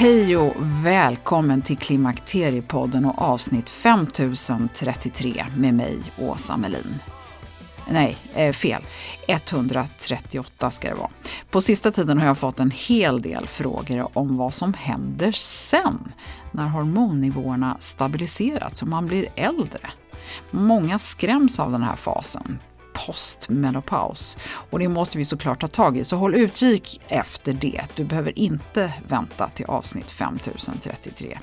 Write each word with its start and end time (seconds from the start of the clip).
Hej 0.00 0.36
och 0.36 0.54
välkommen 0.84 1.62
till 1.62 1.78
Klimakteriepodden 1.78 3.04
och 3.04 3.22
avsnitt 3.22 3.70
5033 3.70 5.46
med 5.56 5.74
mig, 5.74 5.98
Åsa 6.18 6.56
Melin. 6.56 7.00
Nej, 7.90 8.16
eh, 8.34 8.52
fel. 8.52 8.82
138 9.26 10.70
ska 10.70 10.88
det 10.88 10.94
vara. 10.94 11.10
På 11.50 11.60
sista 11.60 11.90
tiden 11.90 12.18
har 12.18 12.26
jag 12.26 12.38
fått 12.38 12.60
en 12.60 12.70
hel 12.70 13.22
del 13.22 13.46
frågor 13.46 14.18
om 14.18 14.36
vad 14.36 14.54
som 14.54 14.74
händer 14.74 15.32
sen, 15.32 16.12
när 16.52 16.68
hormonnivåerna 16.68 17.76
stabiliserats 17.80 18.82
och 18.82 18.88
man 18.88 19.06
blir 19.06 19.26
äldre. 19.34 19.90
Många 20.50 20.98
skräms 20.98 21.60
av 21.60 21.72
den 21.72 21.82
här 21.82 21.96
fasen, 21.96 22.58
postmenopaus. 23.06 24.38
Och 24.70 24.78
det 24.78 24.88
måste 24.88 25.18
vi 25.18 25.24
såklart 25.24 25.60
ta 25.60 25.68
tag 25.68 25.96
i, 25.96 26.04
så 26.04 26.16
håll 26.16 26.34
utkik 26.34 27.00
efter 27.08 27.52
det. 27.52 27.82
Du 27.94 28.04
behöver 28.04 28.38
inte 28.38 28.92
vänta 29.08 29.48
till 29.48 29.66
avsnitt 29.66 30.10
5033. 30.10 31.38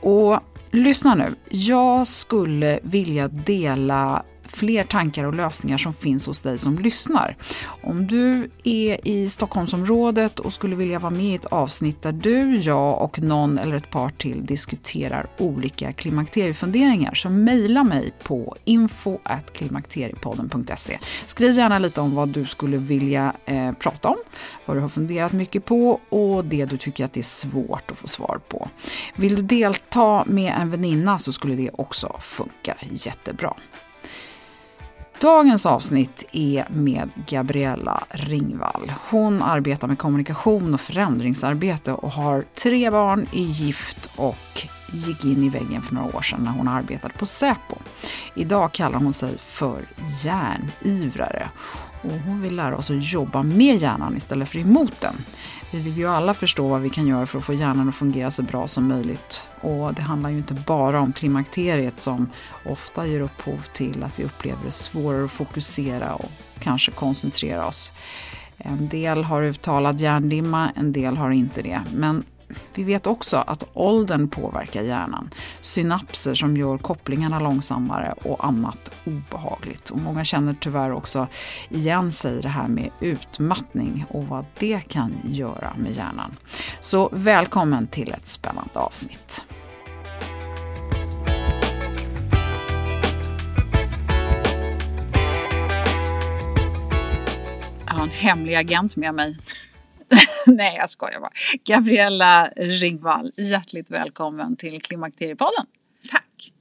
Och 0.00 0.40
lyssna 0.70 1.14
nu, 1.14 1.34
jag 1.50 2.06
skulle 2.06 2.80
vilja 2.82 3.28
dela 3.28 4.24
fler 4.52 4.84
tankar 4.84 5.24
och 5.24 5.34
lösningar 5.34 5.78
som 5.78 5.92
finns 5.92 6.26
hos 6.26 6.40
dig 6.40 6.58
som 6.58 6.78
lyssnar. 6.78 7.36
Om 7.82 8.06
du 8.06 8.50
är 8.64 9.08
i 9.08 9.28
Stockholmsområdet 9.28 10.38
och 10.38 10.52
skulle 10.52 10.76
vilja 10.76 10.98
vara 10.98 11.10
med 11.10 11.24
i 11.24 11.34
ett 11.34 11.46
avsnitt 11.46 12.02
där 12.02 12.12
du, 12.12 12.56
jag 12.56 13.02
och 13.02 13.22
någon 13.22 13.58
eller 13.58 13.76
ett 13.76 13.90
par 13.90 14.08
till 14.08 14.46
diskuterar 14.46 15.26
olika 15.38 15.92
klimakteriefunderingar 15.92 17.14
så 17.14 17.30
mejla 17.30 17.84
mig 17.84 18.12
på 18.24 18.56
info.klimakteriepodden.se. 18.64 20.98
Skriv 21.26 21.56
gärna 21.56 21.78
lite 21.78 22.00
om 22.00 22.14
vad 22.14 22.28
du 22.28 22.46
skulle 22.46 22.76
vilja 22.76 23.34
eh, 23.44 23.72
prata 23.72 24.08
om, 24.08 24.16
vad 24.66 24.76
du 24.76 24.80
har 24.80 24.88
funderat 24.88 25.32
mycket 25.32 25.64
på 25.64 26.00
och 26.08 26.44
det 26.44 26.64
du 26.64 26.76
tycker 26.76 27.04
att 27.04 27.12
det 27.12 27.20
är 27.20 27.22
svårt 27.22 27.90
att 27.90 27.98
få 27.98 28.08
svar 28.08 28.40
på. 28.48 28.68
Vill 29.16 29.36
du 29.36 29.42
delta 29.42 30.24
med 30.26 30.54
en 30.60 30.70
väninna 30.70 31.18
så 31.18 31.32
skulle 31.32 31.54
det 31.54 31.70
också 31.72 32.16
funka 32.20 32.76
jättebra. 32.90 33.54
Dagens 35.20 35.66
avsnitt 35.66 36.24
är 36.32 36.66
med 36.70 37.10
Gabriella 37.26 38.04
Ringvall. 38.10 38.92
Hon 39.10 39.42
arbetar 39.42 39.88
med 39.88 39.98
kommunikation 39.98 40.74
och 40.74 40.80
förändringsarbete 40.80 41.92
och 41.92 42.10
har 42.10 42.44
tre 42.54 42.90
barn, 42.90 43.26
är 43.32 43.42
gift 43.42 44.10
och 44.16 44.66
gick 44.92 45.24
in 45.24 45.44
i 45.44 45.48
väggen 45.48 45.82
för 45.82 45.94
några 45.94 46.16
år 46.16 46.22
sedan 46.22 46.44
när 46.44 46.52
hon 46.52 46.68
arbetade 46.68 47.14
på 47.14 47.26
Säpo. 47.26 47.76
Idag 48.34 48.72
kallar 48.72 48.98
hon 48.98 49.12
sig 49.12 49.38
för 49.38 49.88
järnivrare 50.24 51.48
och 52.02 52.20
hon 52.26 52.42
vill 52.42 52.56
lära 52.56 52.76
oss 52.76 52.90
att 52.90 53.12
jobba 53.12 53.42
med 53.42 53.76
hjärnan 53.76 54.16
istället 54.16 54.48
för 54.48 54.58
emot 54.58 55.00
den. 55.00 55.14
Vi 55.72 55.80
vill 55.80 55.96
ju 55.98 56.06
alla 56.06 56.34
förstå 56.34 56.68
vad 56.68 56.80
vi 56.80 56.90
kan 56.90 57.06
göra 57.06 57.26
för 57.26 57.38
att 57.38 57.44
få 57.44 57.54
hjärnan 57.54 57.88
att 57.88 57.94
fungera 57.94 58.30
så 58.30 58.42
bra 58.42 58.66
som 58.66 58.88
möjligt. 58.88 59.46
Och 59.60 59.94
det 59.94 60.02
handlar 60.02 60.30
ju 60.30 60.36
inte 60.36 60.54
bara 60.54 61.00
om 61.00 61.12
klimakteriet 61.12 62.00
som 62.00 62.30
ofta 62.66 63.06
ger 63.06 63.20
upphov 63.20 63.66
till 63.72 64.02
att 64.02 64.18
vi 64.18 64.24
upplever 64.24 64.64
det 64.64 64.70
svårare 64.70 65.24
att 65.24 65.30
fokusera 65.30 66.14
och 66.14 66.30
kanske 66.58 66.90
koncentrera 66.90 67.66
oss. 67.66 67.92
En 68.58 68.88
del 68.88 69.24
har 69.24 69.42
uttalad 69.42 70.00
hjärndimma, 70.00 70.70
en 70.76 70.92
del 70.92 71.16
har 71.16 71.30
inte 71.30 71.62
det. 71.62 71.80
Men 71.94 72.24
vi 72.74 72.82
vet 72.84 73.06
också 73.06 73.36
att 73.36 73.64
åldern 73.72 74.28
påverkar 74.28 74.82
hjärnan. 74.82 75.30
Synapser 75.60 76.34
som 76.34 76.56
gör 76.56 76.78
kopplingarna 76.78 77.40
långsammare 77.40 78.14
och 78.22 78.46
annat 78.46 78.92
obehagligt. 79.04 79.90
Och 79.90 79.98
många 79.98 80.24
känner 80.24 80.54
tyvärr 80.60 80.92
också 80.92 81.26
igen 81.68 82.12
sig 82.12 82.38
i 82.38 82.40
det 82.40 82.48
här 82.48 82.68
med 82.68 82.90
utmattning 83.00 84.04
och 84.08 84.24
vad 84.24 84.44
det 84.58 84.80
kan 84.88 85.12
göra 85.24 85.74
med 85.78 85.92
hjärnan. 85.92 86.36
Så 86.80 87.08
välkommen 87.12 87.86
till 87.86 88.12
ett 88.12 88.26
spännande 88.26 88.78
avsnitt. 88.78 89.44
Jag 97.86 97.94
har 97.94 98.02
en 98.02 98.10
hemlig 98.10 98.54
agent 98.54 98.96
med 98.96 99.14
mig. 99.14 99.36
Nej, 100.56 100.76
jag 100.76 100.90
skojar 100.90 101.20
bara. 101.20 101.32
Gabriella 101.64 102.52
Ringvall, 102.56 103.32
hjärtligt 103.36 103.90
välkommen 103.90 104.56
till 104.56 104.82
Klimakteriepodden. 104.82 105.66
Tack. 106.10 106.52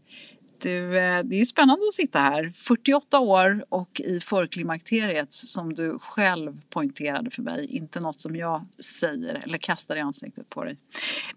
Du, 0.62 0.97
eh, 0.97 1.24
det 1.24 1.41
är 1.41 1.45
spännande 1.45 1.88
att 1.88 1.94
sitta 1.94 2.19
här. 2.19 2.53
48 2.56 3.19
år 3.19 3.63
och 3.69 4.01
i 4.06 4.19
förklimakteriet 4.19 5.33
som 5.33 5.74
du 5.74 6.00
själv 6.00 6.62
poängterade 6.69 7.30
för 7.30 7.41
mig. 7.41 7.65
Inte 7.65 8.00
något 8.00 8.21
som 8.21 8.36
jag 8.36 8.65
säger 9.00 9.36
eller 9.44 9.57
kastar 9.57 9.95
i 9.95 10.00
ansiktet 10.00 10.50
på 10.50 10.63
dig. 10.63 10.77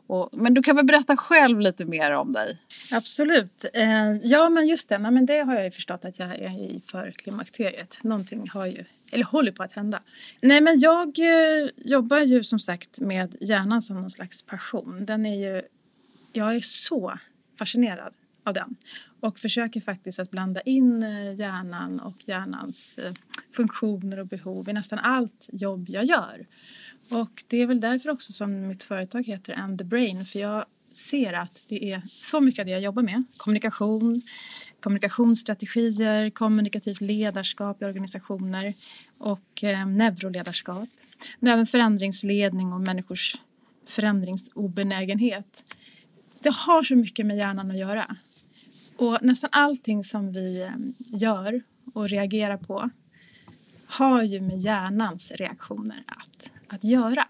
Och, 0.07 0.29
men 0.33 0.53
du 0.53 0.63
kan 0.63 0.75
väl 0.75 0.85
berätta 0.85 1.17
själv 1.17 1.59
lite 1.59 1.85
mer 1.85 2.11
om 2.11 2.31
dig? 2.31 2.57
Absolut. 2.91 3.65
Eh, 3.73 4.17
ja, 4.23 4.49
men 4.49 4.67
just 4.67 4.89
det. 4.89 4.97
Nej, 4.97 5.11
men 5.11 5.25
det 5.25 5.39
har 5.39 5.55
jag 5.55 5.63
ju 5.63 5.71
förstått 5.71 6.05
att 6.05 6.19
jag 6.19 6.29
är 6.29 6.59
i 6.59 6.81
för 6.85 7.11
klimakteriet. 7.11 7.99
Någonting 8.03 8.49
har 8.49 8.65
ju, 8.65 8.83
eller 9.11 9.25
håller 9.25 9.51
på 9.51 9.63
att 9.63 9.71
hända. 9.71 10.01
Nej, 10.41 10.61
men 10.61 10.79
jag 10.79 11.19
eh, 11.19 11.69
jobbar 11.77 12.19
ju 12.19 12.43
som 12.43 12.59
sagt 12.59 12.99
med 12.99 13.35
hjärnan 13.41 13.81
som 13.81 14.01
någon 14.01 14.09
slags 14.09 14.43
passion. 14.43 15.05
Den 15.05 15.25
är 15.25 15.35
ju, 15.35 15.61
jag 16.33 16.55
är 16.55 16.59
så 16.59 17.19
fascinerad 17.59 18.13
av 18.45 18.53
den 18.53 18.75
och 19.19 19.39
försöker 19.39 19.81
faktiskt 19.81 20.19
att 20.19 20.31
blanda 20.31 20.61
in 20.61 21.03
eh, 21.03 21.33
hjärnan 21.33 21.99
och 21.99 22.17
hjärnans 22.25 22.97
eh, 22.97 23.13
funktioner 23.51 24.19
och 24.19 24.27
behov 24.27 24.69
i 24.69 24.73
nästan 24.73 24.99
allt 24.99 25.49
jobb 25.51 25.89
jag 25.89 26.03
gör. 26.03 26.45
Och 27.09 27.43
det 27.47 27.61
är 27.61 27.67
väl 27.67 27.79
därför 27.79 28.09
också 28.09 28.33
som 28.33 28.67
mitt 28.67 28.83
företag 28.83 29.27
heter 29.27 29.53
And 29.53 29.77
the 29.77 29.83
Brain 29.83 30.25
för 30.25 30.39
jag 30.39 30.65
ser 30.93 31.33
att 31.33 31.63
det 31.67 31.91
är 31.91 32.01
så 32.07 32.41
mycket 32.41 32.59
av 32.59 32.65
det 32.65 32.71
jag 32.71 32.81
jobbar 32.81 33.03
med. 33.03 33.23
Kommunikation, 33.37 34.21
kommunikationsstrategier, 34.79 36.29
kommunikativt 36.29 37.01
ledarskap 37.01 37.81
i 37.81 37.85
organisationer 37.85 38.73
och 39.17 39.63
eh, 39.63 39.87
neuroledarskap. 39.87 40.89
Men 41.39 41.53
även 41.53 41.65
förändringsledning 41.65 42.73
och 42.73 42.81
människors 42.81 43.35
förändringsobenägenhet. 43.85 45.63
Det 46.39 46.53
har 46.53 46.83
så 46.83 46.95
mycket 46.95 47.25
med 47.25 47.37
hjärnan 47.37 47.71
att 47.71 47.77
göra. 47.77 48.15
Och 48.97 49.17
nästan 49.21 49.49
allting 49.53 50.03
som 50.03 50.33
vi 50.33 50.61
eh, 50.61 50.71
gör 50.97 51.61
och 51.93 52.09
reagerar 52.09 52.57
på 52.57 52.89
har 53.85 54.23
ju 54.23 54.41
med 54.41 54.59
hjärnans 54.59 55.31
reaktioner 55.31 56.03
att, 56.07 56.51
att 56.67 56.83
göra. 56.83 57.27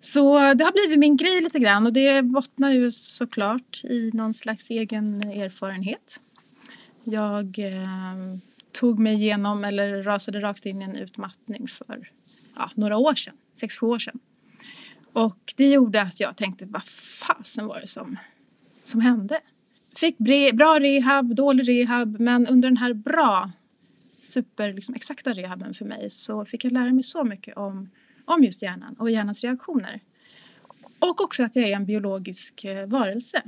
Så 0.00 0.54
det 0.54 0.64
har 0.64 0.72
blivit 0.72 0.98
min 0.98 1.16
grej 1.16 1.40
lite 1.40 1.58
grann 1.58 1.86
och 1.86 1.92
det 1.92 2.22
bottnar 2.22 2.70
ju 2.70 2.90
såklart 2.90 3.84
i 3.84 4.10
någon 4.14 4.34
slags 4.34 4.70
egen 4.70 5.22
erfarenhet. 5.22 6.20
Jag 7.04 7.58
eh, 7.58 8.38
tog 8.72 8.98
mig 8.98 9.14
igenom 9.14 9.64
eller 9.64 10.02
rasade 10.02 10.40
rakt 10.40 10.66
in 10.66 10.82
i 10.82 10.84
en 10.84 10.96
utmattning 10.96 11.68
för 11.68 12.10
ja, 12.56 12.70
några 12.74 12.96
år 12.96 13.14
sedan, 13.14 13.34
sex, 13.54 13.76
sju 13.76 13.86
år 13.86 13.98
sedan. 13.98 14.18
Och 15.12 15.54
det 15.56 15.70
gjorde 15.70 16.02
att 16.02 16.20
jag 16.20 16.36
tänkte, 16.36 16.66
vad 16.66 16.84
fasen 17.26 17.66
var 17.66 17.80
det 17.80 17.86
som, 17.86 18.16
som 18.84 19.00
hände? 19.00 19.40
Fick 19.96 20.18
bra 20.52 20.78
rehab, 20.80 21.34
dålig 21.34 21.68
rehab, 21.68 22.20
men 22.20 22.46
under 22.46 22.68
den 22.68 22.76
här 22.76 22.94
bra, 22.94 23.50
super 24.16 24.72
liksom, 24.72 24.94
exakta 24.94 25.32
rehaben 25.32 25.74
för 25.74 25.84
mig 25.84 26.10
så 26.10 26.44
fick 26.44 26.64
jag 26.64 26.72
lära 26.72 26.92
mig 26.92 27.02
så 27.02 27.24
mycket 27.24 27.56
om, 27.56 27.90
om 28.26 28.44
just 28.44 28.62
hjärnan 28.62 28.94
och 28.98 29.10
hjärnans 29.10 29.44
reaktioner. 29.44 30.00
Och 30.98 31.20
också 31.20 31.44
att 31.44 31.56
jag 31.56 31.68
är 31.68 31.76
en 31.76 31.86
biologisk 31.86 32.64
eh, 32.64 32.86
varelse. 32.86 33.42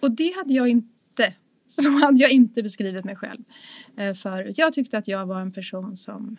Och 0.00 0.10
det 0.10 0.32
hade 0.36 0.54
jag 0.54 0.68
inte, 0.68 1.34
så 1.66 1.90
hade 1.90 2.22
jag 2.22 2.30
inte 2.30 2.62
beskrivit 2.62 3.04
mig 3.04 3.16
själv 3.16 3.44
eh, 3.96 4.14
förut. 4.14 4.58
Jag 4.58 4.72
tyckte 4.72 4.98
att 4.98 5.08
jag 5.08 5.26
var 5.26 5.40
en 5.40 5.52
person 5.52 5.96
som 5.96 6.36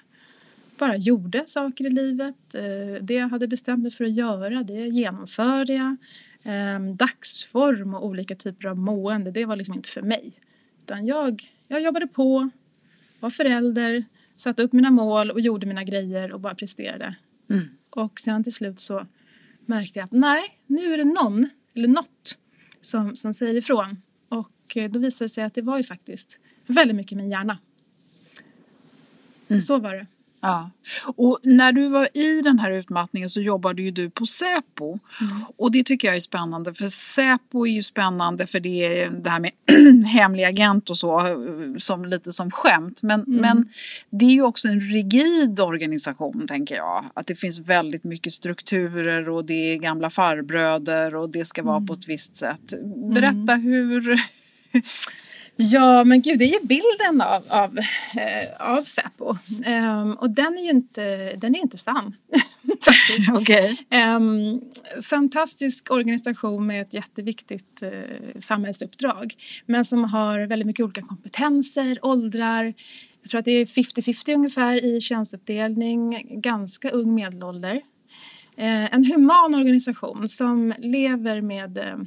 bara 0.78 0.98
gjorde 0.98 1.44
saker 1.48 1.86
i 1.86 1.90
livet. 1.90 2.56
Eh, 2.56 3.02
det 3.02 3.14
jag 3.14 3.30
hade 3.30 3.48
bestämt 3.48 3.84
mig 3.84 3.92
för 3.92 4.06
att 4.06 4.14
göra, 4.14 4.64
det 4.64 4.88
genomförde 4.88 5.74
jag 5.74 5.96
ehm, 6.44 6.96
dagsform 6.96 7.94
och 7.94 8.06
olika 8.06 8.36
typer 8.36 8.68
av 8.68 8.78
mående, 8.78 9.32
det 9.32 9.46
var 9.46 9.56
liksom 9.56 9.76
inte 9.76 9.90
för 9.90 10.02
mig. 10.02 10.34
Utan 10.80 11.06
jag, 11.06 11.44
jag 11.68 11.82
jobbade 11.82 12.08
på, 12.08 12.50
var 13.20 13.30
förälder, 13.30 14.06
satte 14.38 14.64
upp 14.64 14.74
mina 14.74 14.92
mål 14.92 15.32
och 15.32 15.40
gjorde 15.40 15.68
mina 15.68 15.84
grejer 15.84 16.32
och 16.32 16.40
bara 16.40 16.56
presterade. 16.56 17.16
Mm. 17.50 17.64
Och 17.90 18.20
sen 18.20 18.44
till 18.44 18.54
slut 18.54 18.80
så 18.80 19.08
märkte 19.66 20.00
jag 20.00 20.06
att 20.06 20.12
nej, 20.12 20.44
nu 20.68 20.94
är 20.94 20.98
det 20.98 21.04
någon 21.04 21.50
eller 21.76 21.88
något 21.88 22.38
som, 22.82 23.16
som 23.16 23.34
säger 23.34 23.56
ifrån. 23.56 24.02
Och 24.30 24.78
eh, 24.78 24.92
då 24.92 25.00
visade 25.00 25.26
det 25.26 25.30
sig 25.30 25.44
att 25.44 25.54
det 25.54 25.62
var 25.62 25.78
ju 25.78 25.84
faktiskt 25.84 26.40
väldigt 26.68 26.96
mycket 26.96 27.18
min 27.18 27.30
hjärna. 27.30 27.58
Mm. 29.48 29.62
Så 29.62 29.80
var 29.80 29.96
det. 29.96 30.08
Ja. 30.44 30.70
Och 31.16 31.40
när 31.44 31.72
du 31.72 31.88
var 31.88 32.18
i 32.18 32.42
den 32.42 32.60
här 32.60 32.72
utmattningen 32.72 33.30
så 33.30 33.42
jobbade 33.42 33.82
ju 33.82 33.92
du 33.92 34.10
på 34.10 34.26
Säpo. 34.26 35.00
Mm. 35.22 35.46
Och 35.58 35.72
det 35.72 35.84
tycker 35.84 36.08
jag 36.08 36.16
är 36.16 36.22
spännande 36.22 36.74
för 36.74 36.90
Säpo 36.90 37.68
är 37.68 37.72
ju 37.72 37.84
spännande 37.84 38.48
för 38.48 38.60
det 38.60 38.86
är 38.86 39.10
det 39.10 39.30
här 39.30 39.40
med 39.40 39.52
hemlig 40.06 40.44
agent 40.44 40.90
och 40.90 40.98
så 40.98 41.22
som 41.80 42.06
lite 42.06 42.34
som 42.34 42.52
skämt. 42.52 43.04
Men, 43.04 43.24
mm. 43.24 43.42
men 43.42 43.70
det 44.10 44.26
är 44.26 44.32
ju 44.32 44.44
också 44.44 44.68
en 44.68 44.80
rigid 44.80 45.60
organisation 45.60 46.48
tänker 46.48 46.76
jag. 46.76 47.06
Att 47.14 47.28
det 47.28 47.36
finns 47.36 47.60
väldigt 47.60 48.04
mycket 48.04 48.34
strukturer 48.34 49.30
och 49.30 49.46
det 49.46 49.74
är 49.74 49.78
gamla 49.78 50.10
farbröder 50.10 51.16
och 51.16 51.30
det 51.30 51.46
ska 51.46 51.64
vara 51.64 51.78
mm. 51.78 51.88
på 51.88 51.94
ett 51.94 52.08
visst 52.08 52.36
sätt. 52.36 52.74
Berätta 53.14 53.56
hur 53.56 54.22
Ja, 55.72 56.04
men 56.04 56.22
gud, 56.22 56.40
det 56.40 56.46
är 56.46 56.62
ju 56.62 56.68
bilden 56.68 57.22
av, 57.22 57.44
av, 57.50 57.78
eh, 58.16 58.78
av 58.78 58.84
Säpo. 58.84 59.36
Um, 59.68 60.14
och 60.14 60.30
den 60.30 60.58
är 60.58 60.64
ju 60.64 60.70
inte, 60.70 61.36
den 61.36 61.56
är 61.56 61.60
inte 61.60 61.78
sann. 61.78 62.16
okay. 63.42 63.76
um, 64.16 64.62
fantastisk 65.02 65.92
organisation 65.92 66.68
med 66.68 66.82
ett 66.82 66.94
jätteviktigt 66.94 67.84
uh, 67.84 68.40
samhällsuppdrag. 68.40 69.34
Men 69.66 69.86
som 69.86 70.04
har 70.04 70.40
väldigt 70.40 70.68
mycket 70.68 70.84
olika 70.84 71.02
kompetenser, 71.02 71.98
åldrar. 72.02 72.74
Jag 73.22 73.30
tror 73.30 73.40
att 73.40 73.46
det 73.46 73.52
är 73.52 73.66
50-50 73.66 74.36
ungefär 74.36 74.86
i 74.86 75.02
könsuppdelning. 75.02 76.28
Ganska 76.42 76.90
ung 76.90 77.16
medelålder. 77.16 77.76
Uh, 78.58 78.94
en 78.96 79.06
human 79.06 79.56
organisation 79.56 80.30
som 80.30 80.74
lever 80.78 81.42
med, 81.42 81.78
uh, 81.78 82.04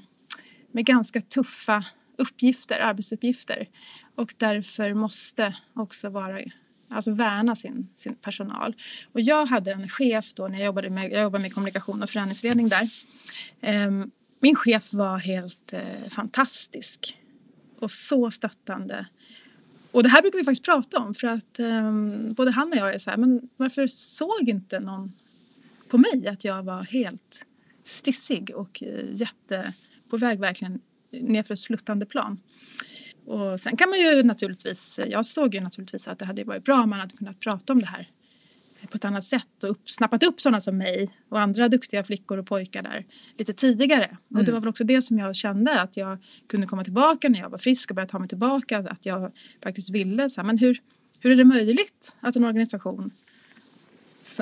med 0.73 0.85
ganska 0.85 1.21
tuffa 1.21 1.85
uppgifter, 2.17 2.81
arbetsuppgifter 2.81 3.69
och 4.15 4.35
därför 4.37 4.95
måste 4.95 5.57
också 5.75 6.09
vara 6.11 6.41
alltså 6.89 7.11
värna 7.11 7.57
sin, 7.57 7.89
sin 7.95 8.15
personal. 8.15 8.75
Och 9.13 9.21
jag 9.21 9.47
hade 9.47 9.73
en 9.73 9.89
chef 9.89 10.35
då 10.35 10.49
när 10.49 10.59
jag 10.59 10.67
jobbade 10.67 10.91
med, 10.91 11.13
jag 11.13 11.23
jobbade 11.23 11.43
med 11.43 11.55
kommunikation 11.55 12.03
och 12.03 12.11
förändringsledning 12.11 12.69
där. 12.69 12.89
Um, 13.87 14.11
min 14.41 14.57
chef 14.57 14.93
var 14.93 15.19
helt 15.19 15.75
uh, 15.75 16.09
fantastisk 16.09 17.19
och 17.79 17.91
så 17.91 18.31
stöttande. 18.31 19.07
Och 19.93 20.03
det 20.03 20.09
här 20.09 20.23
brukar 20.23 20.39
vi 20.39 20.45
faktiskt 20.45 20.65
prata 20.65 20.99
om 20.99 21.15
för 21.15 21.27
att 21.27 21.59
um, 21.59 22.33
både 22.35 22.51
han 22.51 22.73
och 22.73 22.77
jag 22.77 22.95
är 22.95 22.99
så 22.99 23.11
här, 23.11 23.17
men 23.17 23.49
varför 23.57 23.87
såg 23.87 24.49
inte 24.49 24.81
någon 24.81 25.13
på 25.89 25.99
mig 25.99 26.29
att 26.29 26.45
jag 26.45 26.63
var 26.63 26.83
helt 26.83 27.45
stissig 27.85 28.51
och 28.55 28.83
uh, 28.87 29.15
jätte 29.15 29.73
på 30.11 30.17
väg 30.17 30.41
verkligen 30.41 30.81
nerför 31.11 31.55
sluttande 31.55 32.07
plan. 32.07 32.41
Och 33.27 33.61
sen 33.61 33.77
kan 33.77 33.91
man 33.91 33.99
ju 33.99 34.23
naturligtvis, 34.23 35.01
jag 35.07 35.27
såg 35.27 35.55
ju 35.55 35.61
naturligtvis 35.61 36.09
att 36.09 36.19
det 36.19 36.25
hade 36.25 36.45
varit 36.45 36.65
bra 36.65 36.83
om 36.83 36.91
man 36.91 37.01
hade 37.01 37.17
kunnat 37.17 37.41
prata 37.41 37.73
om 37.73 37.81
det 37.81 37.87
här 37.87 38.11
på 38.91 38.97
ett 38.97 39.05
annat 39.05 39.25
sätt 39.25 39.65
och 39.65 39.71
upp, 39.71 39.91
snappat 39.91 40.23
upp 40.23 40.41
sådana 40.41 40.61
som 40.61 40.79
mig 40.79 41.11
och 41.29 41.41
andra 41.41 41.69
duktiga 41.69 42.05
flickor 42.05 42.39
och 42.39 42.47
pojkar 42.47 42.83
där 42.83 43.07
lite 43.39 43.53
tidigare. 43.53 44.05
Mm. 44.05 44.19
Och 44.29 44.37
det 44.37 44.41
mm. 44.41 44.55
var 44.55 44.61
väl 44.61 44.69
också 44.69 44.85
det 44.85 45.03
som 45.03 45.19
jag 45.19 45.37
kände 45.37 45.81
att 45.81 45.97
jag 45.97 46.19
kunde 46.47 46.67
komma 46.67 46.85
tillbaka 46.85 47.29
när 47.29 47.39
jag 47.39 47.51
var 47.51 47.59
frisk 47.59 47.91
och 47.91 47.97
börja 47.97 48.09
ta 48.09 48.19
mig 48.19 48.29
tillbaka. 48.29 48.79
Att 48.79 49.07
jag 49.07 49.33
faktiskt 49.63 49.91
ville 49.91 50.31
så 50.31 50.41
här, 50.41 50.47
men 50.47 50.59
hur, 50.59 50.81
hur 51.21 51.31
är 51.31 51.37
det 51.37 51.45
möjligt 51.45 52.17
att 52.21 52.37
en 52.37 52.45
organisation 52.45 53.11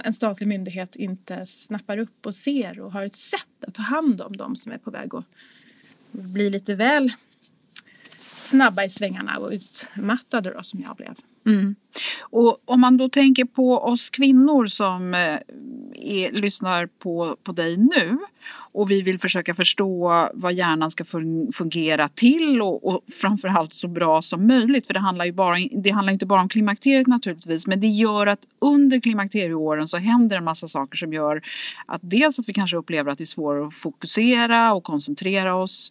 en 0.04 0.14
statlig 0.14 0.46
myndighet 0.46 0.96
inte 0.96 1.46
snappar 1.46 1.98
upp 1.98 2.26
och 2.26 2.34
ser 2.34 2.80
och 2.80 2.92
har 2.92 3.04
ett 3.04 3.16
sätt 3.16 3.64
att 3.66 3.74
ta 3.74 3.82
hand 3.82 4.20
om 4.20 4.36
de 4.36 4.56
som 4.56 4.72
är 4.72 4.78
på 4.78 4.90
väg 4.90 5.14
att 5.14 5.24
bli 6.14 6.50
lite 6.50 6.74
väl 6.74 7.12
snabba 8.36 8.84
i 8.84 8.90
svängarna 8.90 9.38
och 9.38 9.50
utmattade 9.50 10.50
då 10.50 10.62
som 10.62 10.80
jag 10.80 10.96
blev. 10.96 11.14
Mm. 11.46 11.74
Och 12.20 12.58
om 12.64 12.80
man 12.80 12.96
då 12.96 13.08
tänker 13.08 13.44
på 13.44 13.78
oss 13.78 14.10
kvinnor 14.10 14.66
som 14.66 15.14
eh, 15.14 15.38
är, 15.94 16.32
lyssnar 16.32 16.86
på, 16.86 17.36
på 17.44 17.52
dig 17.52 17.76
nu 17.76 18.18
och 18.74 18.90
vi 18.90 19.02
vill 19.02 19.18
försöka 19.18 19.54
förstå 19.54 20.28
vad 20.34 20.52
hjärnan 20.52 20.90
ska 20.90 21.04
fungera 21.54 22.08
till 22.08 22.62
och, 22.62 22.88
och 22.88 23.00
framförallt 23.20 23.72
så 23.72 23.88
bra 23.88 24.22
som 24.22 24.46
möjligt. 24.46 24.86
För 24.86 24.94
det 24.94 25.00
handlar 25.00 25.24
ju 25.24 25.32
bara, 25.32 25.56
det 25.72 25.90
handlar 25.90 26.12
inte 26.12 26.26
bara 26.26 26.40
om 26.40 26.48
klimakteriet 26.48 27.06
naturligtvis 27.06 27.66
men 27.66 27.80
det 27.80 27.86
gör 27.86 28.26
att 28.26 28.40
under 28.60 29.00
klimakterieåren 29.00 29.88
så 29.88 29.96
händer 29.96 30.36
en 30.36 30.44
massa 30.44 30.68
saker 30.68 30.96
som 30.96 31.12
gör 31.12 31.42
att 31.86 32.00
dels 32.02 32.38
att 32.38 32.48
vi 32.48 32.52
kanske 32.52 32.76
upplever 32.76 33.12
att 33.12 33.18
det 33.18 33.24
är 33.24 33.26
svårare 33.26 33.66
att 33.66 33.74
fokusera 33.74 34.74
och 34.74 34.84
koncentrera 34.84 35.54
oss. 35.54 35.90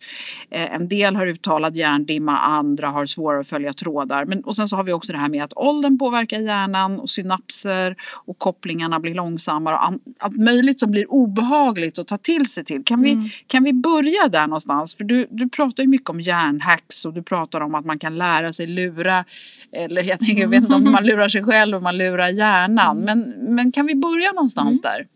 Eh, 0.50 0.74
en 0.74 0.88
del 0.88 1.15
har 1.15 1.27
uttalad 1.27 1.75
hjärndimma, 1.75 2.38
andra 2.38 2.88
har 2.88 3.05
svårare 3.05 3.39
att 3.39 3.48
följa 3.48 3.74
trådar. 3.74 4.25
Men, 4.25 4.43
och 4.43 4.55
sen 4.55 4.69
så 4.69 4.75
har 4.75 4.83
vi 4.83 4.93
också 4.93 5.12
det 5.12 5.17
här 5.17 5.29
med 5.29 5.43
att 5.43 5.53
åldern 5.55 5.92
påverkar 5.97 6.39
hjärnan 6.39 7.00
och 7.00 7.09
synapser 7.09 7.95
och 8.25 8.39
kopplingarna 8.39 9.00
blir 9.00 9.15
långsammare 9.15 9.75
och 9.75 10.00
allt 10.19 10.38
möjligt 10.38 10.79
som 10.79 10.91
blir 10.91 11.12
obehagligt 11.12 12.00
att 12.00 12.07
ta 12.07 12.17
till 12.17 12.45
sig 12.45 12.65
till. 12.65 12.83
Kan, 12.85 13.00
mm. 13.00 13.21
vi, 13.21 13.29
kan 13.47 13.63
vi 13.63 13.73
börja 13.73 14.27
där 14.27 14.47
någonstans? 14.47 14.95
För 14.95 15.03
du, 15.03 15.27
du 15.29 15.50
pratar 15.50 15.83
ju 15.83 15.89
mycket 15.89 16.09
om 16.09 16.21
hjärnhacks 16.21 17.05
och 17.05 17.13
du 17.13 17.23
pratar 17.23 17.62
om 17.62 17.75
att 17.75 17.85
man 17.85 18.00
kan 18.00 18.17
lära 18.17 18.53
sig 18.53 18.67
lura 18.67 19.25
eller 19.71 20.03
jag, 20.03 20.19
tänker, 20.19 20.41
jag 20.41 20.50
vet 20.50 20.63
inte 20.63 20.75
om 20.75 20.91
man 20.91 21.05
lurar 21.05 21.29
sig 21.29 21.43
själv 21.43 21.75
och 21.75 21.83
man 21.83 21.97
lurar 21.97 22.29
hjärnan. 22.29 22.97
Mm. 22.97 23.19
Men, 23.19 23.55
men 23.55 23.71
kan 23.71 23.85
vi 23.85 23.95
börja 23.95 24.31
någonstans 24.31 24.79
mm. 24.79 24.81
där? 24.81 25.07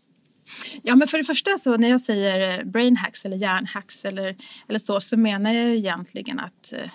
Ja, 0.82 0.96
men 0.96 1.08
för 1.08 1.18
det 1.18 1.24
första 1.24 1.58
så 1.58 1.76
när 1.76 1.88
jag 1.88 2.00
säger 2.00 2.64
brain 2.64 2.96
hacks 2.96 3.24
eller 3.24 3.36
hjärnhacks 3.36 4.04
eller, 4.04 4.36
eller 4.68 4.78
så, 4.78 5.00
så 5.00 5.16
menar 5.16 5.52
jag 5.52 5.74
egentligen 5.74 6.40
att 6.40 6.72
eh, 6.72 6.90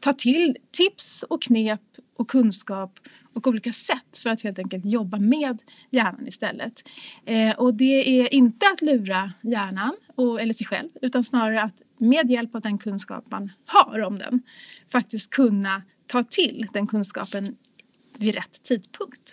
ta 0.00 0.12
till 0.12 0.56
tips 0.72 1.22
och 1.22 1.42
knep 1.42 1.80
och 2.16 2.30
kunskap 2.30 2.98
och 3.34 3.46
olika 3.46 3.72
sätt 3.72 4.18
för 4.22 4.30
att 4.30 4.42
helt 4.42 4.58
enkelt 4.58 4.84
jobba 4.84 5.18
med 5.18 5.62
hjärnan 5.90 6.28
istället. 6.28 6.88
Eh, 7.24 7.58
och 7.58 7.74
det 7.74 8.20
är 8.20 8.34
inte 8.34 8.66
att 8.72 8.82
lura 8.82 9.32
hjärnan 9.42 9.96
och, 10.14 10.40
eller 10.40 10.54
sig 10.54 10.66
själv 10.66 10.88
utan 11.02 11.24
snarare 11.24 11.62
att 11.62 11.82
med 11.98 12.30
hjälp 12.30 12.54
av 12.54 12.60
den 12.60 12.78
kunskap 12.78 13.24
man 13.30 13.50
har 13.66 14.00
om 14.00 14.18
den 14.18 14.42
faktiskt 14.92 15.30
kunna 15.30 15.82
ta 16.06 16.22
till 16.22 16.66
den 16.72 16.86
kunskapen 16.86 17.56
vid 18.18 18.34
rätt 18.34 18.62
tidpunkt. 18.62 19.32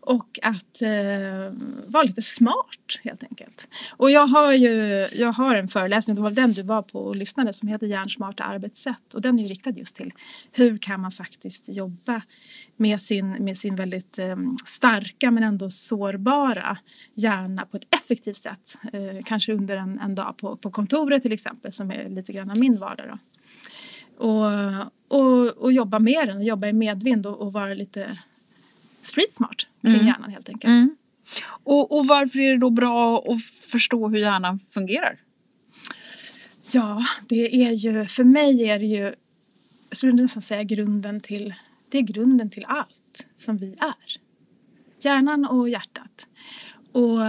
Och 0.00 0.38
att 0.42 0.82
eh, 0.82 1.52
vara 1.86 2.02
lite 2.02 2.22
smart 2.22 3.00
helt 3.04 3.22
enkelt. 3.22 3.68
Och 3.90 4.10
jag 4.10 4.26
har 4.26 4.52
ju 4.52 5.06
jag 5.12 5.32
har 5.32 5.54
en 5.54 5.68
föreläsning, 5.68 6.16
det 6.16 6.22
var 6.22 6.30
den 6.30 6.52
du 6.52 6.62
var 6.62 6.82
på 6.82 6.98
och 6.98 7.16
lyssnade, 7.16 7.52
som 7.52 7.68
heter 7.68 7.86
Hjärnsmarta 7.86 8.44
arbetssätt. 8.44 9.14
Och 9.14 9.20
den 9.20 9.38
är 9.38 9.42
ju 9.42 9.48
riktad 9.48 9.70
just 9.70 9.96
till 9.96 10.12
hur 10.52 10.78
kan 10.78 11.00
man 11.00 11.12
faktiskt 11.12 11.64
jobba 11.68 12.22
med 12.76 13.00
sin, 13.00 13.30
med 13.30 13.56
sin 13.56 13.76
väldigt 13.76 14.18
eh, 14.18 14.36
starka 14.66 15.30
men 15.30 15.42
ändå 15.42 15.70
sårbara 15.70 16.78
hjärna 17.14 17.66
på 17.66 17.76
ett 17.76 17.94
effektivt 17.94 18.36
sätt. 18.36 18.78
Eh, 18.92 19.24
kanske 19.24 19.52
under 19.52 19.76
en, 19.76 20.00
en 20.00 20.14
dag 20.14 20.36
på, 20.36 20.56
på 20.56 20.70
kontoret 20.70 21.22
till 21.22 21.32
exempel 21.32 21.72
som 21.72 21.90
är 21.90 22.08
lite 22.08 22.32
grann 22.32 22.50
av 22.50 22.58
min 22.58 22.76
vardag. 22.76 23.06
Då. 23.08 23.18
Och, 24.16 24.46
och, 25.08 25.48
och 25.48 25.72
jobba 25.72 25.98
med 25.98 26.28
den, 26.28 26.44
jobba 26.44 26.66
i 26.66 26.72
medvind 26.72 27.26
och, 27.26 27.40
och 27.40 27.52
vara 27.52 27.74
lite 27.74 28.18
street 29.00 29.32
smart 29.32 29.66
kring 29.82 29.94
mm. 29.94 30.06
hjärnan 30.06 30.30
helt 30.30 30.48
enkelt. 30.48 30.70
Mm. 30.70 30.96
Och, 31.46 31.98
och 31.98 32.06
varför 32.06 32.38
är 32.38 32.52
det 32.52 32.58
då 32.58 32.70
bra 32.70 33.18
att 33.18 33.42
förstå 33.42 34.08
hur 34.08 34.18
hjärnan 34.18 34.58
fungerar? 34.58 35.20
Ja, 36.72 37.04
det 37.28 37.64
är 37.64 37.72
ju, 37.72 38.06
för 38.06 38.24
mig 38.24 38.68
är 38.70 38.78
det 38.78 38.84
ju, 38.84 39.14
jag 39.88 39.96
skulle 39.96 40.12
nästan 40.12 40.42
säga 40.42 40.62
grunden 40.62 41.20
till, 41.20 41.54
det 41.88 41.98
är 41.98 42.02
grunden 42.02 42.50
till 42.50 42.64
allt 42.68 43.26
som 43.36 43.56
vi 43.56 43.76
är. 43.80 44.20
Hjärnan 45.00 45.44
och 45.44 45.68
hjärtat. 45.68 46.26
Och 46.92 47.20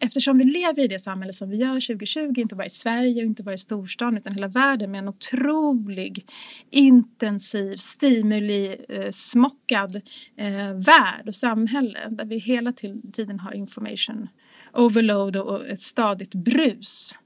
eftersom 0.00 0.38
vi 0.38 0.44
lever 0.44 0.82
i 0.82 0.88
det 0.88 0.98
samhälle 0.98 1.32
som 1.32 1.50
vi 1.50 1.56
gör 1.56 1.74
2020, 1.74 2.32
inte 2.36 2.54
bara 2.54 2.66
i 2.66 2.70
Sverige 2.70 3.22
och 3.22 3.26
inte 3.26 3.42
bara 3.42 3.54
i 3.54 3.58
storstan 3.58 4.16
utan 4.16 4.34
hela 4.34 4.48
världen 4.48 4.90
med 4.90 4.98
en 4.98 5.08
otrolig 5.08 6.26
intensiv, 6.70 7.76
stimuli-smockad 7.76 9.96
eh, 10.36 10.68
eh, 10.68 10.74
värld 10.74 11.28
och 11.28 11.34
samhälle 11.34 12.08
där 12.10 12.24
vi 12.24 12.38
hela 12.38 12.72
tiden 13.12 13.40
har 13.40 13.54
information 13.54 14.28
overload 14.72 15.36
och 15.36 15.66
ett 15.66 15.82
stadigt 15.82 16.34
brus 16.34 17.18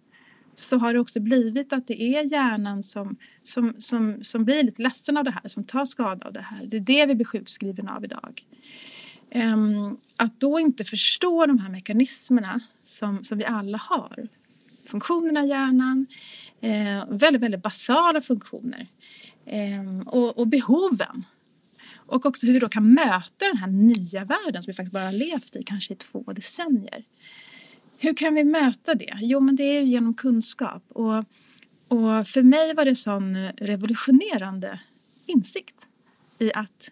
så 0.56 0.78
har 0.78 0.94
det 0.94 1.00
också 1.00 1.20
blivit 1.20 1.72
att 1.72 1.86
det 1.86 2.02
är 2.02 2.32
hjärnan 2.32 2.82
som, 2.82 3.16
som, 3.44 3.74
som, 3.78 4.18
som 4.22 4.44
blir 4.44 4.62
lite 4.62 4.82
ledsen 4.82 5.16
av 5.16 5.24
det 5.24 5.30
här, 5.30 5.48
som 5.48 5.64
tar 5.64 5.84
skada 5.84 6.26
av 6.26 6.32
det 6.32 6.40
här. 6.40 6.66
Det 6.66 6.76
är 6.76 6.80
det 6.80 7.06
vi 7.06 7.14
blir 7.14 7.26
sjukskrivna 7.26 7.96
av 7.96 8.04
idag. 8.04 8.42
Um, 9.34 9.98
att 10.16 10.40
då 10.40 10.60
inte 10.60 10.84
förstå 10.84 11.46
de 11.46 11.58
här 11.58 11.68
mekanismerna 11.68 12.60
som, 12.84 13.24
som 13.24 13.38
vi 13.38 13.44
alla 13.44 13.78
har. 13.78 14.28
Funktionerna 14.86 15.44
i 15.44 15.48
hjärnan, 15.48 16.06
eh, 16.60 17.04
väldigt, 17.08 17.42
väldigt 17.42 17.62
basala 17.62 18.20
funktioner. 18.20 18.86
Eh, 19.46 20.08
och, 20.08 20.38
och, 20.38 20.48
behoven. 20.48 21.24
Och 21.94 22.26
också 22.26 22.46
hur 22.46 22.52
vi 22.52 22.58
då 22.58 22.68
kan 22.68 22.94
möta 22.94 23.46
den 23.46 23.56
här 23.56 23.66
nya 23.66 24.24
världen 24.24 24.62
som 24.62 24.70
vi 24.70 24.72
faktiskt 24.72 24.92
bara 24.92 25.04
har 25.04 25.12
levt 25.12 25.56
i 25.56 25.62
kanske 25.62 25.92
i 25.92 25.96
två 25.96 26.22
decennier. 26.32 27.04
Hur 27.98 28.14
kan 28.14 28.34
vi 28.34 28.44
möta 28.44 28.94
det? 28.94 29.14
Jo, 29.20 29.40
men 29.40 29.56
det 29.56 29.64
är 29.64 29.82
genom 29.82 30.14
kunskap. 30.14 30.84
Och, 30.88 31.18
och 31.88 32.26
för 32.26 32.42
mig 32.42 32.74
var 32.74 32.84
det 32.84 32.96
sån 32.96 33.36
revolutionerande 33.48 34.80
insikt 35.26 35.88
i 36.38 36.52
att 36.54 36.90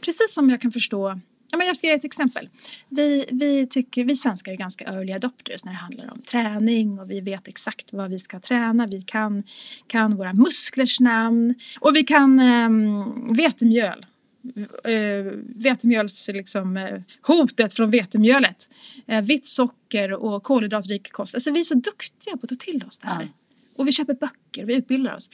precis 0.00 0.34
som 0.34 0.50
jag 0.50 0.60
kan 0.60 0.72
förstå 0.72 1.20
Ja, 1.52 1.58
men 1.58 1.66
jag 1.66 1.76
ska 1.76 1.86
ge 1.86 1.92
ett 1.92 2.04
exempel. 2.04 2.48
Vi, 2.88 3.24
vi, 3.30 3.66
tycker, 3.66 4.04
vi 4.04 4.16
svenskar 4.16 4.52
är 4.52 4.56
ganska 4.56 4.84
early 4.84 5.12
adopters 5.12 5.64
när 5.64 5.72
det 5.72 5.78
handlar 5.78 6.12
om 6.12 6.22
träning 6.22 6.98
och 7.00 7.10
vi 7.10 7.20
vet 7.20 7.48
exakt 7.48 7.92
vad 7.92 8.10
vi 8.10 8.18
ska 8.18 8.40
träna. 8.40 8.86
Vi 8.86 9.02
kan, 9.02 9.42
kan 9.86 10.16
våra 10.16 10.32
musklers 10.32 11.00
namn 11.00 11.54
och 11.80 11.96
vi 11.96 12.02
kan 12.02 12.40
um, 12.40 13.34
vetemjöl. 13.34 14.06
Uh, 14.88 15.32
vetemjöls, 15.56 16.28
liksom, 16.28 16.76
uh, 16.76 17.00
hotet 17.22 17.74
från 17.74 17.90
vetemjölet. 17.90 18.70
Uh, 19.10 19.20
vitt 19.20 19.46
socker 19.46 20.12
och 20.12 20.42
kolhydratrik 20.42 21.12
kost. 21.12 21.34
Alltså, 21.34 21.50
vi 21.50 21.60
är 21.60 21.64
så 21.64 21.74
duktiga 21.74 22.36
på 22.36 22.40
att 22.42 22.48
ta 22.48 22.56
till 22.56 22.84
oss 22.88 22.98
det 22.98 23.08
här. 23.08 23.22
Mm. 23.22 23.32
Och 23.76 23.88
vi 23.88 23.92
köper 23.92 24.14
böcker, 24.14 24.64
vi 24.64 24.74
utbildar 24.74 25.16
oss. 25.16 25.30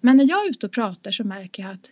Men 0.00 0.16
när 0.16 0.28
jag 0.28 0.46
är 0.46 0.50
ute 0.50 0.66
och 0.66 0.72
pratar 0.72 1.12
så 1.12 1.24
märker 1.24 1.62
jag 1.62 1.72
att 1.72 1.90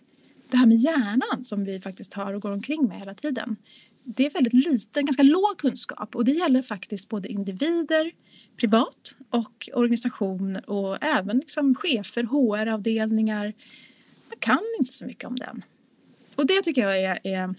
det 0.49 0.57
här 0.57 0.65
med 0.65 0.77
hjärnan 0.77 1.43
som 1.43 1.63
vi 1.63 1.81
faktiskt 1.81 2.13
har 2.13 2.33
och 2.33 2.41
går 2.41 2.51
omkring 2.51 2.87
med 2.87 2.99
hela 2.99 3.13
tiden. 3.13 3.55
Det 4.03 4.25
är 4.25 4.31
väldigt 4.31 4.53
liten, 4.53 5.05
ganska 5.05 5.23
låg 5.23 5.57
kunskap 5.57 6.15
och 6.15 6.25
det 6.25 6.31
gäller 6.31 6.61
faktiskt 6.61 7.09
både 7.09 7.27
individer, 7.27 8.11
privat 8.57 9.15
och 9.29 9.69
organisation 9.73 10.55
och 10.55 11.03
även 11.03 11.37
liksom 11.37 11.75
chefer, 11.75 12.23
HR-avdelningar. 12.23 13.53
Man 14.29 14.37
kan 14.39 14.63
inte 14.79 14.93
så 14.93 15.05
mycket 15.05 15.23
om 15.23 15.35
den. 15.35 15.63
Och 16.35 16.47
det 16.47 16.61
tycker 16.61 16.81
jag 16.81 17.01
är, 17.01 17.19
är, 17.23 17.55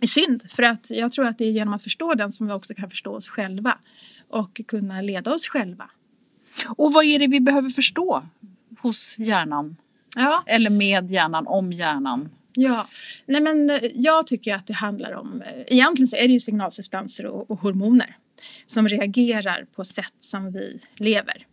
är 0.00 0.06
synd 0.06 0.50
för 0.50 0.62
att 0.62 0.90
jag 0.90 1.12
tror 1.12 1.26
att 1.26 1.38
det 1.38 1.44
är 1.44 1.50
genom 1.50 1.74
att 1.74 1.82
förstå 1.82 2.14
den 2.14 2.32
som 2.32 2.46
vi 2.46 2.52
också 2.52 2.74
kan 2.74 2.90
förstå 2.90 3.12
oss 3.12 3.28
själva 3.28 3.78
och 4.28 4.60
kunna 4.66 5.00
leda 5.00 5.34
oss 5.34 5.46
själva. 5.46 5.90
Och 6.66 6.92
vad 6.92 7.04
är 7.04 7.18
det 7.18 7.26
vi 7.26 7.40
behöver 7.40 7.70
förstå 7.70 8.22
hos 8.78 9.18
hjärnan? 9.18 9.76
Ja. 10.16 10.44
Eller 10.46 10.70
med 10.70 11.10
hjärnan, 11.10 11.46
om 11.46 11.72
hjärnan. 11.72 12.28
Ja, 12.52 12.86
nej 13.26 13.40
men 13.40 13.70
eh, 13.70 13.76
jag 13.94 14.26
tycker 14.26 14.54
att 14.54 14.66
det 14.66 14.72
handlar 14.72 15.12
om, 15.12 15.42
eh, 15.42 15.62
egentligen 15.66 16.08
så 16.08 16.16
är 16.16 16.26
det 16.26 16.32
ju 16.32 16.40
signalsubstanser 16.40 17.26
och, 17.26 17.50
och 17.50 17.60
hormoner 17.60 18.16
som 18.66 18.88
reagerar 18.88 19.66
på 19.76 19.84
sätt 19.84 20.14
som 20.20 20.52
vi 20.52 20.80
lever. 20.96 21.46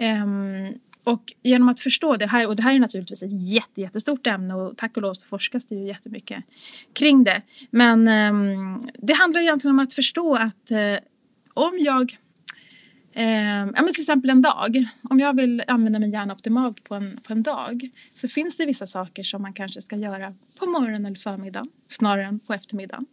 Um, 0.00 0.78
och 1.04 1.32
genom 1.42 1.68
att 1.68 1.80
förstå 1.80 2.16
det 2.16 2.26
här, 2.26 2.46
och 2.46 2.56
det 2.56 2.62
här 2.62 2.74
är 2.74 2.78
naturligtvis 2.78 3.22
ett 3.22 3.42
jätte, 3.48 3.80
jättestort 3.80 4.26
ämne 4.26 4.54
och 4.54 4.76
tack 4.76 4.96
och 4.96 5.02
lov 5.02 5.14
så 5.14 5.26
forskas 5.26 5.66
det 5.66 5.74
ju 5.74 5.86
jättemycket 5.86 6.44
kring 6.92 7.24
det. 7.24 7.42
Men 7.70 8.08
um, 8.08 8.88
det 8.94 9.12
handlar 9.12 9.40
egentligen 9.40 9.74
om 9.76 9.84
att 9.84 9.92
förstå 9.92 10.34
att 10.34 10.70
uh, 10.70 10.98
om 11.54 11.78
jag 11.78 12.16
Eh, 13.16 13.66
ja, 13.74 13.82
men 13.82 13.92
till 13.92 14.02
exempel 14.02 14.30
en 14.30 14.42
dag. 14.42 14.88
Om 15.10 15.20
jag 15.20 15.36
vill 15.36 15.62
använda 15.66 15.98
min 15.98 16.12
hjärna 16.12 16.32
optimalt 16.32 16.84
på 16.84 16.94
en, 16.94 17.20
på 17.22 17.32
en 17.32 17.42
dag 17.42 17.90
så 18.14 18.28
finns 18.28 18.56
det 18.56 18.66
vissa 18.66 18.86
saker 18.86 19.22
som 19.22 19.42
man 19.42 19.52
kanske 19.52 19.80
ska 19.80 19.96
göra 19.96 20.34
på 20.58 20.66
morgonen 20.66 21.06
eller 21.06 21.16
förmiddagen 21.16 21.68
snarare 21.88 22.24
än 22.24 22.38
på 22.38 22.54
eftermiddagen. 22.54 23.06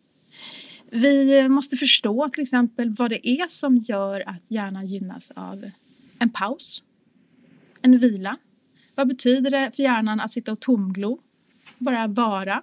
Vi 0.89 1.49
måste 1.49 1.77
förstå 1.77 2.29
till 2.29 2.41
exempel 2.41 2.95
vad 2.97 3.09
det 3.09 3.27
är 3.27 3.47
som 3.47 3.77
gör 3.77 4.29
att 4.29 4.51
hjärnan 4.51 4.85
gynnas 4.85 5.31
av 5.35 5.69
en 6.19 6.29
paus, 6.29 6.83
en 7.81 7.97
vila. 7.97 8.37
Vad 8.95 9.07
betyder 9.07 9.51
det 9.51 9.71
för 9.75 9.83
hjärnan 9.83 10.19
att 10.19 10.31
sitta 10.31 10.51
och 10.51 10.59
tomglo, 10.59 11.19
bara 11.77 12.07
vara? 12.07 12.61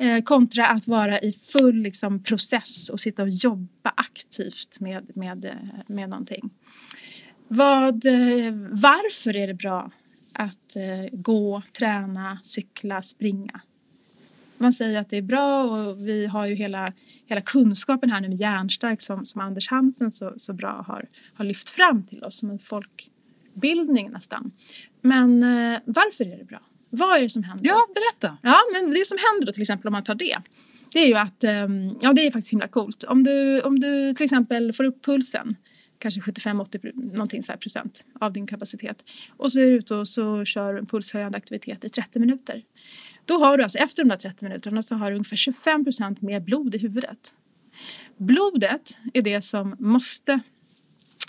Eh, 0.00 0.22
kontra 0.22 0.66
att 0.66 0.86
vara 0.86 1.18
i 1.18 1.32
full 1.32 1.82
liksom, 1.82 2.22
process 2.22 2.88
och 2.88 3.00
sitta 3.00 3.22
och 3.22 3.28
jobba 3.28 3.92
aktivt 3.96 4.80
med, 4.80 5.16
med, 5.16 5.44
eh, 5.44 5.52
med 5.86 6.10
någonting. 6.10 6.50
Vad, 7.48 8.06
eh, 8.06 8.52
varför 8.70 9.36
är 9.36 9.46
det 9.46 9.54
bra 9.54 9.90
att 10.32 10.76
eh, 10.76 11.18
gå, 11.18 11.62
träna, 11.78 12.38
cykla, 12.42 13.02
springa? 13.02 13.60
Man 14.58 14.72
säger 14.72 15.00
att 15.00 15.10
det 15.10 15.16
är 15.16 15.22
bra 15.22 15.64
och 15.64 16.08
vi 16.08 16.26
har 16.26 16.46
ju 16.46 16.54
hela, 16.54 16.92
hela 17.26 17.40
kunskapen 17.40 18.10
här 18.10 18.20
nu 18.20 18.28
med 18.28 18.40
hjärnstark 18.40 19.02
som, 19.02 19.26
som 19.26 19.40
Anders 19.40 19.68
Hansen 19.68 20.10
så, 20.10 20.34
så 20.36 20.52
bra 20.52 20.84
har, 20.86 21.08
har 21.34 21.44
lyft 21.44 21.70
fram 21.70 22.02
till 22.02 22.24
oss 22.24 22.38
som 22.38 22.50
en 22.50 22.58
folkbildning 22.58 24.10
nästan. 24.10 24.52
Men 25.00 25.42
eh, 25.42 25.78
varför 25.84 26.24
är 26.24 26.38
det 26.38 26.44
bra? 26.44 26.60
Vad 26.90 27.16
är 27.16 27.22
det 27.22 27.30
som 27.30 27.42
händer? 27.42 27.66
Ja, 27.66 27.86
berätta. 27.94 28.38
Ja, 28.42 28.58
men 28.72 28.90
det 28.90 29.06
som 29.06 29.18
händer 29.18 29.46
då 29.46 29.52
till 29.52 29.62
exempel 29.62 29.86
om 29.88 29.92
man 29.92 30.04
tar 30.04 30.14
det. 30.14 30.36
Det 30.92 30.98
är 30.98 31.06
ju 31.06 31.14
att, 31.14 31.44
ehm, 31.44 31.98
ja 32.00 32.12
det 32.12 32.26
är 32.26 32.30
faktiskt 32.30 32.52
himla 32.52 32.68
coolt. 32.68 33.04
Om 33.04 33.24
du, 33.24 33.60
om 33.60 33.80
du 33.80 34.14
till 34.14 34.24
exempel 34.24 34.72
får 34.72 34.84
upp 34.84 35.04
pulsen, 35.04 35.56
kanske 35.98 36.20
75-80 36.20 36.92
någonting 36.94 37.42
så 37.42 37.52
procent 37.52 38.04
av 38.20 38.32
din 38.32 38.46
kapacitet. 38.46 39.04
Och 39.36 39.52
så 39.52 39.60
är 39.60 39.64
du 39.64 39.70
ute 39.70 39.94
och 39.94 40.08
så 40.08 40.44
kör 40.44 40.74
en 40.74 40.86
pulshöjande 40.86 41.38
aktivitet 41.38 41.84
i 41.84 41.88
30 41.88 42.18
minuter. 42.18 42.62
Då 43.24 43.38
har 43.38 43.56
du 43.56 43.62
alltså 43.62 43.78
efter 43.78 44.02
de 44.02 44.08
där 44.08 44.16
30 44.16 44.44
minuterna 44.44 44.82
så 44.82 44.94
har 44.94 45.10
du 45.10 45.16
ungefär 45.16 45.36
25 45.36 45.84
procent 45.84 46.22
mer 46.22 46.40
blod 46.40 46.74
i 46.74 46.78
huvudet. 46.78 47.34
Blodet 48.16 48.96
är 49.14 49.22
det 49.22 49.42
som 49.42 49.76
måste 49.78 50.40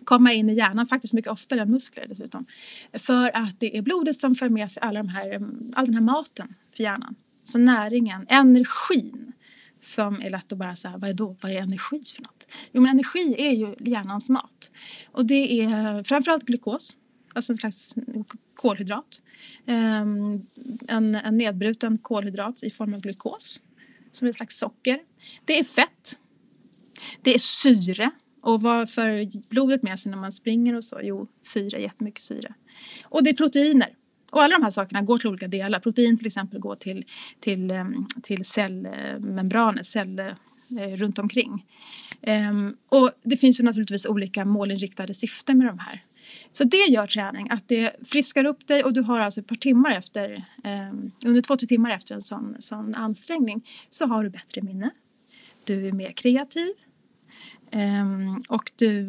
komma 0.10 0.34
in 0.34 0.50
i 0.50 0.54
hjärnan, 0.54 0.88
faktiskt 0.88 1.13
mycket 1.13 1.32
oftare 1.32 1.62
än 1.62 1.72
muskler 1.72 2.06
dessutom. 2.10 2.46
För 2.94 3.32
att 3.38 3.60
det 3.60 3.78
är 3.78 3.82
blodet 3.82 4.20
som 4.20 4.36
för 4.36 4.50
med 4.50 4.72
sig 4.72 4.82
alla 4.82 5.04
de 5.04 5.10
här, 5.10 5.32
mm, 5.32 5.74
all 5.75 5.86
den 5.86 5.94
här 5.96 6.01
maten 6.01 6.56
för 6.75 6.84
hjärnan. 6.84 7.16
Så 7.44 7.58
näringen, 7.58 8.25
energin 8.30 9.34
som 9.82 10.22
är 10.22 10.30
lätt 10.30 10.51
att 10.51 10.58
bara 10.58 10.75
säga, 10.75 10.98
vad 10.98 11.10
är 11.10 11.13
då, 11.13 11.36
vad 11.42 11.51
är 11.51 11.62
energi 11.62 12.04
för 12.16 12.22
något? 12.22 12.48
Jo 12.72 12.82
men 12.82 12.92
energi 12.92 13.36
är 13.38 13.51
ju 13.51 13.75
hjärnans 13.80 14.30
mat. 14.30 14.72
Och 15.12 15.25
det 15.25 15.62
är 15.62 16.04
framförallt 16.04 16.44
glukos, 16.44 16.98
alltså 17.34 17.54
en 17.54 17.58
slags 17.58 17.96
kolhydrat. 18.56 19.22
Um, 19.66 20.48
en, 20.88 21.16
en 21.16 21.38
nedbruten 21.38 21.98
kolhydrat 21.98 22.63
i 22.63 22.70
form 22.70 22.94
av 22.94 23.00
glukos, 23.01 23.62
som 24.12 24.25
är 24.25 24.30
ett 24.30 24.36
slags 24.36 24.60
socker. 24.60 25.00
Det 25.46 25.60
är 25.60 25.63
fett. 25.63 26.20
Det 27.22 27.34
är 27.34 27.39
syre. 27.39 28.12
Och 28.50 28.62
vad 28.62 28.89
för 28.89 29.27
blodet 29.50 29.84
med 29.84 30.00
sig 30.00 30.10
när 30.10 30.18
man 30.18 30.32
springer 30.32 30.75
och 30.75 30.86
så? 30.86 31.00
Jo, 31.03 31.27
syre, 31.41 31.82
jättemycket 31.82 32.22
syre. 32.22 32.53
Och 33.03 33.24
det 33.24 33.29
är 33.29 33.34
proteiner. 33.34 33.89
Och 34.32 34.44
alla 34.44 34.58
de 34.58 34.63
här 34.63 34.70
sakerna 34.70 35.01
går 35.01 35.18
till 35.18 35.29
olika 35.29 35.48
delar. 35.48 35.79
Protein 35.79 36.18
till 36.18 36.27
exempel 36.27 36.60
går 36.60 36.75
till, 36.75 37.06
till, 37.39 37.72
ehm, 37.72 38.06
till 38.24 38.46
cellmembraner, 38.46 39.84
cell 39.84 40.20
eh, 40.20 40.34
runt 40.96 41.20
omkring. 41.20 41.65
Ehm, 42.22 42.75
och 42.89 43.12
det 43.24 43.38
finns 43.38 43.60
ju 43.60 43.63
naturligtvis 43.63 44.06
olika 44.06 44.46
målinriktade 44.46 45.13
syften 45.13 45.58
med 45.58 45.68
de 45.68 45.79
här. 45.79 46.03
Så 46.51 46.63
det 46.63 46.86
gör 46.89 47.06
träning, 47.06 47.48
att 47.50 47.68
det 47.68 48.08
friskar 48.08 48.46
upp 48.46 48.68
dig 48.68 48.84
och 48.84 48.94
du 48.94 49.01
har 49.01 49.20
alltså 49.20 49.39
ett 49.39 49.48
par 49.48 49.56
timmar 49.56 49.91
efter, 49.91 50.46
ehm, 50.63 51.12
under 51.25 51.41
två, 51.41 51.58
tre 51.58 51.68
timmar 51.68 51.91
efter 51.91 52.15
en 52.15 52.22
sån, 52.22 52.56
sån 52.60 52.96
ansträngning 52.96 53.68
så 53.89 54.06
har 54.06 54.24
du 54.24 54.29
bättre 54.29 54.62
minne. 54.62 54.89
Du 55.63 55.88
är 55.88 55.91
mer 55.91 56.12
kreativ. 56.12 56.72
Um, 57.72 58.44
och 58.50 58.72
du, 58.76 59.08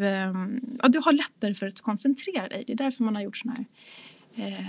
ja, 0.82 0.88
du 0.88 0.98
har 0.98 1.12
lättare 1.12 1.54
för 1.54 1.66
att 1.66 1.80
koncentrera 1.80 2.48
dig. 2.48 2.64
Det 2.66 2.72
är 2.72 2.76
därför 2.76 3.04
man 3.04 3.14
har 3.14 3.22
gjort 3.22 3.36
såna 3.36 3.54
här 3.54 3.64
eh, 4.34 4.66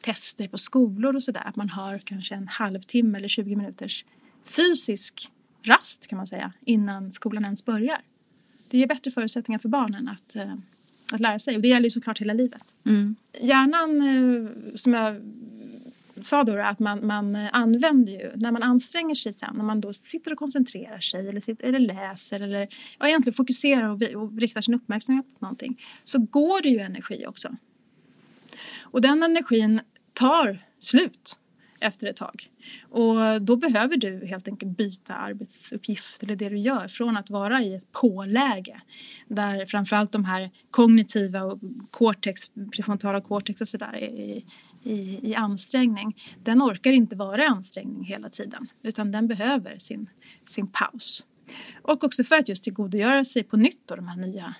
tester 0.00 0.48
på 0.48 0.58
skolor 0.58 1.16
och 1.16 1.22
sådär. 1.22 1.42
Att 1.44 1.56
man 1.56 1.68
har 1.68 1.98
kanske 1.98 2.34
en 2.34 2.48
halvtimme 2.48 3.18
eller 3.18 3.28
20 3.28 3.56
minuters 3.56 4.04
fysisk 4.44 5.30
rast 5.62 6.06
kan 6.06 6.16
man 6.16 6.26
säga 6.26 6.52
innan 6.64 7.12
skolan 7.12 7.44
ens 7.44 7.64
börjar. 7.64 8.00
Det 8.68 8.78
ger 8.78 8.86
bättre 8.86 9.10
förutsättningar 9.10 9.58
för 9.58 9.68
barnen 9.68 10.08
att, 10.08 10.36
eh, 10.36 10.54
att 11.12 11.20
lära 11.20 11.38
sig 11.38 11.56
och 11.56 11.62
det 11.62 11.68
gäller 11.68 11.84
ju 11.86 11.90
såklart 11.90 12.20
hela 12.20 12.32
livet. 12.32 12.74
Mm. 12.84 13.16
Hjärnan, 13.40 14.00
eh, 14.00 14.74
som 14.76 14.94
jag 14.94 15.16
sa 16.22 16.44
då, 16.44 16.60
att 16.60 16.78
man, 16.78 17.06
man 17.06 17.34
eh, 17.34 17.48
använder 17.52 18.12
ju, 18.12 18.32
när 18.34 18.52
man 18.52 18.62
anstränger 18.62 19.14
sig 19.14 19.32
sen, 19.32 19.56
när 19.56 19.64
man 19.64 19.80
då 19.80 19.92
sitter 19.92 20.32
och 20.32 20.38
koncentrerar 20.38 21.00
sig 21.00 21.28
eller, 21.28 21.40
sitter, 21.40 21.64
eller 21.64 21.78
läser 21.78 22.40
eller 22.40 22.68
ja, 22.98 23.08
egentligen 23.08 23.34
fokuserar 23.34 23.88
och, 23.88 24.22
och 24.22 24.38
riktar 24.38 24.60
sin 24.60 24.74
uppmärksamhet 24.74 25.26
på 25.38 25.44
någonting 25.44 25.82
så 26.04 26.18
går 26.18 26.62
det 26.62 26.68
ju 26.68 26.78
energi 26.78 27.24
också. 27.26 27.56
Och 28.82 29.00
den 29.00 29.22
energin 29.22 29.80
tar 30.12 30.58
slut 30.78 31.38
efter 31.82 32.06
ett 32.06 32.16
tag. 32.16 32.50
Och 32.90 33.42
då 33.42 33.56
behöver 33.56 33.96
du 33.96 34.26
helt 34.26 34.48
enkelt 34.48 34.76
byta 34.76 35.14
arbetsuppgift 35.14 36.22
eller 36.22 36.36
det 36.36 36.48
du 36.48 36.58
gör 36.58 36.88
från 36.88 37.16
att 37.16 37.30
vara 37.30 37.62
i 37.62 37.74
ett 37.74 37.92
påläge 37.92 38.80
där 39.28 39.66
framförallt 39.66 40.12
de 40.12 40.24
här 40.24 40.50
kognitiva 40.70 41.42
och 41.42 41.60
cortex, 41.90 42.40
prefrontala 42.76 43.20
cortex 43.20 43.60
och 43.60 43.68
sådär 43.68 43.94
är 43.94 44.42
i, 44.82 45.30
i, 45.30 45.34
ansträngning. 45.34 46.16
Den 46.42 46.62
orkar 46.62 46.92
inte 46.92 47.16
vara 47.16 47.42
i 47.42 47.46
ansträngning 47.46 48.04
hela 48.04 48.30
tiden 48.30 48.66
utan 48.82 49.12
den 49.12 49.28
behöver 49.28 49.78
sin, 49.78 50.10
sin 50.46 50.66
paus. 50.66 51.26
Och 51.82 52.04
också 52.04 52.24
för 52.24 52.38
att 52.38 52.48
just 52.48 52.64
tillgodogöra 52.64 53.24
sig 53.24 53.44
på 53.44 53.56
nytt 53.56 53.88
då 53.88 53.96
de 53.96 54.08
här 54.08 54.16
nya 54.16 54.54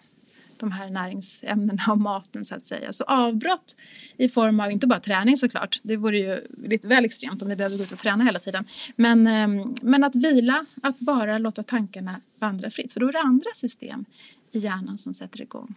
de 0.63 0.73
här 0.73 0.91
näringsämnena 0.91 1.83
och 1.89 1.99
maten 1.99 2.45
så 2.45 2.55
att 2.55 2.65
säga. 2.65 2.93
Så 2.93 3.05
avbrott 3.05 3.77
i 4.17 4.29
form 4.29 4.61
av, 4.61 4.71
inte 4.71 4.87
bara 4.87 5.01
träning 5.01 5.37
såklart, 5.37 5.81
det 5.83 5.97
vore 5.97 6.19
ju 6.19 6.47
lite 6.69 6.89
väl 6.89 7.05
extremt 7.05 7.43
om 7.43 7.49
vi 7.49 7.57
behövde 7.57 7.77
gå 7.79 7.85
ut 7.85 7.93
och 7.93 7.99
träna 7.99 8.25
hela 8.25 8.39
tiden. 8.39 8.65
Men, 8.97 9.27
ehm, 9.27 9.75
men 9.83 10.05
att 10.05 10.15
vila, 10.15 10.67
att 10.83 10.99
bara 10.99 11.39
låta 11.39 11.63
tankarna 11.63 12.21
vandra 12.39 12.71
fritt. 12.71 12.93
För 12.93 13.01
då 13.01 13.09
är 13.09 13.13
det 13.13 13.21
andra 13.21 13.51
system 13.55 14.05
i 14.53 14.59
hjärnan 14.59 14.99
som 14.99 15.15
sätter 15.15 15.43
igång. 15.43 15.75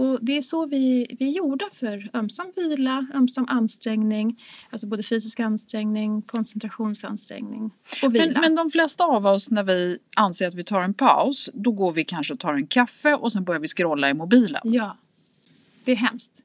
Och 0.00 0.18
det 0.22 0.36
är 0.36 0.42
så 0.42 0.66
vi, 0.66 1.16
vi 1.18 1.28
är 1.28 1.32
gjorda 1.32 1.64
för 1.72 2.10
ömsom 2.14 2.52
vila, 2.56 3.06
ömsom 3.14 3.46
ansträngning, 3.48 4.42
alltså 4.70 4.86
både 4.86 5.02
fysisk 5.02 5.40
ansträngning, 5.40 6.22
koncentrationsansträngning 6.22 7.70
och 8.02 8.14
vila. 8.14 8.24
Men, 8.32 8.40
men 8.40 8.54
de 8.54 8.70
flesta 8.70 9.04
av 9.04 9.26
oss 9.26 9.50
när 9.50 9.64
vi 9.64 9.98
anser 10.16 10.48
att 10.48 10.54
vi 10.54 10.64
tar 10.64 10.82
en 10.82 10.94
paus, 10.94 11.50
då 11.54 11.72
går 11.72 11.92
vi 11.92 12.04
kanske 12.04 12.34
och 12.34 12.40
tar 12.40 12.54
en 12.54 12.66
kaffe 12.66 13.14
och 13.14 13.32
sen 13.32 13.44
börjar 13.44 13.60
vi 13.60 13.68
scrolla 13.68 14.10
i 14.10 14.14
mobilen. 14.14 14.60
Ja, 14.64 14.96
det 15.84 15.92
är 15.92 15.96
hemskt. 15.96 16.42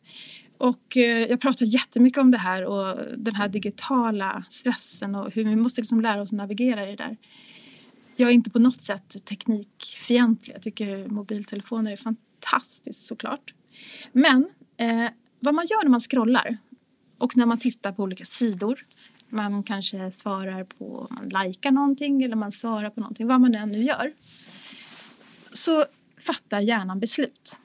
Och 0.57 0.97
eh, 0.97 1.25
jag 1.25 1.41
pratar 1.41 1.65
jättemycket 1.65 2.19
om 2.19 2.31
det 2.31 2.37
här 2.37 2.65
och 2.65 2.97
den 3.17 3.35
här 3.35 3.49
digitala 3.49 4.43
stressen 4.49 5.15
och 5.15 5.31
hur 5.31 5.43
vi 5.43 5.55
måste 5.55 5.81
liksom 5.81 6.01
lära 6.01 6.21
oss 6.21 6.31
navigera 6.31 6.83
i 6.87 6.89
det 6.89 6.95
där. 6.95 7.17
Jag 8.15 8.29
är 8.29 8.33
inte 8.33 8.49
på 8.49 8.59
något 8.59 8.81
sätt 8.81 9.25
teknikfientlig. 9.25 10.55
Jag 10.55 10.61
tycker 10.61 11.07
mobiltelefoner 11.07 11.91
är 11.91 11.95
fantastiska 11.95 12.24
fantastiskt 12.45 13.05
såklart. 13.05 13.53
Men 14.11 14.49
eh, 14.77 15.07
vad 15.39 15.53
man 15.53 15.65
gör 15.65 15.83
när 15.83 15.89
man 15.89 15.99
scrollar 15.99 16.57
och 17.17 17.37
när 17.37 17.45
man 17.45 17.57
tittar 17.57 17.91
på 17.91 18.03
olika 18.03 18.25
sidor 18.25 18.85
man 19.29 19.63
kanske 19.63 20.11
svarar 20.11 20.63
på, 20.63 21.07
man 21.09 21.45
likar 21.45 21.71
någonting 21.71 22.23
eller 22.23 22.35
man 22.35 22.51
svarar 22.51 22.89
på 22.89 22.99
någonting, 22.99 23.27
vad 23.27 23.41
man 23.41 23.55
än 23.55 23.69
nu 23.69 23.83
gör. 23.83 24.13
Så 25.51 25.85
fattar 26.17 26.59
hjärnan 26.59 26.99
beslut. 26.99 27.57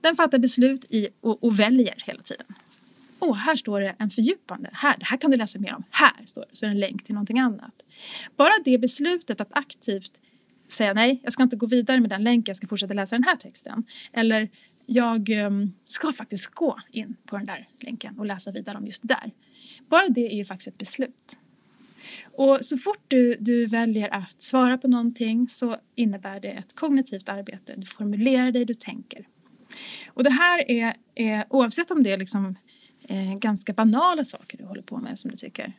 Den 0.00 0.16
fattar 0.16 0.38
beslut 0.38 0.84
i, 0.88 1.08
och, 1.20 1.44
och 1.44 1.60
väljer 1.60 2.02
hela 2.06 2.22
tiden. 2.22 2.46
Åh, 3.18 3.36
här 3.36 3.56
står 3.56 3.80
det 3.80 3.96
en 3.98 4.10
fördjupande. 4.10 4.70
Här, 4.72 4.96
det 4.98 5.04
här 5.04 5.16
kan 5.16 5.30
du 5.30 5.36
läsa 5.36 5.58
mer 5.58 5.74
om. 5.74 5.84
Här 5.90 6.26
står 6.26 6.44
det, 6.50 6.56
så 6.56 6.64
är 6.64 6.68
det 6.68 6.74
en 6.74 6.80
länk 6.80 7.04
till 7.04 7.14
någonting 7.14 7.38
annat. 7.38 7.82
Bara 8.36 8.52
det 8.64 8.78
beslutet 8.78 9.40
att 9.40 9.48
aktivt 9.50 10.20
säga 10.72 10.92
nej, 10.92 11.20
jag 11.22 11.32
ska 11.32 11.42
inte 11.42 11.56
gå 11.56 11.66
vidare 11.66 12.00
med 12.00 12.10
den 12.10 12.24
länken, 12.24 12.50
jag 12.50 12.56
ska 12.56 12.66
fortsätta 12.66 12.94
läsa 12.94 13.16
den 13.16 13.24
här 13.24 13.36
texten. 13.36 13.84
Eller 14.12 14.48
jag 14.86 15.30
ehm, 15.30 15.72
ska 15.84 16.12
faktiskt 16.12 16.46
gå 16.46 16.78
in 16.90 17.16
på 17.26 17.36
den 17.36 17.46
där 17.46 17.68
länken 17.80 18.18
och 18.18 18.26
läsa 18.26 18.52
vidare 18.52 18.78
om 18.78 18.86
just 18.86 19.08
där. 19.08 19.30
Bara 19.88 20.08
det 20.08 20.32
är 20.32 20.36
ju 20.36 20.44
faktiskt 20.44 20.68
ett 20.68 20.78
beslut. 20.78 21.38
Och 22.22 22.58
så 22.60 22.78
fort 22.78 23.04
du, 23.08 23.36
du 23.40 23.66
väljer 23.66 24.14
att 24.14 24.42
svara 24.42 24.78
på 24.78 24.88
någonting 24.88 25.48
så 25.48 25.76
innebär 25.94 26.40
det 26.40 26.48
ett 26.48 26.74
kognitivt 26.74 27.28
arbete. 27.28 27.74
Du 27.76 27.86
formulerar 27.86 28.52
dig, 28.52 28.64
du 28.64 28.74
tänker. 28.74 29.26
Och 30.08 30.24
det 30.24 30.30
här 30.30 30.70
är, 30.70 30.94
är 31.14 31.44
oavsett 31.50 31.90
om 31.90 32.02
det 32.02 32.12
är 32.12 32.18
liksom, 32.18 32.56
eh, 33.02 33.38
ganska 33.38 33.72
banala 33.72 34.24
saker 34.24 34.58
du 34.58 34.64
håller 34.64 34.82
på 34.82 34.98
med 34.98 35.18
som 35.18 35.30
du 35.30 35.36
tycker 35.36 35.72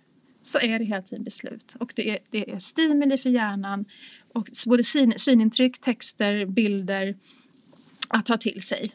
så 0.44 0.60
är 0.60 0.80
det 0.80 0.86
hela 0.86 1.02
tiden 1.02 1.24
beslut. 1.24 1.76
Och 1.80 1.94
det 1.96 2.10
är, 2.10 2.20
det 2.30 2.52
är 2.52 2.60
stimuli 2.60 3.18
för 3.18 3.30
hjärnan 3.30 3.86
och 4.34 4.50
både 4.66 4.84
syn, 4.84 5.14
synintryck, 5.18 5.80
texter, 5.80 6.46
bilder 6.46 7.16
att 8.08 8.26
ta 8.26 8.38
till 8.38 8.62
sig. 8.62 8.92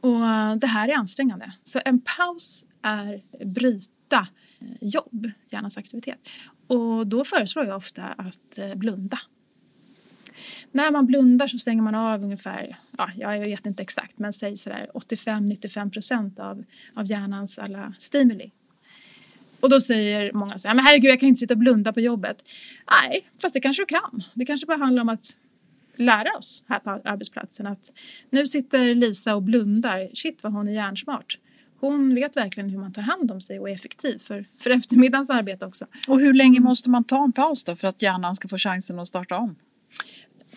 Och 0.00 0.20
det 0.60 0.66
här 0.66 0.88
är 0.88 0.96
ansträngande. 0.96 1.52
Så 1.64 1.80
en 1.84 2.00
paus 2.00 2.64
är 2.82 3.22
bryta 3.44 4.28
eh, 4.60 4.66
jobb, 4.80 5.30
hjärnans 5.50 5.76
aktivitet. 5.76 6.28
Och 6.66 7.06
då 7.06 7.24
föreslår 7.24 7.64
jag 7.64 7.76
ofta 7.76 8.02
att 8.02 8.58
eh, 8.58 8.74
blunda. 8.74 9.18
När 10.72 10.92
man 10.92 11.06
blundar 11.06 11.48
så 11.48 11.58
stänger 11.58 11.82
man 11.82 11.94
av 11.94 12.22
ungefär, 12.24 12.78
ja, 12.98 13.10
jag 13.16 13.40
vet 13.44 13.66
inte 13.66 13.82
exakt, 13.82 14.18
men 14.18 14.32
säg 14.32 14.56
sådär 14.56 14.90
85-95 14.94 15.90
procent 15.90 16.38
av, 16.38 16.64
av 16.94 17.10
hjärnans 17.10 17.58
alla 17.58 17.94
stimuli. 17.98 18.50
Och 19.62 19.70
då 19.70 19.80
säger 19.80 20.32
många 20.32 20.58
så 20.58 20.68
här, 20.68 20.74
men 20.74 20.84
herregud 20.84 21.10
jag 21.10 21.20
kan 21.20 21.28
inte 21.28 21.38
sitta 21.38 21.54
och 21.54 21.58
blunda 21.58 21.92
på 21.92 22.00
jobbet. 22.00 22.44
Nej, 22.90 23.28
fast 23.42 23.54
det 23.54 23.60
kanske 23.60 23.82
du 23.82 23.86
kan. 23.86 24.22
Det 24.34 24.44
kanske 24.44 24.66
bara 24.66 24.76
handlar 24.76 25.02
om 25.02 25.08
att 25.08 25.36
lära 25.96 26.30
oss 26.38 26.64
här 26.68 26.78
på 26.78 26.90
arbetsplatsen 26.90 27.66
att 27.66 27.92
nu 28.30 28.46
sitter 28.46 28.94
Lisa 28.94 29.34
och 29.34 29.42
blundar. 29.42 30.10
Shit 30.14 30.42
vad 30.42 30.52
hon 30.52 30.68
är 30.68 30.72
hjärnsmart. 30.72 31.38
hon 31.80 32.14
vet 32.14 32.36
verkligen 32.36 32.70
hur 32.70 32.78
man 32.78 32.92
tar 32.92 33.02
hand 33.02 33.30
om 33.30 33.40
sig 33.40 33.60
och 33.60 33.70
är 33.70 33.74
effektiv 33.74 34.18
för, 34.18 34.44
för 34.58 34.70
eftermiddagens 34.70 35.30
arbete 35.30 35.66
också. 35.66 35.86
Och 36.08 36.20
hur 36.20 36.34
länge 36.34 36.60
måste 36.60 36.90
man 36.90 37.04
ta 37.04 37.24
en 37.24 37.32
paus 37.32 37.64
då 37.64 37.76
för 37.76 37.88
att 37.88 38.02
hjärnan 38.02 38.34
ska 38.34 38.48
få 38.48 38.58
chansen 38.58 38.98
att 38.98 39.08
starta 39.08 39.36
om? 39.36 39.56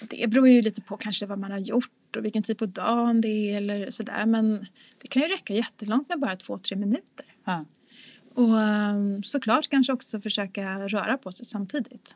Det 0.10 0.28
beror 0.28 0.48
ju 0.48 0.62
lite 0.62 0.82
på 0.82 0.98
kanske 0.98 1.26
vad 1.26 1.40
man 1.40 1.52
har 1.52 1.60
gjort 1.60 2.16
och 2.18 2.26
vilken 2.26 2.44
tid 2.44 2.58
på 2.58 2.66
dagen 2.66 3.22
det 3.22 3.28
är 3.28 3.58
eller 3.58 3.92
sådär. 3.92 4.26
Men 4.26 4.66
det 5.02 5.08
kan 5.08 5.22
ju 5.22 5.28
räcka 5.28 5.54
jättelångt 5.54 6.10
med 6.10 6.20
bara 6.20 6.36
två, 6.36 6.58
tre 6.58 6.78
minuter. 6.78 7.26
Ja. 7.46 7.66
Och 8.36 8.62
ehm, 8.62 9.24
såklart 9.24 9.70
kanske 9.70 9.94
också 9.94 10.22
försöka 10.22 10.88
röra 10.88 11.18
på 11.18 11.32
sig 11.32 11.46
samtidigt. 11.46 12.16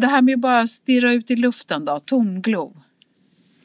Det 0.00 0.06
här 0.06 0.22
med 0.22 0.34
att 0.34 0.40
bara 0.40 0.66
stirra 0.66 1.12
ut 1.12 1.30
i 1.30 1.36
luften 1.36 1.84
då, 1.84 2.00
tomglo. 2.00 2.76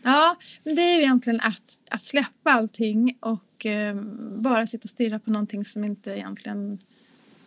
Ja, 0.04 0.38
men 0.64 0.76
det 0.76 0.82
är 0.82 0.96
ju 0.96 1.02
egentligen 1.02 1.40
att, 1.40 1.78
att 1.90 2.02
släppa 2.02 2.52
allting 2.52 3.18
och 3.20 3.66
eh, 3.66 3.96
bara 4.38 4.68
sitta 4.68 4.84
och 4.84 4.90
stirra 4.90 5.20
på 5.20 5.32
någonting 5.32 5.66
som 5.66 5.84
inte 5.84 6.12
egentligen 6.12 6.80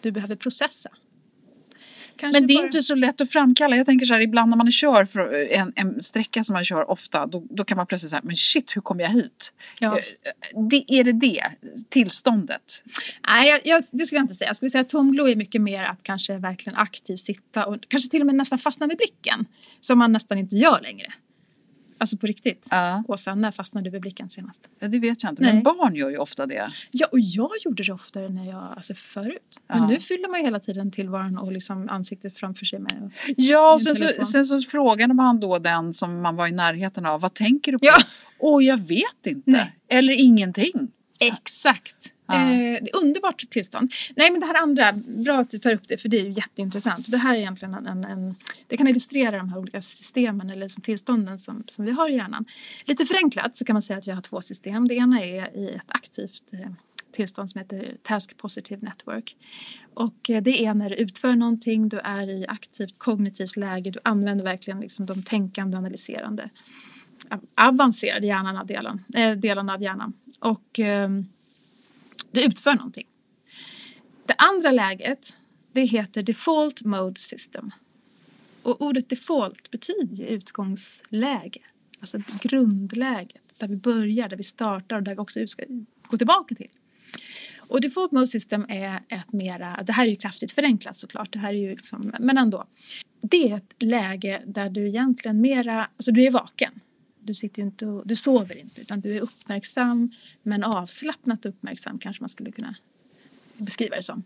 du 0.00 0.10
behöver 0.10 0.36
processa. 0.36 0.90
Kanske 2.16 2.40
Men 2.40 2.46
det 2.46 2.54
är 2.54 2.56
bara- 2.56 2.64
inte 2.66 2.82
så 2.82 2.94
lätt 2.94 3.20
att 3.20 3.30
framkalla. 3.32 3.76
Jag 3.76 3.86
tänker 3.86 4.06
så 4.06 4.14
här, 4.14 4.20
ibland 4.20 4.50
när 4.50 4.56
man 4.56 4.72
kör 4.72 5.04
för 5.04 5.34
en, 5.52 5.72
en 5.76 6.02
sträcka 6.02 6.44
som 6.44 6.52
man 6.54 6.64
kör 6.64 6.90
ofta, 6.90 7.26
då, 7.26 7.46
då 7.50 7.64
kan 7.64 7.76
man 7.76 7.86
plötsligt 7.86 8.10
säga, 8.10 8.20
men 8.24 8.36
shit, 8.36 8.76
hur 8.76 8.80
kom 8.82 9.00
jag 9.00 9.08
hit? 9.08 9.52
Ja. 9.80 9.98
Eh, 9.98 10.04
Det, 10.70 10.84
är 10.88 11.04
det 11.04 11.12
det 11.12 11.42
tillståndet? 11.88 12.84
Nej, 13.28 13.48
jag, 13.50 13.60
jag, 13.64 13.82
det 13.92 14.06
skulle 14.06 14.18
jag 14.18 14.24
inte 14.24 14.34
säga. 14.34 14.48
Jag 14.48 14.56
skulle 14.56 14.70
säga 14.70 14.82
att 14.82 14.88
tomglo 14.88 15.28
är 15.28 15.36
mycket 15.36 15.60
mer 15.60 15.82
att 15.82 16.02
kanske 16.02 16.38
verkligen 16.38 16.76
aktivt 16.76 17.20
sitta 17.20 17.66
och 17.66 17.76
kanske 17.88 18.10
till 18.10 18.20
och 18.20 18.26
med 18.26 18.34
nästan 18.34 18.58
fastna 18.58 18.86
vid 18.86 18.96
blicken. 18.96 19.44
Som 19.80 19.98
man 19.98 20.12
nästan 20.12 20.38
inte 20.38 20.56
gör 20.56 20.80
längre. 20.82 21.06
Alltså 21.98 22.16
på 22.16 22.26
riktigt. 22.26 22.68
Ja. 22.70 23.02
Åsa, 23.08 23.34
när 23.34 23.50
fastnade 23.50 23.84
du 23.84 23.90
vid 23.90 24.00
blicken 24.00 24.28
senast? 24.28 24.60
Ja, 24.78 24.88
det 24.88 24.98
vet 24.98 25.22
jag 25.22 25.32
inte, 25.32 25.42
Nej. 25.42 25.54
men 25.54 25.62
barn 25.62 25.94
gör 25.94 26.10
ju 26.10 26.16
ofta 26.18 26.46
det. 26.46 26.70
Ja, 26.90 27.06
och 27.12 27.20
jag 27.20 27.50
gjorde 27.64 27.82
det 27.82 27.92
oftare 27.92 28.28
när 28.28 28.44
jag, 28.44 28.62
alltså 28.76 28.94
förut. 28.94 29.60
Men 29.68 29.78
Ja. 29.78 29.88
nu 29.88 29.98
fyller 30.00 30.28
man 30.30 30.40
ju 30.40 30.44
hela 30.46 30.60
tiden 30.60 30.90
tillvaron 30.90 31.38
och 31.38 31.52
liksom 31.52 31.88
ansiktet 31.88 32.38
framför 32.38 32.64
sig 32.64 32.78
med. 32.78 33.10
Ja, 33.36 33.74
och 33.74 33.82
sen 33.82 33.96
så, 33.96 34.24
sen 34.26 34.46
så 34.46 34.60
frågade 34.60 35.14
man 35.14 35.40
då 35.40 35.58
den 35.58 35.92
som 35.92 36.20
man 36.22 36.36
var 36.36 36.46
i 36.46 36.52
närheten 36.52 37.06
av, 37.06 37.20
vad 37.20 37.34
tänker 37.34 37.72
du 37.72 37.78
på? 37.78 37.86
Ja. 37.86 37.96
Åh, 38.38 38.64
jag 38.64 38.78
vet 38.78 39.26
inte. 39.26 39.50
Nej. 39.50 39.76
Eller 39.88 40.12
ingenting. 40.12 40.88
Exakt. 41.20 42.12
Eh, 42.28 42.82
det 42.82 42.90
är 42.90 42.96
underbart 42.96 43.50
tillstånd. 43.50 43.92
Nej 44.16 44.30
men 44.30 44.40
det 44.40 44.46
här 44.46 44.62
andra, 44.62 44.92
bra 45.24 45.38
att 45.38 45.50
du 45.50 45.58
tar 45.58 45.72
upp 45.72 45.88
det 45.88 45.98
för 45.98 46.08
det 46.08 46.18
är 46.18 46.24
ju 46.24 46.30
jätteintressant. 46.30 47.10
Det 47.10 47.16
här 47.16 47.34
är 47.34 47.38
egentligen 47.38 47.74
en, 47.74 47.86
en, 47.86 48.04
en 48.04 48.34
det 48.66 48.76
kan 48.76 48.88
illustrera 48.88 49.36
de 49.36 49.48
här 49.48 49.58
olika 49.58 49.82
systemen 49.82 50.50
eller 50.50 50.62
liksom 50.62 50.82
tillstånden 50.82 51.38
som, 51.38 51.64
som 51.68 51.84
vi 51.84 51.90
har 51.90 52.08
i 52.08 52.16
hjärnan. 52.16 52.44
Lite 52.84 53.04
förenklat 53.04 53.56
så 53.56 53.64
kan 53.64 53.74
man 53.74 53.82
säga 53.82 53.98
att 53.98 54.06
jag 54.06 54.14
har 54.14 54.22
två 54.22 54.40
system. 54.40 54.88
Det 54.88 54.94
ena 54.94 55.20
är 55.20 55.56
i 55.56 55.68
ett 55.68 55.86
aktivt 55.88 56.52
eh, 56.52 56.70
tillstånd 57.12 57.50
som 57.50 57.58
heter 57.58 57.96
Task 58.02 58.36
Positive 58.36 58.80
Network. 58.82 59.36
Och 59.94 60.30
eh, 60.30 60.42
det 60.42 60.64
är 60.64 60.74
när 60.74 60.90
du 60.90 60.96
utför 60.96 61.32
någonting, 61.34 61.88
du 61.88 61.98
är 61.98 62.30
i 62.30 62.46
aktivt 62.48 62.98
kognitivt 62.98 63.56
läge, 63.56 63.90
du 63.90 63.98
använder 64.02 64.44
verkligen 64.44 64.80
liksom 64.80 65.06
de 65.06 65.22
tänkande, 65.22 65.76
analyserande 65.76 66.50
avancerade 67.54 68.26
hjärnan 68.26 68.56
av 68.56 68.66
delen, 68.66 69.04
eh, 69.14 69.32
delarna 69.32 69.74
av 69.74 69.82
hjärnan. 69.82 70.12
Och 70.40 70.78
ehm, 70.78 71.26
du 72.36 72.44
utför 72.44 72.74
någonting. 72.74 73.06
Det 74.26 74.34
andra 74.38 74.70
läget, 74.72 75.36
det 75.72 75.84
heter 75.84 76.22
default 76.22 76.82
mode 76.82 77.20
system. 77.20 77.70
Och 78.62 78.82
ordet 78.82 79.08
default 79.08 79.70
betyder 79.70 80.16
ju 80.16 80.26
utgångsläge. 80.26 81.60
Alltså 82.00 82.18
grundläget, 82.40 83.42
där 83.58 83.68
vi 83.68 83.76
börjar, 83.76 84.28
där 84.28 84.36
vi 84.36 84.42
startar 84.42 84.96
och 84.96 85.02
där 85.02 85.14
vi 85.14 85.20
också 85.20 85.46
ska 85.46 85.64
gå 86.02 86.16
tillbaka 86.16 86.54
till. 86.54 86.70
Och 87.56 87.80
default 87.80 88.12
mode 88.12 88.26
system 88.26 88.66
är 88.68 89.00
ett 89.08 89.32
mera, 89.32 89.82
det 89.86 89.92
här 89.92 90.06
är 90.06 90.10
ju 90.10 90.16
kraftigt 90.16 90.52
förenklat 90.52 90.96
såklart, 90.96 91.32
det 91.32 91.38
här 91.38 91.48
är 91.48 91.58
ju 91.58 91.70
liksom, 91.70 92.14
men 92.20 92.38
ändå. 92.38 92.66
Det 93.20 93.50
är 93.50 93.56
ett 93.56 93.74
läge 93.78 94.42
där 94.46 94.70
du 94.70 94.86
egentligen 94.86 95.40
mera, 95.40 95.88
alltså 95.96 96.12
du 96.12 96.24
är 96.24 96.30
vaken. 96.30 96.80
Du, 97.26 97.34
sitter 97.34 97.62
ju 97.62 97.66
inte 97.66 97.86
och, 97.86 98.06
du 98.06 98.16
sover 98.16 98.56
inte 98.56 98.80
utan 98.80 99.00
du 99.00 99.16
är 99.16 99.20
uppmärksam 99.20 100.10
men 100.42 100.64
avslappnat 100.64 101.46
uppmärksam 101.46 101.98
kanske 101.98 102.22
man 102.22 102.28
skulle 102.28 102.52
kunna 102.52 102.74
beskriva 103.56 103.96
det 103.96 104.02
som. 104.02 104.24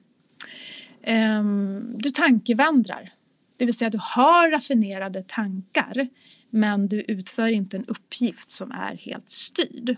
Um, 1.06 1.98
du 1.98 2.10
tankevandrar. 2.10 3.12
Det 3.56 3.64
vill 3.64 3.74
säga 3.74 3.90
du 3.90 4.00
har 4.02 4.50
raffinerade 4.50 5.22
tankar 5.22 6.08
men 6.50 6.88
du 6.88 7.00
utför 7.00 7.48
inte 7.48 7.76
en 7.76 7.84
uppgift 7.84 8.50
som 8.50 8.72
är 8.72 8.96
helt 8.96 9.30
styrd. 9.30 9.96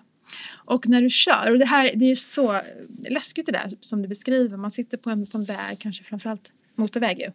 Och 0.51 0.88
när 0.88 1.03
du 1.03 1.11
kör, 1.11 1.51
och 1.51 1.59
det 1.59 1.65
här 1.65 1.91
det 1.95 2.05
är 2.05 2.09
ju 2.09 2.17
så 2.17 2.61
läskigt 3.09 3.47
det 3.47 3.53
där 3.53 3.71
som 3.81 4.03
du 4.03 4.09
beskriver, 4.09 4.57
man 4.57 4.71
sitter 4.71 4.97
på 4.97 5.11
en, 5.11 5.27
på 5.27 5.38
en 5.38 5.45
väg, 5.45 5.79
kanske 5.79 6.05
framförallt 6.05 6.53
motorväg 6.75 7.19
ju, 7.19 7.33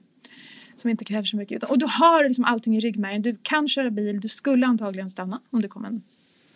som 0.77 0.89
inte 0.89 1.05
kräver 1.05 1.23
så 1.23 1.37
mycket. 1.37 1.55
Utan, 1.55 1.69
och 1.69 1.79
du 1.79 1.85
har 1.85 2.23
liksom 2.23 2.45
allting 2.45 2.77
i 2.77 2.79
ryggmärgen, 2.79 3.21
du 3.21 3.37
kan 3.41 3.67
köra 3.67 3.89
bil, 3.89 4.19
du 4.19 4.27
skulle 4.27 4.65
antagligen 4.65 5.09
stanna 5.09 5.41
om 5.49 5.61
det 5.61 5.67
kom 5.67 5.85
en, 5.85 6.01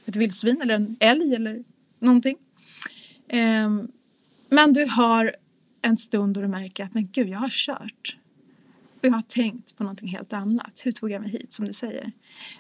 ett 0.06 0.16
vildsvin 0.16 0.62
eller 0.62 0.76
en 0.76 0.98
älg 1.00 1.36
eller 1.36 1.64
någonting. 2.00 2.38
Um, 3.34 3.92
men 4.50 4.74
du 4.74 4.86
har 4.86 5.36
en 5.82 5.98
stund 5.98 6.34
då 6.34 6.42
du 6.42 6.48
märker 6.48 6.84
att 6.84 6.94
men 6.94 7.08
gud, 7.12 7.30
jag 7.30 7.40
har 7.40 7.50
kört. 7.50 8.18
Och 9.00 9.06
jag 9.06 9.12
har 9.12 9.22
tänkt 9.22 9.76
på 9.76 9.84
någonting 9.84 10.10
helt 10.10 10.34
annat. 10.34 10.82
Hur 10.84 10.92
tog 10.92 11.12
jag 11.12 11.22
mig 11.22 11.32
hit, 11.32 11.54
som 11.54 11.66
du 11.66 11.74
säger? 11.74 12.12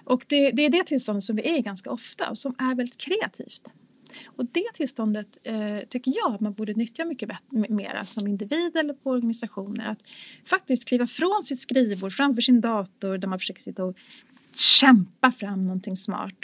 Och 0.03 0.25
det, 0.27 0.51
det 0.51 0.65
är 0.65 0.69
det 0.69 0.83
tillståndet 0.83 1.23
som 1.23 1.35
vi 1.35 1.49
är 1.49 1.57
i 1.57 1.61
ganska 1.61 1.91
ofta 1.91 2.29
och 2.29 2.37
som 2.37 2.55
är 2.57 2.75
väldigt 2.75 2.97
kreativt. 2.97 3.71
Och 4.25 4.45
det 4.45 4.73
tillståndet 4.73 5.37
eh, 5.43 5.79
tycker 5.89 6.13
jag 6.15 6.35
att 6.35 6.41
man 6.41 6.53
borde 6.53 6.73
nyttja 6.73 7.05
mycket 7.05 7.29
mer 7.49 7.69
mera 7.69 8.05
som 8.05 8.27
individ 8.27 8.75
eller 8.75 8.93
på 8.93 9.09
organisationer. 9.09 9.87
Att 9.87 9.99
faktiskt 10.45 10.85
kliva 10.85 11.07
från 11.07 11.43
sitt 11.43 11.59
skrivbord 11.59 12.13
framför 12.13 12.41
sin 12.41 12.61
dator 12.61 13.17
där 13.17 13.27
man 13.27 13.39
försöker 13.39 13.61
sitta 13.61 13.83
och 13.83 13.97
kämpa 14.55 15.31
fram 15.31 15.65
någonting 15.65 15.97
smart. 15.97 16.37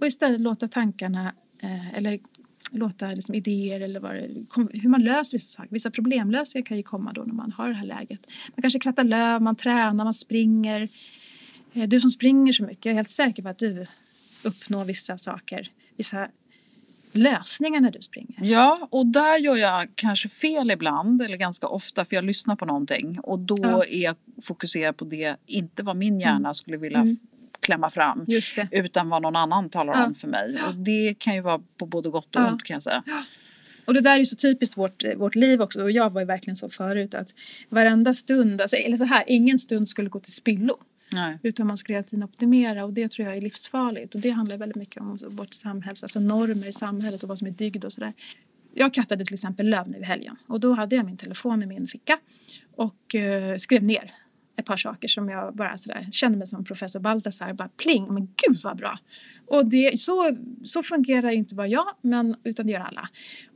Och 0.00 0.06
istället 0.06 0.40
låta 0.40 0.68
tankarna, 0.68 1.34
eh, 1.62 1.94
eller 1.94 2.20
låta 2.70 3.06
liksom, 3.06 3.34
idéer 3.34 3.80
eller 3.80 4.00
vad 4.00 4.14
det, 4.14 4.46
kom, 4.48 4.68
hur 4.72 4.88
man 4.88 5.02
löser 5.02 5.38
vissa 5.38 5.56
saker. 5.56 5.70
Vissa 5.70 5.90
problemlösningar 5.90 6.66
kan 6.66 6.76
ju 6.76 6.82
komma 6.82 7.12
då 7.12 7.22
när 7.22 7.34
man 7.34 7.52
har 7.52 7.68
det 7.68 7.74
här 7.74 7.86
läget. 7.86 8.26
Man 8.56 8.62
kanske 8.62 8.78
krattar 8.80 9.04
löv, 9.04 9.42
man 9.42 9.56
tränar, 9.56 10.04
man 10.04 10.14
springer. 10.14 10.88
Eh, 11.72 11.88
du 11.88 12.00
som 12.00 12.10
springer 12.10 12.52
så 12.52 12.64
mycket, 12.64 12.84
jag 12.84 12.92
är 12.92 12.96
helt 12.96 13.10
säker 13.10 13.42
på 13.42 13.48
att 13.48 13.58
du 13.58 13.86
uppnår 14.44 14.84
vissa 14.84 15.18
saker, 15.18 15.68
vissa 15.96 16.28
lösningar 17.12 17.80
när 17.80 17.90
du 17.90 18.02
springer. 18.02 18.38
Ja, 18.42 18.88
och 18.90 19.06
där 19.06 19.38
gör 19.38 19.56
jag 19.56 19.88
kanske 19.94 20.28
fel 20.28 20.70
ibland, 20.70 21.22
eller 21.22 21.36
ganska 21.36 21.66
ofta, 21.66 22.04
för 22.04 22.16
jag 22.16 22.24
lyssnar 22.24 22.56
på 22.56 22.64
någonting 22.64 23.18
och 23.22 23.38
då 23.38 23.58
Ja. 23.62 23.84
är 23.84 24.02
jag 24.02 24.16
fokuserad 24.42 24.96
på 24.96 25.04
det, 25.04 25.36
inte 25.46 25.82
vad 25.82 25.96
min 25.96 26.20
hjärna 26.20 26.54
skulle 26.54 26.76
vilja 26.76 26.98
Mm. 26.98 27.16
klämma 27.60 27.90
fram, 27.90 28.26
utan 28.70 29.08
vad 29.08 29.22
någon 29.22 29.36
annan 29.36 29.70
talar 29.70 29.92
Ja. 29.94 30.06
om 30.06 30.14
för 30.14 30.28
mig. 30.28 30.58
Och 30.68 30.74
det 30.74 31.14
kan 31.18 31.34
ju 31.34 31.40
vara 31.40 31.60
på 31.78 31.86
både 31.86 32.10
gott 32.10 32.36
och 32.36 32.42
Ja. 32.42 32.50
ont 32.52 32.62
kan 32.64 32.74
jag 32.74 32.82
säga. 32.82 33.02
Och 33.84 33.94
det 33.94 34.00
där 34.00 34.20
är 34.20 34.24
så 34.24 34.36
typiskt 34.36 34.76
vårt, 34.76 35.04
vårt 35.16 35.34
liv 35.34 35.62
också. 35.62 35.82
Och 35.82 35.90
jag 35.90 36.10
var 36.10 36.20
ju 36.20 36.26
verkligen 36.26 36.56
så 36.56 36.68
förut 36.68 37.14
att 37.14 37.34
varenda 37.68 38.14
stund, 38.14 38.60
alltså, 38.60 38.76
eller 38.76 38.96
så 38.96 39.04
här, 39.04 39.24
ingen 39.26 39.58
stund 39.58 39.88
skulle 39.88 40.08
gå 40.08 40.20
till 40.20 40.34
spillo. 40.34 40.78
Nej. 41.12 41.38
Utan 41.42 41.66
man 41.66 41.76
skulle 41.76 41.96
hela 41.96 42.08
tiden 42.08 42.22
optimera 42.22 42.84
och 42.84 42.92
det 42.92 43.08
tror 43.08 43.28
jag 43.28 43.36
är 43.36 43.40
livsfarligt. 43.40 44.14
Och 44.14 44.20
det 44.20 44.30
handlar 44.30 44.56
väldigt 44.56 44.76
mycket 44.76 45.02
om 45.02 45.18
vårt 45.30 45.54
samhälls, 45.54 46.02
alltså 46.02 46.20
normer 46.20 46.66
i 46.66 46.72
samhället 46.72 47.22
och 47.22 47.28
vad 47.28 47.38
som 47.38 47.46
är 47.46 47.50
dygd 47.50 47.84
och 47.84 47.92
sådär. 47.92 48.12
Jag 48.74 48.94
krattade 48.94 49.24
till 49.24 49.34
exempel 49.34 49.68
löv 49.68 49.88
nu 49.88 49.98
i 49.98 50.04
helgen 50.04 50.36
och 50.46 50.60
då 50.60 50.72
hade 50.72 50.96
jag 50.96 51.06
min 51.06 51.16
telefon 51.16 51.62
i 51.62 51.66
min 51.66 51.86
ficka 51.86 52.18
och 52.76 53.14
eh, 53.14 53.56
skrev 53.56 53.82
ner 53.82 54.14
ett 54.58 54.66
par 54.66 54.76
saker 54.76 55.08
som 55.08 55.28
jag 55.28 55.54
bara 55.54 55.78
sådär 55.78 56.08
kände 56.12 56.38
mig 56.38 56.46
som 56.46 56.64
professor 56.64 57.00
Baltasar, 57.00 57.52
bara 57.52 57.68
pling, 57.68 58.14
men 58.14 58.22
gud 58.22 58.60
vad 58.64 58.76
bra! 58.76 58.98
Och 59.46 59.66
det, 59.66 60.00
så, 60.00 60.36
så 60.64 60.82
fungerar 60.82 61.30
inte 61.30 61.54
bara 61.54 61.68
jag, 61.68 61.86
men, 62.00 62.36
utan 62.44 62.66
det 62.66 62.72
gör 62.72 62.80
alla. 62.80 63.08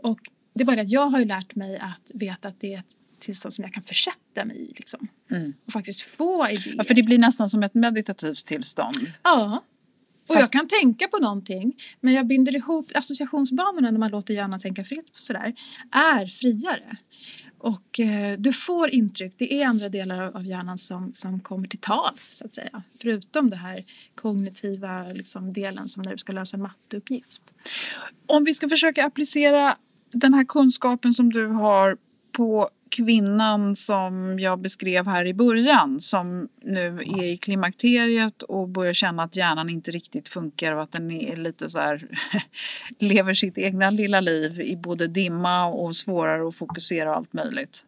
Och 0.02 0.20
det 0.54 0.62
är 0.62 0.66
bara 0.66 0.76
det 0.76 0.82
att 0.82 0.90
jag 0.90 1.06
har 1.06 1.18
ju 1.18 1.24
lärt 1.24 1.54
mig 1.54 1.76
att 1.76 2.10
veta 2.14 2.48
att 2.48 2.60
det 2.60 2.74
är 2.74 2.78
ett 2.78 2.96
tillstånd 3.24 3.54
som 3.54 3.64
jag 3.64 3.72
kan 3.72 3.82
försätta 3.82 4.44
mig 4.44 4.56
i 4.56 4.72
liksom. 4.76 5.08
Mm. 5.30 5.52
Och 5.66 5.72
faktiskt 5.72 6.02
få 6.02 6.48
idéer. 6.48 6.74
Ja, 6.78 6.84
för 6.84 6.94
det 6.94 7.02
blir 7.02 7.18
nästan 7.18 7.50
som 7.50 7.62
ett 7.62 7.74
meditativt 7.74 8.44
tillstånd. 8.44 8.96
Ja. 9.22 9.62
Och 10.28 10.34
Fast- 10.34 10.54
jag 10.54 10.60
kan 10.60 10.68
tänka 10.68 11.08
på 11.08 11.18
någonting 11.18 11.72
men 12.00 12.14
jag 12.14 12.26
binder 12.26 12.56
ihop 12.56 12.90
associationsbanorna 12.94 13.90
när 13.90 13.98
man 13.98 14.10
låter 14.10 14.34
hjärnan 14.34 14.60
tänka 14.60 14.84
fritt 14.84 15.10
sådär 15.14 15.54
är 15.90 16.26
friare. 16.26 16.96
Och 17.58 18.00
eh, 18.00 18.38
du 18.38 18.52
får 18.52 18.90
intryck, 18.90 19.34
det 19.36 19.62
är 19.62 19.66
andra 19.66 19.88
delar 19.88 20.36
av, 20.36 20.46
hjärnan 20.46 20.78
som, 20.78 21.14
som 21.14 21.40
kommer 21.40 21.68
till 21.68 21.78
tals 21.78 22.36
så 22.36 22.44
att 22.44 22.54
säga. 22.54 22.82
Förutom 23.00 23.50
det 23.50 23.56
här 23.56 23.84
kognitiva 24.14 25.08
liksom, 25.08 25.52
delen 25.52 25.88
som 25.88 26.02
när 26.02 26.12
du 26.12 26.18
ska 26.18 26.32
lösa 26.32 26.56
en 26.56 26.62
matteuppgift. 26.62 27.42
Om 28.26 28.44
vi 28.44 28.54
ska 28.54 28.68
försöka 28.68 29.04
applicera 29.04 29.76
den 30.12 30.34
här 30.34 30.44
kunskapen 30.44 31.12
som 31.12 31.32
du 31.32 31.46
har 31.46 31.96
på 32.32 32.70
kvinnan 32.94 33.76
som 33.76 34.38
jag 34.38 34.60
beskrev 34.60 35.06
här 35.06 35.24
i 35.26 35.34
början 35.34 36.00
som 36.00 36.48
nu 36.62 36.86
är 36.98 37.24
i 37.24 37.36
klimakteriet 37.36 38.42
och 38.42 38.68
börjar 38.68 38.92
känna 38.92 39.22
att 39.22 39.36
hjärnan 39.36 39.68
inte 39.70 39.90
riktigt 39.90 40.28
funkar 40.28 40.72
och 40.72 40.82
att 40.82 40.92
den 40.92 41.10
är 41.10 41.36
lite 41.36 41.70
så 41.70 41.78
här 41.78 42.08
lever 42.98 43.34
sitt 43.34 43.58
egna 43.58 43.90
lilla 43.90 44.20
liv 44.20 44.60
i 44.60 44.76
både 44.76 45.06
dimma 45.06 45.66
och 45.66 45.96
svårare 45.96 46.48
att 46.48 46.54
fokusera 46.54 47.10
och 47.10 47.16
allt 47.16 47.32
möjligt. 47.32 47.86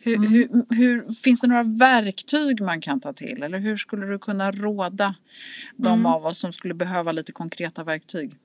Hur, 0.00 0.16
Mm. 0.16 0.32
hur, 0.32 0.76
hur, 0.76 1.12
finns 1.12 1.40
det 1.40 1.46
några 1.46 1.62
verktyg 1.62 2.60
man 2.60 2.80
kan 2.80 3.00
ta 3.00 3.12
till 3.12 3.42
eller 3.42 3.58
hur 3.58 3.76
skulle 3.76 4.06
du 4.06 4.18
kunna 4.18 4.52
råda 4.52 5.14
de 5.76 5.92
Mm. 5.92 6.06
av 6.06 6.26
oss 6.26 6.38
som 6.38 6.52
skulle 6.52 6.74
behöva 6.74 7.12
lite 7.12 7.32
konkreta 7.32 7.84
verktyg? 7.84 8.36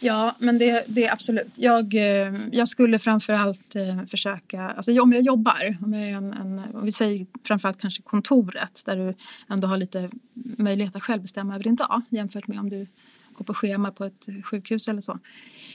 Ja, 0.00 0.34
men 0.38 0.58
det, 0.58 0.84
det 0.86 1.06
är 1.06 1.12
absolut. 1.12 1.52
Jag, 1.54 1.94
eh, 1.94 2.34
jag 2.52 2.68
skulle 2.68 2.98
framförallt 2.98 3.76
allt 3.76 4.10
försöka, 4.10 4.62
alltså 4.62 5.00
om 5.00 5.12
jag 5.12 5.22
jobbar, 5.22 5.76
om 5.82 5.92
jag 5.92 6.02
är 6.02 6.16
en, 6.16 6.32
en, 6.32 6.62
om 6.74 6.84
vi 6.84 6.92
säger 6.92 7.26
framförallt 7.44 7.80
kanske 7.80 8.02
kontoret 8.02 8.82
där 8.86 8.96
du 8.96 9.14
ändå 9.48 9.68
har 9.68 9.76
lite 9.76 10.10
möjlighet 10.34 10.96
att 10.96 11.02
själv 11.02 11.22
bestämma 11.22 11.54
över 11.54 11.64
din 11.64 11.76
dag 11.76 12.02
jämfört 12.08 12.46
med 12.46 12.60
om 12.60 12.70
du 12.70 12.86
går 13.32 13.44
på 13.44 13.54
schema 13.54 13.90
på 13.90 14.04
ett 14.04 14.26
sjukhus 14.44 14.88
eller 14.88 15.00
så. 15.00 15.18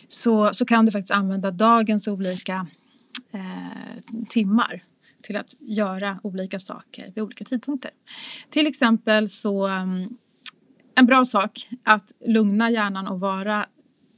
Så, 0.08 0.50
så 0.54 0.66
kan 0.66 0.86
du 0.86 0.92
faktiskt 0.92 1.12
använda 1.12 1.52
dagens 1.52 2.08
olika 2.08 2.68
eh, 3.32 4.16
timmar 4.30 4.84
till 5.22 5.38
att 5.38 5.56
göra 5.60 6.20
olika 6.24 6.60
saker 6.60 7.12
vid 7.16 7.24
olika 7.24 7.46
tidpunkter. 7.46 7.92
Till 8.50 8.68
exempel 8.68 9.30
så 9.30 9.68
mm, 9.68 10.18
en 10.96 11.06
bra 11.06 11.26
sak 11.26 11.68
att 11.84 12.12
lugna 12.26 12.70
hjärnan 12.72 13.08
och 13.08 13.20
vara 13.20 13.66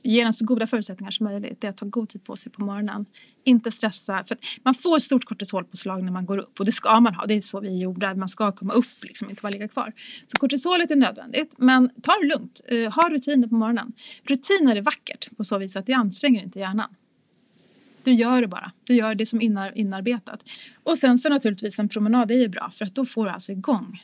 ge 0.03 0.23
den 0.23 0.33
så 0.33 0.45
goda 0.45 0.67
förutsättningar 0.67 1.11
som 1.11 1.23
möjligt. 1.23 1.61
Det 1.61 1.67
är 1.67 1.69
att 1.69 1.77
ta 1.77 1.85
god 1.85 2.09
tid 2.09 2.23
på 2.23 2.35
sig 2.35 2.51
på 2.51 2.61
morgonen. 2.61 3.05
Inte 3.43 3.71
stressa. 3.71 4.23
För 4.27 4.35
att 4.35 4.45
man 4.63 4.73
får 4.73 4.99
stort 4.99 5.25
kortisolpåslag 5.25 6.03
när 6.03 6.11
man 6.11 6.25
går 6.25 6.37
upp 6.37 6.59
och 6.59 6.65
det 6.65 6.71
ska 6.71 6.99
man 6.99 7.15
ha. 7.15 7.25
Det 7.25 7.33
är 7.33 7.41
så 7.41 7.59
vi 7.59 7.67
är 7.67 7.81
gjorda. 7.81 8.15
Man 8.15 8.29
ska 8.29 8.51
komma 8.51 8.73
upp, 8.73 9.03
liksom, 9.03 9.29
inte 9.29 9.41
bara 9.41 9.49
ligga 9.49 9.67
kvar. 9.67 9.93
Så 10.27 10.37
kortisolet 10.39 10.91
är 10.91 10.95
nödvändigt. 10.95 11.53
Men 11.57 11.89
ta 12.01 12.13
det 12.21 12.27
lugnt. 12.27 12.61
Uh, 12.71 12.89
ha 12.89 13.09
rutiner 13.09 13.47
på 13.47 13.55
morgonen. 13.55 13.93
Rutiner 14.23 14.75
är 14.75 14.81
vackert 14.81 15.37
på 15.37 15.43
så 15.43 15.57
vis 15.57 15.75
att 15.75 15.85
det 15.85 15.93
anstränger 15.93 16.43
inte 16.43 16.59
hjärnan. 16.59 16.95
Du 18.03 18.13
gör 18.13 18.41
det 18.41 18.47
bara. 18.47 18.71
Du 18.83 18.95
gör 18.95 19.15
det 19.15 19.25
som 19.25 19.41
inar, 19.41 19.77
inarbetat. 19.77 20.43
Och 20.83 20.97
sen 20.97 21.17
så 21.17 21.29
naturligtvis 21.29 21.79
en 21.79 21.89
promenad 21.89 22.31
är 22.31 22.35
ju 22.35 22.47
bra 22.47 22.69
för 22.73 22.85
att 22.85 22.95
då 22.95 23.05
får 23.05 23.25
du 23.25 23.31
alltså 23.31 23.51
igång. 23.51 24.03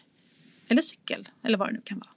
Eller 0.67 0.82
cykel 0.82 1.29
eller 1.43 1.58
vad 1.58 1.67
det 1.67 1.73
nu 1.73 1.82
kan 1.84 1.99
vara. 1.99 2.10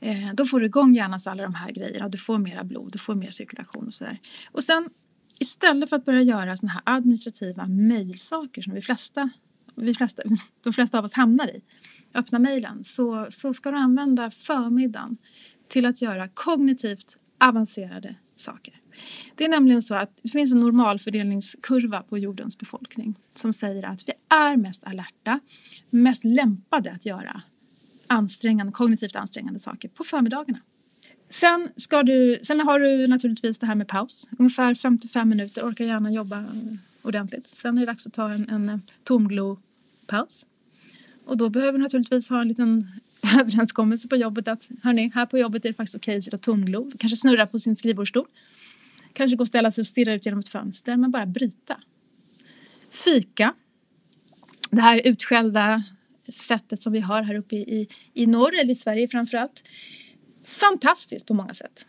Eh, 0.00 0.34
då 0.34 0.44
får 0.44 0.60
du 0.60 0.66
igång 0.66 0.94
hjärnans 0.94 1.26
alla 1.26 1.42
de 1.42 1.54
här 1.54 1.70
grejerna. 1.70 2.08
Du 2.08 2.18
får 2.18 2.38
mera 2.38 2.64
blod, 2.64 2.92
du 2.92 2.98
får 2.98 3.14
mer 3.14 3.30
cirkulation 3.30 3.86
och 3.86 3.94
sådär. 3.94 4.20
Och 4.52 4.64
sen 4.64 4.90
istället 5.38 5.88
för 5.88 5.96
att 5.96 6.04
börja 6.04 6.22
göra 6.22 6.56
såna 6.56 6.72
här 6.72 6.82
administrativa 6.84 7.66
mejlsaker 7.66 8.62
som 8.62 8.74
vi 8.74 8.80
flesta, 8.80 9.30
vi 9.74 9.94
flesta, 9.94 10.22
de 10.64 10.72
flesta 10.72 10.98
av 10.98 11.04
oss 11.04 11.12
hamnar 11.12 11.46
i. 11.46 11.62
Öppna 12.14 12.38
mejlen. 12.38 12.84
Så, 12.84 13.26
så 13.30 13.54
ska 13.54 13.70
du 13.70 13.76
använda 13.76 14.30
förmiddagen 14.30 15.16
till 15.68 15.86
att 15.86 16.02
göra 16.02 16.28
kognitivt 16.28 17.16
avancerade 17.40 18.14
saker. 18.36 18.74
Det 19.34 19.44
är 19.44 19.48
nämligen 19.48 19.82
så 19.82 19.94
att 19.94 20.18
det 20.22 20.28
finns 20.28 20.52
en 20.52 20.60
normalfördelningskurva 20.60 22.02
på 22.02 22.18
jordens 22.18 22.58
befolkning 22.58 23.14
som 23.34 23.52
säger 23.52 23.82
att 23.82 24.08
vi 24.08 24.12
är 24.28 24.56
mest 24.56 24.84
alerta, 24.84 25.40
mest 25.90 26.24
lämpade 26.24 26.92
att 26.92 27.06
göra 27.06 27.42
ansträngande, 28.08 28.72
kognitivt 28.72 29.16
ansträngande 29.16 29.58
saker 29.58 29.88
på 29.88 30.04
förmiddagarna. 30.04 30.58
Sen, 31.30 31.68
ska 31.76 32.02
du, 32.02 32.38
sen 32.42 32.60
har 32.60 32.78
du 32.78 33.06
naturligtvis 33.06 33.58
det 33.58 33.66
här 33.66 33.74
med 33.74 33.88
paus. 33.88 34.28
Ungefär 34.38 34.74
55 34.74 35.28
minuter 35.28 35.62
orkar 35.62 35.84
gärna 35.84 36.10
jobba 36.10 36.38
eh, 36.38 36.44
ordentligt. 37.02 37.50
Sen 37.52 37.78
är 37.78 37.80
det 37.80 37.86
dags 37.86 38.06
att 38.06 38.12
ta 38.12 38.30
en, 38.30 38.48
en 38.48 38.68
eh, 38.68 38.78
tomglo-paus. 39.04 40.46
Och 41.24 41.36
då 41.36 41.48
behöver 41.48 41.78
du 41.78 41.82
naturligtvis 41.82 42.28
ha 42.28 42.40
en 42.40 42.48
liten 42.48 42.90
överenskommelse 43.40 44.08
på 44.08 44.16
jobbet 44.16 44.48
att 44.48 44.68
hörni, 44.82 45.10
här 45.14 45.26
på 45.26 45.38
jobbet 45.38 45.64
är 45.64 45.68
det 45.68 45.74
faktiskt 45.74 45.96
okej 45.96 46.18
att 46.18 46.24
sitta 46.24 46.38
tomglo. 46.38 46.90
Kanske 46.98 47.16
snurra 47.16 47.46
på 47.46 47.58
sin 47.58 47.76
skrivbordsstol. 47.76 48.26
Kanske 49.12 49.36
gå 49.36 49.42
och 49.42 49.48
ställa 49.48 49.70
sig 49.70 49.82
och 49.82 49.86
stirra 49.86 50.14
ut 50.14 50.26
genom 50.26 50.40
ett 50.40 50.48
fönster, 50.48 50.96
men 50.96 51.10
bara 51.10 51.26
bryta. 51.26 51.80
Fika. 52.90 53.54
Det 54.70 54.80
här 54.80 55.00
utskällda 55.04 55.82
sättet 56.28 56.80
som 56.80 56.92
vi 56.92 57.00
har 57.00 57.22
här 57.22 57.34
uppe 57.34 57.56
i, 57.56 57.60
i, 57.60 57.88
i 58.14 58.26
norr, 58.26 58.54
eller 58.60 58.70
i 58.70 58.74
Sverige 58.74 59.08
framförallt. 59.08 59.62
Fantastiskt 60.44 61.26
på 61.26 61.34
många 61.34 61.54
sätt. 61.54 61.86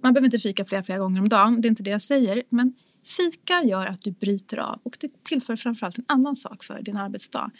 Man 0.00 0.12
behöver 0.12 0.26
inte 0.26 0.38
fika 0.38 0.64
flera, 0.64 0.82
flera 0.82 0.98
gånger 0.98 1.20
om 1.20 1.28
dagen, 1.28 1.60
det 1.60 1.68
är 1.68 1.70
inte 1.70 1.82
det 1.82 1.90
jag 1.90 2.02
säger. 2.02 2.42
Men 2.48 2.74
fika 3.04 3.62
gör 3.62 3.86
att 3.86 4.02
du 4.02 4.10
bryter 4.10 4.56
av 4.56 4.80
och 4.82 4.96
det 5.00 5.24
tillför 5.24 5.56
framförallt 5.56 5.98
en 5.98 6.04
annan 6.08 6.36
sak 6.36 6.64
för 6.64 6.82
din 6.82 6.96
arbetsdag. 6.96 7.50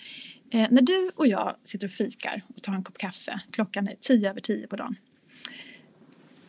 Eh, 0.51 0.69
när 0.71 0.83
du 0.83 1.11
och 1.15 1.27
jag 1.27 1.57
sitter 1.65 1.87
och 1.87 1.91
fikar 1.91 2.43
och 2.49 2.63
tar 2.63 2.73
en 2.73 2.85
kopp 2.85 2.99
kaffe, 2.99 3.41
klockan 3.51 3.89
är 3.89 3.95
tio 4.01 4.31
över 4.31 4.41
tio 4.41 4.67
på 4.67 4.77
dagen. 4.77 4.97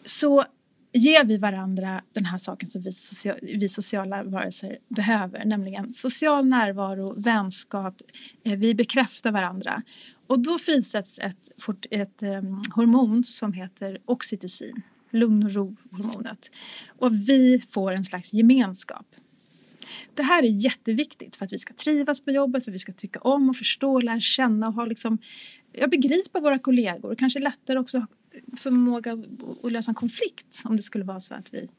Så 0.06 0.46
ger 0.94 1.24
vi 1.24 1.38
varandra 1.38 2.02
den 2.14 2.26
här 2.26 2.38
saken 2.38 2.70
som 2.70 2.82
vi, 2.82 2.92
social, 2.92 3.38
vi 3.42 3.70
sociala 3.70 4.24
varelser 4.24 4.78
behöver, 4.88 5.46
nämligen 5.46 5.94
social 5.94 6.46
närvaro, 6.46 7.14
vänskap, 7.18 8.02
eh, 8.44 8.58
vi 8.58 8.76
bekräftar 8.76 9.32
varandra. 9.32 9.82
Och 10.28 10.40
då 10.40 10.60
frisätts 10.60 11.20
ett, 11.20 11.50
ett 11.90 12.24
um, 12.24 12.62
hormon 12.76 13.24
som 13.24 13.54
heter 13.54 13.98
oxytocin, 14.06 14.82
lugn 15.12 15.44
och 15.44 15.52
ro-hormonet. 15.52 16.52
Och 16.88 17.14
vi 17.14 17.60
får 17.70 17.92
en 17.92 18.06
slags 18.06 18.34
gemenskap. 18.34 19.06
Det 20.14 20.24
här 20.24 20.44
är 20.44 20.48
jätteviktigt 20.48 21.36
för 21.36 21.46
att 21.46 21.54
vi 21.54 21.60
ska 21.60 21.74
trivas 21.74 22.26
på 22.26 22.32
jobbet, 22.32 22.64
för 22.64 22.72
att 22.72 22.76
vi 22.76 22.80
ska 22.80 22.94
tycka 22.94 23.20
om 23.20 23.50
och 23.50 23.56
förstå, 23.56 24.00
lära 24.00 24.20
känna 24.20 24.68
och 24.68 24.74
ha 24.74 24.86
liksom, 24.86 25.18
jag 25.72 25.90
begripa 25.90 26.40
våra 26.40 26.60
kollegor 26.60 27.12
och 27.12 27.20
kanske 27.20 27.40
lättare 27.40 27.80
också 27.80 28.08
förmåga 28.58 29.18
att 29.64 29.72
lösa 29.72 29.92
en 29.92 29.96
konflikt 29.96 30.62
om 30.64 30.78
det 30.78 30.84
skulle 30.84 31.04
vara 31.04 31.20
så 31.20 31.34
att 31.34 31.54
vi 31.54 31.70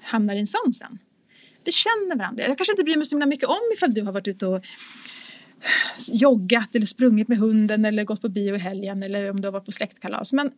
hamnar 0.00 0.34
i 0.34 0.38
en 0.38 0.46
sån 0.46 0.72
sen. 0.72 0.98
Vi 1.64 1.72
känner 1.72 2.16
varandra. 2.16 2.42
Jag 2.42 2.58
kanske 2.58 2.72
inte 2.72 2.84
bryr 2.84 2.96
mig 2.96 3.06
så 3.06 3.26
mycket 3.26 3.48
om 3.48 3.60
ifall 3.74 3.94
du 3.94 4.02
har 4.02 4.12
varit 4.12 4.28
ute 4.28 4.46
och 4.46 4.64
joggat 6.12 6.74
eller 6.74 6.86
sprungit 6.86 7.28
med 7.28 7.38
hunden 7.38 7.84
eller 7.84 8.04
gått 8.04 8.22
på 8.22 8.28
bio 8.28 8.54
i 8.54 8.58
helgen 8.58 9.02
eller 9.02 9.30
om 9.30 9.40
du 9.40 9.46
har 9.48 9.52
varit 9.52 9.64
på 9.64 9.72
släktkalas. 9.72 10.32
Men 10.32 10.52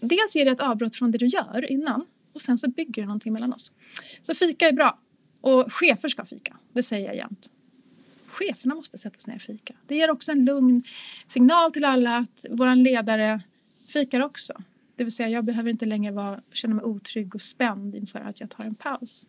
dels 0.00 0.36
ger 0.36 0.44
det 0.44 0.50
ett 0.50 0.60
avbrott 0.60 0.96
från 0.96 1.10
det 1.10 1.18
du 1.18 1.26
gör 1.26 1.72
innan 1.72 2.06
och 2.32 2.42
sen 2.42 2.58
så 2.58 2.68
bygger 2.68 3.02
det 3.02 3.06
någonting 3.06 3.32
mellan 3.32 3.52
oss. 3.52 3.70
Så 4.22 4.34
fika 4.34 4.68
är 4.68 4.72
bra. 4.72 4.98
Och 5.40 5.72
chefer 5.72 6.08
ska 6.08 6.24
fika, 6.24 6.56
det 6.72 6.82
säger 6.82 7.06
jag 7.06 7.16
jämt. 7.16 7.50
Cheferna 8.26 8.74
måste 8.74 8.98
sätta 8.98 9.18
sig 9.18 9.32
ner 9.32 9.36
och 9.36 9.42
fika. 9.42 9.74
Det 9.86 9.96
ger 9.96 10.10
också 10.10 10.32
en 10.32 10.44
lugn 10.44 10.82
signal 11.26 11.72
till 11.72 11.84
alla 11.84 12.16
att 12.16 12.44
vår 12.50 12.74
ledare 12.74 13.40
fikar 13.90 14.20
också. 14.20 14.52
Det 14.96 15.04
vill 15.04 15.14
säga, 15.14 15.28
jag 15.28 15.44
behöver 15.44 15.70
inte 15.70 15.86
längre 15.86 16.12
vara, 16.12 16.40
känna 16.52 16.74
mig 16.74 16.84
otrygg 16.84 17.34
och 17.34 17.42
spänd 17.42 17.94
inför 17.94 18.18
att 18.18 18.40
jag 18.40 18.50
tar 18.50 18.64
en 18.64 18.74
paus. 18.74 19.28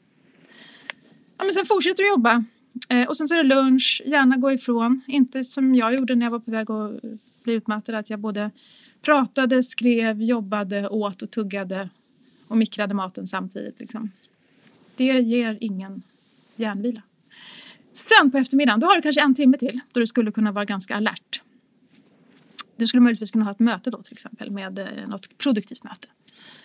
Ja, 1.37 1.43
men 1.43 1.53
sen 1.53 1.65
fortsätter 1.65 2.03
du 2.03 2.09
jobba. 2.09 2.45
Eh, 2.89 3.07
och 3.07 3.17
sen 3.17 3.27
så 3.27 3.35
är 3.35 3.43
det 3.43 3.55
lunch, 3.55 4.01
gärna 4.05 4.37
gå 4.37 4.51
ifrån. 4.51 5.01
Inte 5.07 5.43
som 5.43 5.75
jag 5.75 5.95
gjorde 5.95 6.15
när 6.15 6.25
jag 6.25 6.31
var 6.31 6.39
på 6.39 6.51
väg 6.51 6.71
att 6.71 7.01
bli 7.43 7.53
utmattad, 7.53 7.95
att 7.95 8.09
jag 8.09 8.19
både 8.19 8.51
pratade, 9.01 9.63
skrev, 9.63 10.21
jobbade, 10.21 10.89
åt 10.89 11.21
och 11.21 11.31
tuggade 11.31 11.89
och 12.47 12.57
mikrade 12.57 12.93
maten 12.93 13.27
samtidigt. 13.27 13.79
Liksom. 13.79 14.11
Det 14.95 15.03
ger 15.03 15.57
ingen 15.61 16.01
hjärnvila. 16.55 17.01
Sen 17.93 18.31
på 18.31 18.37
eftermiddagen, 18.37 18.79
då 18.79 18.87
har 18.87 18.95
du 18.95 19.01
kanske 19.01 19.21
en 19.21 19.35
timme 19.35 19.57
till 19.57 19.79
då 19.91 19.99
du 19.99 20.07
skulle 20.07 20.31
kunna 20.31 20.51
vara 20.51 20.65
ganska 20.65 20.95
alert. 20.95 21.41
Du 22.81 22.87
skulle 22.87 23.01
möjligtvis 23.01 23.31
kunna 23.31 23.45
ha 23.45 23.51
ett 23.51 23.59
möte 23.59 23.89
då 23.89 24.03
till 24.03 24.13
exempel 24.13 24.51
med 24.51 24.79
eh, 24.79 25.07
något 25.07 25.37
produktivt 25.37 25.83
möte. 25.83 26.07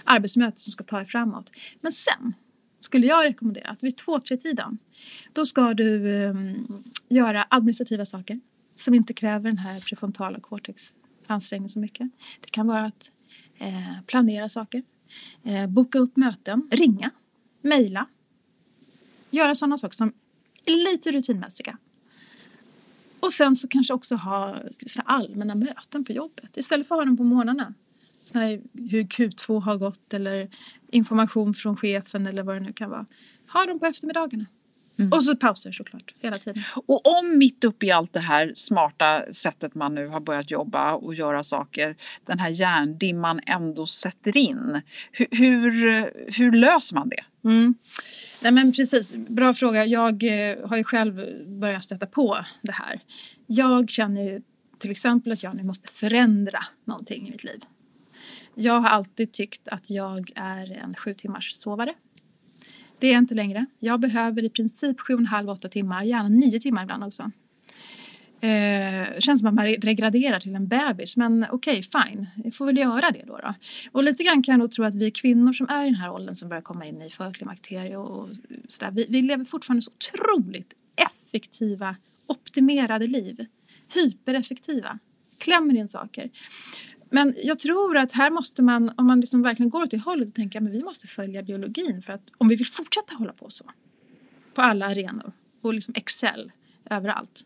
Arbetsmöte 0.04 0.60
som 0.60 0.70
ska 0.70 0.84
ta 0.84 0.96
dig 0.96 1.06
framåt. 1.06 1.50
Men 1.80 1.92
sen 1.92 2.34
skulle 2.80 3.06
jag 3.06 3.24
rekommendera 3.24 3.68
att 3.70 3.82
vid 3.82 3.96
två, 3.96 4.20
tre 4.20 4.36
tiden 4.36 4.78
då 5.32 5.46
ska 5.46 5.74
du 5.74 6.06
um, 6.24 6.84
göra 7.08 7.46
administrativa 7.50 8.04
saker 8.04 8.40
som 8.76 8.94
inte 8.94 9.14
kräver 9.14 9.50
den 9.50 9.58
här 9.58 9.80
prefrontala 9.80 10.40
cortex 10.40 10.94
ansträngning 11.26 11.68
så 11.68 11.78
mycket. 11.78 12.10
Det 12.40 12.50
kan 12.50 12.66
vara 12.66 12.84
att 12.84 13.10
eh, 13.58 14.00
planera 14.06 14.48
saker, 14.48 14.82
eh, 15.42 15.66
boka 15.66 15.98
upp 15.98 16.16
möten, 16.16 16.68
ringa, 16.70 17.10
mejla. 17.62 18.06
Göra 19.30 19.54
sådana 19.54 19.78
saker 19.78 19.96
som 19.96 20.12
är 20.66 20.92
lite 20.92 21.12
rutinmässiga. 21.12 21.78
Och 23.26 23.32
sen 23.32 23.56
så 23.56 23.68
kanske 23.68 23.94
också 23.94 24.14
ha 24.14 24.56
allmänna 25.04 25.54
möten 25.54 26.04
på 26.04 26.12
jobbet 26.12 26.56
istället 26.56 26.88
för 26.88 26.94
att 26.94 27.00
ha 27.00 27.04
dem 27.04 27.16
på 27.16 27.24
morgnarna. 27.24 27.74
Såna 28.24 28.44
här, 28.44 28.60
hur 28.72 29.02
Q2 29.02 29.60
har 29.60 29.76
gått 29.76 30.14
eller 30.14 30.50
information 30.90 31.54
från 31.54 31.76
chefen 31.76 32.26
eller 32.26 32.42
vad 32.42 32.56
det 32.56 32.60
nu 32.60 32.72
kan 32.72 32.90
vara. 32.90 33.06
Ha 33.52 33.66
dem 33.66 33.78
på 33.78 33.86
eftermiddagarna. 33.86 34.46
Mm. 34.98 35.12
Och 35.12 35.24
så 35.24 35.36
pauser 35.36 35.72
såklart, 35.72 36.14
hela 36.20 36.38
tiden. 36.38 36.62
Och 36.86 37.18
om 37.18 37.38
mitt 37.38 37.64
uppe 37.64 37.86
i 37.86 37.90
allt 37.90 38.12
det 38.12 38.20
här 38.20 38.52
smarta 38.54 39.32
sättet 39.32 39.74
man 39.74 39.94
nu 39.94 40.08
har 40.08 40.20
börjat 40.20 40.50
jobba 40.50 40.94
och 40.94 41.14
göra 41.14 41.44
saker, 41.44 41.96
den 42.24 42.38
här 42.38 42.48
hjärndimman 42.48 43.40
ändå 43.46 43.86
sätter 43.86 44.36
in. 44.36 44.82
Hur, 45.12 45.26
hur, 45.30 46.12
hur 46.38 46.52
löser 46.52 46.94
man 46.94 47.08
det? 47.08 47.24
Mm. 47.46 47.74
Nej 48.40 48.52
men 48.52 48.72
precis, 48.72 49.12
bra 49.28 49.54
fråga. 49.54 49.84
Jag 49.84 50.22
eh, 50.24 50.68
har 50.68 50.76
ju 50.76 50.84
själv 50.84 51.22
börjat 51.60 51.84
stöta 51.84 52.06
på 52.06 52.38
det 52.62 52.72
här. 52.72 53.00
Jag 53.46 53.90
känner 53.90 54.22
ju 54.22 54.42
till 54.78 54.90
exempel 54.90 55.32
att 55.32 55.42
jag 55.42 55.56
nu 55.56 55.62
måste 55.62 55.92
förändra 55.92 56.58
någonting 56.84 57.28
i 57.28 57.30
mitt 57.30 57.44
liv. 57.44 57.60
Jag 58.54 58.80
har 58.80 58.88
alltid 58.88 59.32
tyckt 59.32 59.68
att 59.68 59.90
jag 59.90 60.30
är 60.34 60.72
en 60.72 60.94
sju 60.94 61.14
timmars 61.14 61.52
sovare. 61.54 61.94
Det 62.98 63.06
är 63.06 63.12
jag 63.12 63.18
inte 63.18 63.34
längre. 63.34 63.66
Jag 63.78 64.00
behöver 64.00 64.44
i 64.44 64.50
princip 64.50 65.00
sju 65.00 65.14
och 65.14 65.20
en 65.20 65.26
halv, 65.26 65.50
åtta 65.50 65.68
timmar, 65.68 66.02
gärna 66.02 66.28
nio 66.28 66.60
timmar 66.60 66.82
ibland 66.82 67.04
också. 67.04 67.30
Eh, 68.46 69.18
känns 69.18 69.40
som 69.40 69.48
att 69.48 69.54
man 69.54 69.66
regraderar 69.66 70.40
till 70.40 70.54
en 70.54 70.68
bebis, 70.68 71.16
men 71.16 71.46
okej, 71.50 71.78
okay, 71.78 71.82
fine. 71.82 72.26
Jag 72.44 72.54
får 72.54 72.66
väl 72.66 72.78
göra 72.78 73.10
det 73.10 73.22
då, 73.26 73.38
då. 73.38 73.54
Och 73.92 74.04
lite 74.04 74.22
grann 74.22 74.42
kan 74.42 74.52
jag 74.52 74.58
nog 74.58 74.70
tro 74.70 74.84
att 74.84 74.94
vi 74.94 75.10
kvinnor 75.10 75.52
som 75.52 75.68
är 75.68 75.82
i 75.82 75.84
den 75.84 75.94
här 75.94 76.12
åldern 76.12 76.34
som 76.34 76.48
börjar 76.48 76.62
komma 76.62 76.86
in 76.86 77.02
i 77.02 77.10
förklimakteriet 77.10 77.98
och 77.98 78.28
sådär, 78.68 78.90
vi, 78.90 79.06
vi 79.08 79.22
lever 79.22 79.44
fortfarande 79.44 79.82
så 79.82 79.90
otroligt 79.90 80.72
effektiva, 80.96 81.96
optimerade 82.26 83.06
liv. 83.06 83.46
Hypereffektiva. 83.94 84.98
Klämmer 85.38 85.74
in 85.74 85.88
saker. 85.88 86.30
Men 87.10 87.34
jag 87.42 87.58
tror 87.58 87.96
att 87.96 88.12
här 88.12 88.30
måste 88.30 88.62
man, 88.62 88.92
om 88.96 89.06
man 89.06 89.20
liksom 89.20 89.42
verkligen 89.42 89.70
går 89.70 89.82
åt 89.82 89.90
det 89.90 89.98
hållet, 89.98 90.34
tänka 90.34 90.58
att 90.58 90.70
vi 90.70 90.82
måste 90.82 91.06
följa 91.06 91.42
biologin 91.42 92.02
för 92.02 92.12
att 92.12 92.32
om 92.38 92.48
vi 92.48 92.56
vill 92.56 92.66
fortsätta 92.66 93.14
hålla 93.14 93.32
på 93.32 93.50
så 93.50 93.64
på 94.54 94.62
alla 94.62 94.86
arenor 94.86 95.32
och 95.62 95.74
liksom 95.74 95.94
excel 95.96 96.52
överallt, 96.90 97.44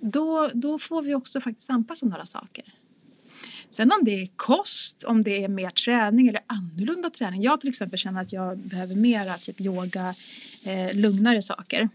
då, 0.00 0.50
då 0.54 0.78
får 0.78 1.02
vi 1.02 1.14
också 1.14 1.40
faktiskt 1.40 1.70
anpassa 1.70 2.06
några 2.06 2.26
saker. 2.26 2.64
Sen 3.70 3.92
om 3.92 4.04
det 4.04 4.22
är 4.22 4.28
kost, 4.36 5.04
om 5.04 5.22
det 5.22 5.44
är 5.44 5.48
mer 5.48 5.70
träning 5.70 6.28
eller 6.28 6.40
annorlunda 6.46 7.10
träning. 7.10 7.42
Jag 7.42 7.60
till 7.60 7.68
exempel 7.68 7.98
känner 7.98 8.20
att 8.20 8.32
jag 8.32 8.58
behöver 8.58 8.94
mera 8.94 9.38
typ 9.38 9.60
yoga, 9.60 10.14
eh, 10.64 10.96
lugnare 10.96 11.42
saker. 11.42 11.88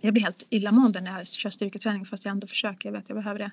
Jag 0.00 0.12
blir 0.12 0.22
helt 0.22 0.46
illamående 0.50 1.00
när 1.00 1.18
jag 1.18 1.28
kör 1.28 1.50
styrketräning 1.50 2.04
fast 2.04 2.24
jag 2.24 2.32
ändå 2.32 2.46
försöker, 2.46 2.88
jag 2.88 2.92
vet 2.92 3.02
att 3.02 3.08
jag 3.08 3.18
behöver 3.18 3.38
det. 3.38 3.50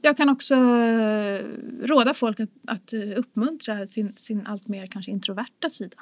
Jag 0.00 0.16
kan 0.16 0.28
också 0.28 0.54
eh, 0.54 1.44
råda 1.82 2.14
folk 2.14 2.40
att, 2.40 2.50
att 2.66 2.92
eh, 2.92 3.00
uppmuntra 3.16 3.86
sin, 3.86 4.12
sin 4.16 4.46
allt 4.46 4.68
mer 4.68 4.86
kanske 4.86 5.10
introverta 5.10 5.70
sida. 5.70 5.96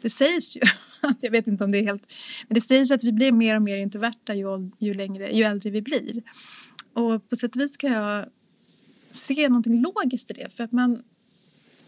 Det 0.00 0.10
sägs 0.10 0.56
ju, 0.56 0.60
jag 1.20 1.30
vet 1.30 1.46
inte 1.46 1.64
om 1.64 1.70
det 1.70 1.78
är 1.78 1.82
helt, 1.82 2.14
men 2.48 2.54
det 2.54 2.60
sägs 2.60 2.90
att 2.90 3.04
vi 3.04 3.12
blir 3.12 3.32
mer 3.32 3.56
och 3.56 3.62
mer 3.62 3.76
introverta 3.76 4.34
ju, 4.34 4.70
ju, 4.78 4.94
längre, 4.94 5.36
ju 5.36 5.44
äldre 5.44 5.70
vi 5.70 5.82
blir. 5.82 6.22
Och 6.92 7.28
på 7.28 7.36
sätt 7.36 7.56
och 7.56 7.62
vis 7.62 7.76
kan 7.76 7.92
jag 7.92 8.26
se 9.12 9.48
någonting 9.48 9.82
logiskt 9.82 10.30
i 10.30 10.34
det 10.34 10.56
för 10.56 10.64
att 10.64 10.72
man, 10.72 11.02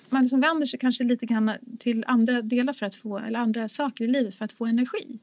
man 0.09 0.23
liksom 0.23 0.41
vänder 0.41 0.67
sig 0.67 0.79
kanske 0.79 1.05
lite 1.05 1.27
grann 1.27 1.51
till 1.79 2.05
andra 2.07 2.43
delar 2.43 2.73
för 2.73 2.87
att 2.87 2.95
få, 2.95 3.19
eller 3.19 3.39
andra 3.39 3.69
saker 3.69 4.05
i 4.05 4.09
livet 4.09 4.35
för 4.35 4.45
att 4.45 4.53
få 4.53 4.67
energi. 4.67 5.19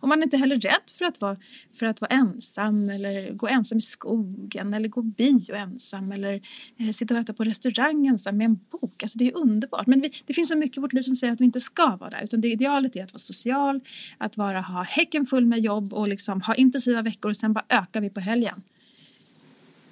Och 0.00 0.08
man 0.08 0.18
är 0.18 0.22
inte 0.22 0.36
heller 0.36 0.56
rädd 0.56 0.90
för 0.94 1.04
att, 1.04 1.20
vara, 1.20 1.36
för 1.78 1.86
att 1.86 2.00
vara 2.00 2.10
ensam 2.10 2.90
eller 2.90 3.32
gå 3.32 3.48
ensam 3.48 3.78
i 3.78 3.80
skogen 3.80 4.74
eller 4.74 4.88
gå 4.88 5.02
bio 5.02 5.54
ensam 5.54 6.12
eller 6.12 6.40
eh, 6.76 6.90
sitta 6.92 7.14
och 7.14 7.20
äta 7.20 7.32
på 7.32 7.44
restaurang 7.44 8.06
ensam 8.06 8.36
med 8.36 8.44
en 8.44 8.60
bok. 8.70 9.02
Alltså 9.02 9.18
det 9.18 9.28
är 9.28 9.36
underbart. 9.36 9.86
Men 9.86 10.00
vi, 10.00 10.12
det 10.26 10.32
finns 10.32 10.48
så 10.48 10.56
mycket 10.56 10.78
i 10.78 10.80
vårt 10.80 10.92
liv 10.92 11.02
som 11.02 11.14
säger 11.14 11.32
att 11.32 11.40
vi 11.40 11.44
inte 11.44 11.60
ska 11.60 11.96
vara 11.96 12.10
där. 12.10 12.24
Utan 12.24 12.40
det 12.40 12.48
idealet 12.48 12.96
är 12.96 13.04
att 13.04 13.12
vara 13.12 13.18
social, 13.18 13.80
att 14.18 14.36
vara, 14.36 14.60
ha 14.60 14.82
häcken 14.82 15.26
full 15.26 15.46
med 15.46 15.60
jobb 15.60 15.92
och 15.92 16.08
liksom 16.08 16.40
ha 16.40 16.54
intensiva 16.54 17.02
veckor 17.02 17.30
och 17.30 17.36
sen 17.36 17.52
bara 17.52 17.64
ökar 17.68 18.00
vi 18.00 18.10
på 18.10 18.20
helgen. 18.20 18.62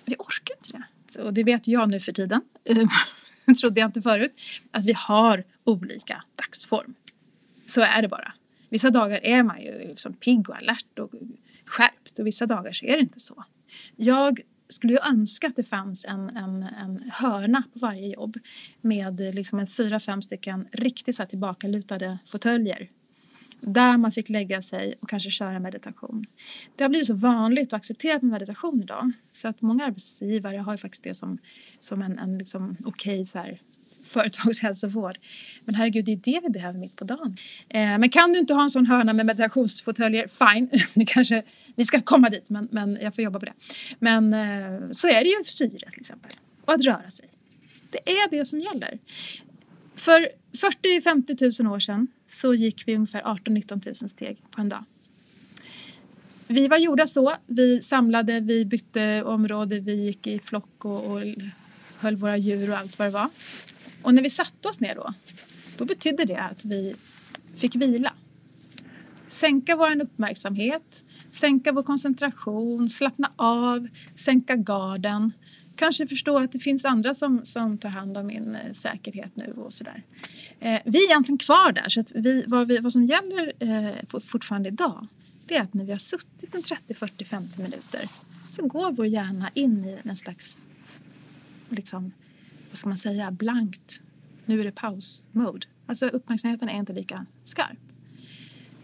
Vi 0.04 0.14
orkar 0.14 0.56
inte 0.56 0.72
det. 0.72 1.22
Och 1.22 1.34
det 1.34 1.44
vet 1.44 1.68
jag 1.68 1.90
nu 1.90 2.00
för 2.00 2.12
tiden. 2.12 2.40
Trodde 3.60 3.80
jag 3.80 3.88
inte 3.88 4.02
förut. 4.02 4.32
Att 4.70 4.84
vi 4.84 4.92
har 4.92 5.44
olika 5.64 6.22
dagsform. 6.36 6.94
Så 7.66 7.80
är 7.80 8.02
det 8.02 8.08
bara. 8.08 8.32
Vissa 8.68 8.90
dagar 8.90 9.20
är 9.22 9.42
man 9.42 9.60
ju 9.60 9.78
liksom 9.78 10.12
pigg 10.12 10.50
och 10.50 10.56
alert 10.56 10.98
och 10.98 11.10
skärpt 11.64 12.18
och 12.18 12.26
vissa 12.26 12.46
dagar 12.46 12.72
så 12.72 12.86
är 12.86 12.92
det 12.92 13.02
inte 13.02 13.20
så. 13.20 13.44
Jag 13.96 14.40
skulle 14.68 14.92
ju 14.92 14.98
önska 14.98 15.46
att 15.46 15.56
det 15.56 15.62
fanns 15.62 16.04
en, 16.04 16.36
en, 16.36 16.62
en 16.62 17.10
hörna 17.12 17.62
på 17.72 17.78
varje 17.78 18.08
jobb 18.14 18.38
med 18.80 19.20
liksom 19.34 19.58
en 19.58 19.66
fyra, 19.66 20.00
fem 20.00 20.22
stycken 20.22 20.68
riktigt 20.72 21.16
så 21.16 21.22
här 21.22 21.28
tillbakalutade 21.28 22.18
fåtöljer 22.26 22.88
där 23.60 23.98
man 23.98 24.12
fick 24.12 24.28
lägga 24.28 24.62
sig 24.62 24.94
och 25.00 25.08
kanske 25.08 25.30
köra 25.30 25.60
meditation. 25.60 26.26
Det 26.76 26.84
har 26.84 26.88
blivit 26.88 27.06
så 27.06 27.14
vanligt 27.14 27.72
och 27.72 27.76
accepterat 27.76 28.22
med 28.22 28.32
meditation 28.32 28.82
idag 28.82 29.12
så 29.32 29.48
att 29.48 29.62
många 29.62 29.84
arbetsgivare 29.84 30.56
har 30.56 30.72
ju 30.72 30.78
faktiskt 30.78 31.04
det 31.04 31.14
som, 31.14 31.38
som 31.80 32.02
en, 32.02 32.18
en 32.18 32.38
liksom 32.38 32.76
okej 32.84 33.20
okay, 33.20 33.58
företagshälsovård. 34.06 35.18
Men 35.64 35.74
herregud, 35.74 36.04
det 36.04 36.12
är 36.12 36.16
det 36.16 36.40
vi 36.42 36.48
behöver 36.48 36.78
mitt 36.78 36.96
på 36.96 37.04
dagen. 37.04 37.36
Eh, 37.68 37.80
men 37.80 38.08
kan 38.08 38.32
du 38.32 38.38
inte 38.38 38.54
ha 38.54 38.62
en 38.62 38.70
sån 38.70 38.86
hörna 38.86 39.12
med 39.12 39.26
meditationsfåtöljer, 39.26 40.26
fine. 40.28 40.70
Det 40.94 41.04
kanske, 41.04 41.42
vi 41.74 41.84
ska 41.84 42.00
komma 42.00 42.28
dit, 42.28 42.48
men, 42.48 42.68
men 42.70 42.98
jag 43.00 43.14
får 43.14 43.24
jobba 43.24 43.38
på 43.38 43.46
det. 43.46 43.54
Men 43.98 44.32
eh, 44.32 44.90
så 44.92 45.08
är 45.08 45.24
det 45.24 45.30
ju 45.30 45.44
för 45.44 45.52
syre 45.52 45.90
till 45.90 46.00
exempel. 46.00 46.32
Och 46.64 46.72
att 46.72 46.84
röra 46.84 47.10
sig. 47.10 47.28
Det 47.90 48.10
är 48.10 48.30
det 48.30 48.44
som 48.44 48.60
gäller. 48.60 48.98
För 49.96 50.28
40-50 50.52 51.62
000 51.62 51.72
år 51.74 51.80
sedan 51.80 52.08
så 52.28 52.54
gick 52.54 52.88
vi 52.88 52.94
ungefär 52.94 53.22
18-19 53.22 53.86
000 54.02 54.10
steg 54.10 54.42
på 54.50 54.60
en 54.60 54.68
dag. 54.68 54.84
Vi 56.46 56.68
var 56.68 56.76
gjorda 56.76 57.06
så. 57.06 57.36
Vi 57.46 57.82
samlade, 57.82 58.40
vi 58.40 58.64
bytte 58.64 59.22
område, 59.22 59.80
vi 59.80 59.94
gick 59.94 60.26
i 60.26 60.38
flock 60.38 60.84
och, 60.84 61.06
och 61.06 61.22
höll 61.96 62.16
våra 62.16 62.36
djur 62.36 62.70
och 62.70 62.78
allt 62.78 62.98
vad 62.98 63.08
det 63.08 63.12
var. 63.12 63.28
Och 64.06 64.14
när 64.14 64.22
vi 64.22 64.30
satte 64.30 64.68
oss 64.68 64.80
ner 64.80 64.94
då, 64.94 65.14
då 65.76 65.84
betydde 65.84 66.24
det 66.24 66.40
att 66.40 66.64
vi 66.64 66.94
fick 67.54 67.76
vila. 67.76 68.12
Sänka 69.28 69.76
vår 69.76 70.02
uppmärksamhet, 70.02 71.02
sänka 71.32 71.72
vår 71.72 71.82
koncentration, 71.82 72.88
slappna 72.88 73.32
av, 73.36 73.88
sänka 74.16 74.56
garden. 74.56 75.32
Kanske 75.76 76.06
förstå 76.06 76.38
att 76.38 76.52
det 76.52 76.58
finns 76.58 76.84
andra 76.84 77.14
som, 77.14 77.44
som 77.44 77.78
tar 77.78 77.88
hand 77.88 78.16
om 78.16 78.26
min 78.26 78.54
eh, 78.54 78.72
säkerhet 78.72 79.30
nu 79.34 79.52
och 79.56 79.74
sådär. 79.74 80.02
Eh, 80.60 80.80
vi 80.84 80.98
är 80.98 81.10
egentligen 81.10 81.38
kvar 81.38 81.72
där, 81.72 81.88
så 81.88 82.00
att 82.00 82.12
vi, 82.14 82.44
vad, 82.46 82.68
vi, 82.68 82.78
vad 82.78 82.92
som 82.92 83.04
gäller 83.04 83.52
eh, 83.58 84.20
fortfarande 84.20 84.68
idag 84.68 85.06
det 85.46 85.56
är 85.56 85.62
att 85.62 85.74
när 85.74 85.84
vi 85.84 85.92
har 85.92 85.98
suttit 85.98 86.54
en 86.54 86.62
30, 86.62 86.94
40, 86.94 87.24
50 87.24 87.62
minuter 87.62 88.08
så 88.50 88.66
går 88.66 88.92
vår 88.92 89.06
hjärna 89.06 89.50
in 89.54 89.84
i 89.84 89.98
en 90.04 90.16
slags 90.16 90.58
liksom, 91.68 92.12
vad 92.70 92.78
ska 92.78 92.88
man 92.88 92.98
säga, 92.98 93.30
blankt. 93.30 94.00
Nu 94.44 94.60
är 94.60 94.64
det 94.64 94.72
paus-mode. 94.72 95.66
Alltså 95.86 96.06
uppmärksamheten 96.06 96.68
är 96.68 96.78
inte 96.78 96.92
lika 96.92 97.26
skarp. 97.44 97.78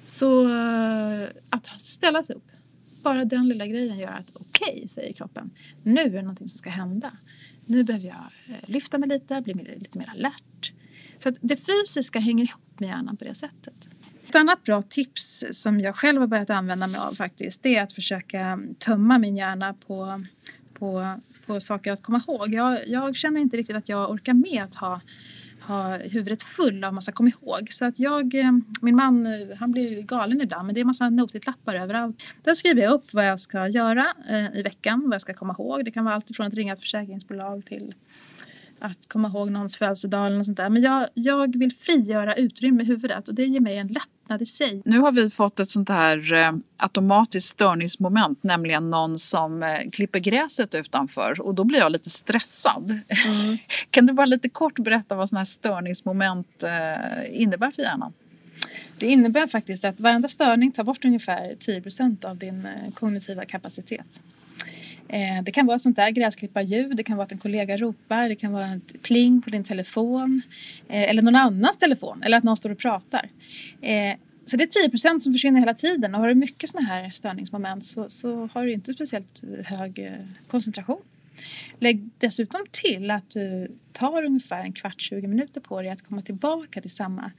Så 0.05 0.49
eh, 0.49 1.28
att 1.51 1.80
ställa 1.80 2.22
sig 2.22 2.37
upp, 2.37 2.51
bara 3.03 3.24
den 3.24 3.49
lilla 3.49 3.66
grejen 3.66 3.99
gör 3.99 4.12
att 4.12 4.30
okej, 4.33 4.74
okay, 4.76 4.89
säger 4.89 5.12
kroppen. 5.12 5.51
Nu 5.83 6.01
är 6.01 6.11
det 6.11 6.22
någonting 6.22 6.49
som 6.49 6.59
ska 6.59 6.70
hända. 6.70 7.16
Nu 7.66 7.85
behöver 7.85 8.07
jag 8.07 8.26
eh, 8.47 8.70
lyfta 8.70 8.99
mig 8.99 9.09
lite, 9.09 9.41
bli 9.41 9.55
lite 9.55 9.99
mer 9.99 10.11
alert. 10.11 10.72
Så 11.18 11.28
att 11.28 11.35
det 11.41 11.57
fysiska 11.57 12.18
hänger 12.18 12.45
ihop 12.45 12.80
med 12.80 12.89
hjärnan 12.89 13.16
på 13.16 13.24
det 13.24 13.35
sättet. 13.35 13.74
Ett 14.28 14.37
annat 14.37 14.64
bra 14.64 14.83
tips 14.83 15.45
som 15.51 15.80
jag 15.80 15.97
själv 15.97 16.20
har 16.20 16.26
börjat 16.26 16.51
använda 16.51 16.87
mig 16.87 17.01
av 17.01 17.14
faktiskt 17.14 17.62
det 17.62 17.76
är 17.76 17.83
att 17.83 17.93
försöka 17.93 18.61
tömma 18.78 19.18
min 19.18 19.37
hjärna 19.37 19.74
på, 19.74 20.24
på, 20.83 21.20
på 21.47 21.61
saker 21.61 21.93
att 21.93 22.03
komma 22.03 22.22
ihåg. 22.28 22.55
Jag, 22.55 22.89
jag 22.89 23.16
känner 23.16 23.41
inte 23.41 23.57
riktigt 23.57 23.76
att 23.76 23.89
jag 23.89 24.11
orkar 24.11 24.35
med 24.35 24.64
att 24.64 24.74
ha 24.74 25.01
ha 25.62 25.97
huvudet 25.97 26.43
full 26.43 26.85
av 26.85 26.95
massa 26.95 27.12
kom 27.12 27.28
ihåg. 27.28 27.68
Så 27.70 27.85
att 27.85 27.99
jag, 27.99 28.35
eh, 28.35 28.53
min 28.80 28.97
man, 28.97 29.26
eh, 29.26 29.57
han 29.57 29.72
blir 29.72 30.03
galen 30.03 30.41
ibland 30.41 30.66
men 30.66 30.74
det 30.74 30.80
är 30.80 30.85
massa 30.85 31.11
notitlappar 31.11 31.74
överallt. 31.74 32.22
Där 32.43 32.55
skriver 32.55 32.83
jag 32.83 32.93
upp 32.93 33.14
vad 33.14 33.26
jag 33.26 33.41
ska 33.41 33.68
göra 33.68 34.07
eh, 34.28 34.59
i 34.59 34.62
veckan, 34.62 35.03
vad 35.05 35.14
jag 35.14 35.20
ska 35.20 35.35
komma 35.35 35.53
ihåg. 35.59 35.85
Det 35.85 35.91
kan 35.91 36.05
vara 36.05 36.14
allt 36.14 36.30
ifrån 36.30 36.47
att 36.47 36.55
ringa 36.55 36.72
ett 36.72 36.80
försäkringsbolag 36.80 37.64
till 37.64 37.95
att 38.83 39.09
komma 39.09 39.28
ihåg 39.28 39.51
någons 39.51 39.76
födelsedag 39.76 40.26
eller 40.26 40.37
något 40.37 40.47
sånt 40.47 40.57
där. 40.57 40.68
Men 40.68 40.83
jag, 40.83 41.09
jag 41.14 41.57
vill 41.59 41.72
frigöra 41.72 42.35
utrymme 42.35 42.83
i 42.83 42.87
huvudet 42.87 43.28
och 43.28 43.35
det 43.35 43.45
ger 43.45 43.61
mig 43.61 43.76
en 43.76 43.89
lättnad 43.89 44.43
i 44.43 44.47
sig. 44.47 44.83
Nu 44.85 44.99
har 44.99 45.12
vi 45.12 45.30
fått 45.30 45.61
ett 45.61 45.68
sånt 45.68 45.89
här 45.89 46.33
eh, 46.33 46.53
automatiskt 46.76 47.49
störningsmoment, 47.49 48.43
nämligen 48.43 48.91
någon 48.91 49.18
som 49.18 49.62
eh, 49.62 49.91
klipper 49.93 50.18
gräset 50.18 50.74
utanför 50.74 51.41
och 51.41 51.55
då 51.55 51.64
blir 51.64 51.78
jag 51.78 51.93
lite 51.93 52.11
stressad. 52.11 52.91
Mm. 52.91 53.59
kan 53.91 54.07
du 54.07 54.12
bara 54.12 54.26
lite 54.26 54.49
kort 54.49 54.78
berätta 54.78 55.14
vad 55.16 55.28
sådana 55.28 55.41
här 55.41 55.45
störningsmoment 55.45 56.62
eh, 56.62 57.43
innebär 57.43 57.70
för 57.70 57.83
hjärnan? 57.83 58.12
Det 58.99 59.07
innebär 59.07 59.47
faktiskt 59.47 59.85
att 59.85 60.01
varenda 60.01 60.28
störning 60.28 60.72
tar 60.72 60.85
bort 60.85 61.05
ungefär 61.05 61.55
10% 61.55 62.24
av 62.24 62.37
din 62.37 62.66
eh, 62.66 62.93
kognitiva 62.95 63.45
kapacitet. 63.45 64.20
Eh, 65.13 65.43
det 65.43 65.51
kan 65.51 65.67
vara 65.67 65.79
sånt 65.79 65.97
där 65.97 66.11
gräsklipparljud, 66.11 66.97
det 66.97 67.03
kan 67.03 67.17
vara 67.17 67.25
att 67.25 67.33
en 67.33 67.39
kollega 67.39 67.77
ropar, 67.77 68.29
det 68.29 68.35
kan 68.35 68.53
vara 68.53 68.75
ett 68.75 69.03
pling 69.03 69.43
på 69.43 69.51
din 69.51 69.65
telefon 69.65 70.43
eh, 70.89 71.11
eller 71.11 71.23
någon 71.23 71.37
annans 71.37 71.79
telefon 71.79 72.23
eller 72.23 72.37
att 72.37 72.45
någon 72.45 72.57
står 72.57 72.71
och 72.71 72.79
pratar. 72.79 73.29
Eh, 73.81 74.17
så 74.47 74.57
det 74.57 74.65
är 74.65 74.89
10% 74.89 75.19
som 75.19 75.33
försvinner 75.33 75.61
hela 75.61 75.75
tiden 75.75 76.15
och 76.15 76.21
har 76.21 76.29
du 76.29 76.35
mycket 76.35 76.71
såna 76.71 76.85
här 76.85 77.11
störningsmoment 77.11 77.85
så, 77.85 78.09
så 78.09 78.49
har 78.53 78.65
du 78.65 78.73
inte 78.73 78.95
speciellt 78.95 79.41
hög 79.65 79.99
eh, 79.99 80.13
koncentration. 80.49 81.03
Lägg 81.78 82.11
dessutom 82.18 82.61
till 82.70 83.11
att 83.11 83.30
du 83.30 83.76
tar 83.93 84.24
ungefär 84.24 84.61
en 84.61 84.72
kvart, 84.72 85.01
20 85.01 85.26
minuter 85.26 85.61
på 85.61 85.83
dig 85.83 85.91
att 85.91 86.03
komma 86.03 86.22
tillbaka 86.22 86.80
till 86.80 86.91
samma 86.91 87.30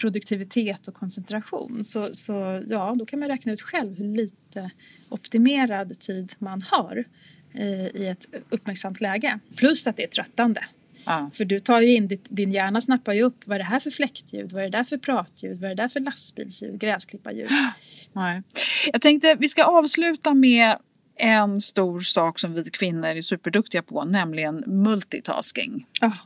produktivitet 0.00 0.88
och 0.88 0.94
koncentration. 0.94 1.84
Så, 1.84 2.14
så 2.14 2.64
ja, 2.68 2.94
då 2.98 3.06
kan 3.06 3.18
man 3.18 3.28
räkna 3.28 3.52
ut 3.52 3.60
själv 3.60 3.98
hur 3.98 4.16
lite 4.16 4.70
optimerad 5.08 6.00
tid 6.00 6.32
man 6.38 6.62
har 6.62 7.04
eh, 7.54 7.86
i 7.86 8.08
ett 8.08 8.26
uppmärksamt 8.50 9.00
läge. 9.00 9.38
Plus 9.56 9.86
att 9.86 9.96
det 9.96 10.02
är 10.02 10.08
tröttande. 10.08 10.60
Ja. 11.04 11.30
För 11.34 11.44
du 11.44 11.60
tar 11.60 11.80
ju 11.80 11.94
in, 11.94 12.08
ditt, 12.08 12.26
din 12.28 12.52
hjärna 12.52 12.80
snappar 12.80 13.12
ju 13.12 13.22
upp 13.22 13.42
vad 13.44 13.54
är 13.54 13.58
det 13.58 13.64
här 13.64 13.80
för 13.80 13.90
fläktljud, 13.90 14.52
vad 14.52 14.62
är 14.62 14.70
det 14.70 14.78
där 14.78 14.84
för 14.84 14.98
pratljud, 14.98 15.60
vad 15.60 15.70
är 15.70 15.74
det 15.74 15.82
där 15.82 15.88
för 15.88 16.00
lastbilsljud, 16.00 16.80
gräsklipparljud. 16.80 17.50
Nej. 18.12 18.42
Jag 18.92 19.00
tänkte 19.00 19.36
vi 19.38 19.48
ska 19.48 19.64
avsluta 19.64 20.34
med 20.34 20.76
en 21.18 21.60
stor 21.60 22.00
sak 22.00 22.38
som 22.38 22.54
vi 22.54 22.64
kvinnor 22.64 23.06
är 23.06 23.22
superduktiga 23.22 23.82
på, 23.82 24.04
nämligen 24.04 24.64
multitasking. 24.66 25.86
Oh. 26.02 26.16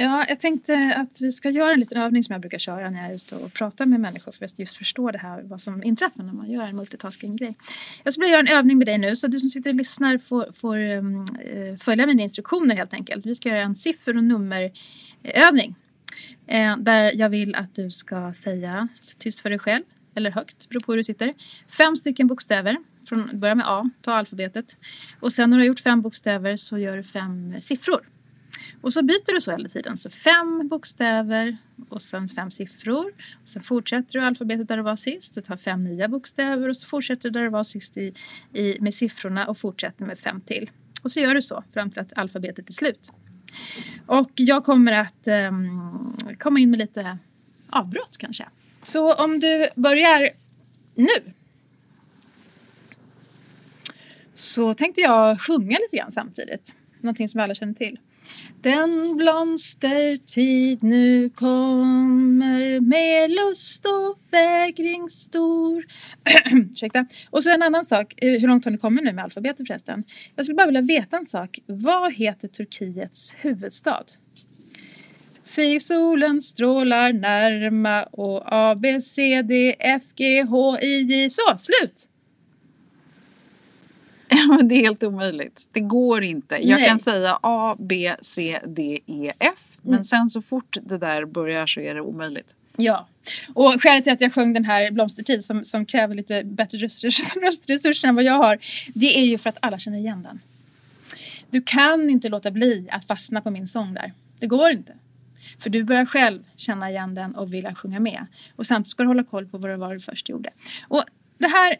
Ja, 0.00 0.24
jag 0.28 0.40
tänkte 0.40 0.94
att 0.96 1.20
vi 1.20 1.32
ska 1.32 1.50
göra 1.50 1.72
en 1.72 1.80
liten 1.80 1.98
övning 1.98 2.24
som 2.24 2.32
jag 2.32 2.40
brukar 2.40 2.58
köra 2.58 2.90
när 2.90 3.02
jag 3.02 3.10
är 3.10 3.14
ute 3.14 3.36
och 3.36 3.52
pratar 3.52 3.86
med 3.86 4.00
människor 4.00 4.32
för 4.32 4.44
att 4.44 4.58
just 4.58 4.76
förstå 4.76 5.10
det 5.10 5.18
här, 5.18 5.42
vad 5.42 5.60
som 5.60 5.84
inträffar 5.84 6.22
när 6.22 6.32
man 6.32 6.50
gör 6.50 6.62
en 6.62 6.76
multitasking-grej. 6.76 7.56
Jag 8.04 8.14
ska 8.14 8.26
göra 8.26 8.40
en 8.40 8.58
övning 8.58 8.78
med 8.78 8.86
dig 8.86 8.98
nu, 8.98 9.16
så 9.16 9.26
du 9.26 9.40
som 9.40 9.48
sitter 9.48 9.70
och 9.70 9.76
lyssnar 9.76 10.18
får, 10.18 10.52
får 10.52 10.78
um, 10.78 11.26
följa 11.80 12.06
mina 12.06 12.22
instruktioner 12.22 12.76
helt 12.76 12.94
enkelt. 12.94 13.26
Vi 13.26 13.34
ska 13.34 13.48
göra 13.48 13.60
en 13.60 13.74
siffer 13.74 14.16
och 14.16 14.24
nummerövning. 14.24 15.74
Eh, 16.46 16.76
där 16.76 17.12
jag 17.14 17.28
vill 17.28 17.54
att 17.54 17.74
du 17.74 17.90
ska 17.90 18.32
säga 18.34 18.88
tyst 19.18 19.40
för 19.40 19.50
dig 19.50 19.58
själv, 19.58 19.84
eller 20.14 20.30
högt, 20.30 20.68
beror 20.68 20.80
på 20.80 20.92
hur 20.92 20.96
du 20.96 21.04
sitter, 21.04 21.34
fem 21.78 21.96
stycken 21.96 22.26
bokstäver 22.26 22.76
från, 23.08 23.40
börja 23.40 23.54
med 23.54 23.64
A, 23.68 23.90
ta 24.02 24.12
alfabetet. 24.12 24.76
Och 25.20 25.32
sen 25.32 25.50
när 25.50 25.56
du 25.56 25.62
har 25.62 25.66
gjort 25.66 25.80
fem 25.80 26.02
bokstäver 26.02 26.56
så 26.56 26.78
gör 26.78 26.96
du 26.96 27.02
fem 27.02 27.52
eh, 27.52 27.60
siffror. 27.60 28.08
Och 28.80 28.92
så 28.92 29.02
byter 29.02 29.34
du 29.34 29.40
så 29.40 29.50
hela 29.50 29.68
tiden. 29.68 29.96
Så 29.96 30.10
fem 30.10 30.68
bokstäver 30.68 31.56
och 31.88 32.02
sen 32.02 32.28
fem 32.28 32.50
siffror. 32.50 33.12
Och 33.42 33.48
sen 33.48 33.62
fortsätter 33.62 34.12
du 34.12 34.20
alfabetet 34.20 34.68
där 34.68 34.76
du 34.76 34.82
var 34.82 34.96
sist. 34.96 35.34
Du 35.34 35.40
tar 35.40 35.56
fem 35.56 35.84
nya 35.84 36.08
bokstäver 36.08 36.68
och 36.68 36.76
så 36.76 36.86
fortsätter 36.86 37.30
du 37.30 37.38
där 37.38 37.42
du 37.42 37.50
var 37.50 37.64
sist 37.64 37.96
i, 37.96 38.14
i, 38.52 38.80
med 38.80 38.94
siffrorna 38.94 39.46
och 39.46 39.58
fortsätter 39.58 40.04
med 40.04 40.18
fem 40.18 40.40
till. 40.40 40.70
Och 41.02 41.12
så 41.12 41.20
gör 41.20 41.34
du 41.34 41.42
så 41.42 41.64
fram 41.74 41.90
till 41.90 42.00
att 42.00 42.18
alfabetet 42.18 42.68
är 42.68 42.72
slut. 42.72 43.12
Och 44.06 44.30
jag 44.34 44.64
kommer 44.64 44.92
att 44.92 45.28
um, 45.48 46.16
komma 46.38 46.60
in 46.60 46.70
med 46.70 46.78
lite 46.78 47.18
avbrott 47.70 48.16
kanske. 48.18 48.48
Så 48.82 49.14
om 49.14 49.40
du 49.40 49.66
börjar 49.74 50.30
nu 50.94 51.32
så 54.38 54.74
tänkte 54.74 55.00
jag 55.00 55.40
sjunga 55.40 55.78
lite 55.78 55.96
grann 55.96 56.10
samtidigt. 56.10 56.74
Någonting 57.00 57.28
som 57.28 57.40
alla 57.40 57.54
känner 57.54 57.74
till. 57.74 57.98
Den 58.62 59.16
blomstertid 59.16 60.82
nu 60.82 61.30
kommer 61.30 62.80
med 62.80 63.30
lust 63.30 63.86
och 63.86 64.18
fägring 64.30 65.08
stor. 65.08 65.84
Ursäkta. 66.72 67.06
Och 67.30 67.42
så 67.42 67.50
en 67.50 67.62
annan 67.62 67.84
sak. 67.84 68.14
Eh, 68.16 68.40
hur 68.40 68.48
långt 68.48 68.64
har 68.64 68.72
ni 68.72 68.78
kommit 68.78 69.04
nu 69.04 69.12
med 69.12 69.24
alfabetet 69.24 69.66
förresten? 69.66 70.04
Jag 70.36 70.44
skulle 70.44 70.56
bara 70.56 70.66
vilja 70.66 70.82
veta 70.82 71.16
en 71.16 71.24
sak. 71.24 71.58
Vad 71.66 72.14
heter 72.14 72.48
Turkiets 72.48 73.34
huvudstad? 73.40 74.04
Si, 75.42 75.80
solen 75.80 76.42
strålar 76.42 77.12
närma 77.12 78.02
och 78.02 78.42
A, 78.46 78.74
B, 78.74 79.00
C, 79.00 79.42
D, 79.42 79.76
F, 79.78 80.02
G, 80.16 80.42
H, 80.42 80.78
I, 80.80 81.02
J. 81.02 81.30
Så, 81.30 81.58
slut! 81.58 82.08
det 84.62 84.74
är 84.74 84.80
helt 84.80 85.02
omöjligt. 85.02 85.68
Det 85.72 85.80
går 85.80 86.24
inte. 86.24 86.68
Jag 86.68 86.78
Nej. 86.78 86.88
kan 86.88 86.98
säga 86.98 87.38
A, 87.42 87.76
B, 87.78 88.14
C, 88.20 88.60
D, 88.66 89.00
E, 89.06 89.32
F. 89.38 89.76
Men 89.82 89.92
mm. 89.92 90.04
sen 90.04 90.30
så 90.30 90.42
fort 90.42 90.76
det 90.82 90.98
där 90.98 91.24
börjar 91.24 91.66
så 91.66 91.80
är 91.80 91.94
det 91.94 92.00
omöjligt. 92.00 92.54
Ja, 92.76 93.08
och 93.54 93.82
skälet 93.82 94.04
till 94.04 94.12
att 94.12 94.20
jag 94.20 94.34
sjöng 94.34 94.52
den 94.52 94.64
här 94.64 94.90
Blomstertid 94.90 95.44
som, 95.44 95.64
som 95.64 95.86
kräver 95.86 96.14
lite 96.14 96.44
bättre 96.44 96.78
röstresurser 97.42 98.08
än 98.08 98.14
vad 98.14 98.24
jag 98.24 98.32
har. 98.32 98.58
Det 98.94 99.18
är 99.18 99.24
ju 99.24 99.38
för 99.38 99.50
att 99.50 99.56
alla 99.60 99.78
känner 99.78 99.98
igen 99.98 100.22
den. 100.22 100.40
Du 101.50 101.62
kan 101.62 102.10
inte 102.10 102.28
låta 102.28 102.50
bli 102.50 102.88
att 102.90 103.04
fastna 103.04 103.40
på 103.40 103.50
min 103.50 103.68
sång 103.68 103.94
där. 103.94 104.12
Det 104.38 104.46
går 104.46 104.70
inte. 104.70 104.92
För 105.58 105.70
du 105.70 105.84
börjar 105.84 106.04
själv 106.04 106.42
känna 106.56 106.90
igen 106.90 107.14
den 107.14 107.34
och 107.34 107.52
vilja 107.52 107.74
sjunga 107.74 108.00
med. 108.00 108.26
Och 108.56 108.66
samtidigt 108.66 108.90
ska 108.90 109.02
du 109.02 109.06
hålla 109.06 109.24
koll 109.24 109.46
på 109.46 109.58
vad 109.58 109.70
det 109.70 109.76
var 109.76 109.94
du 109.94 110.00
först 110.00 110.28
gjorde. 110.28 110.50
Och 110.88 111.04
det 111.38 111.48
här 111.48 111.76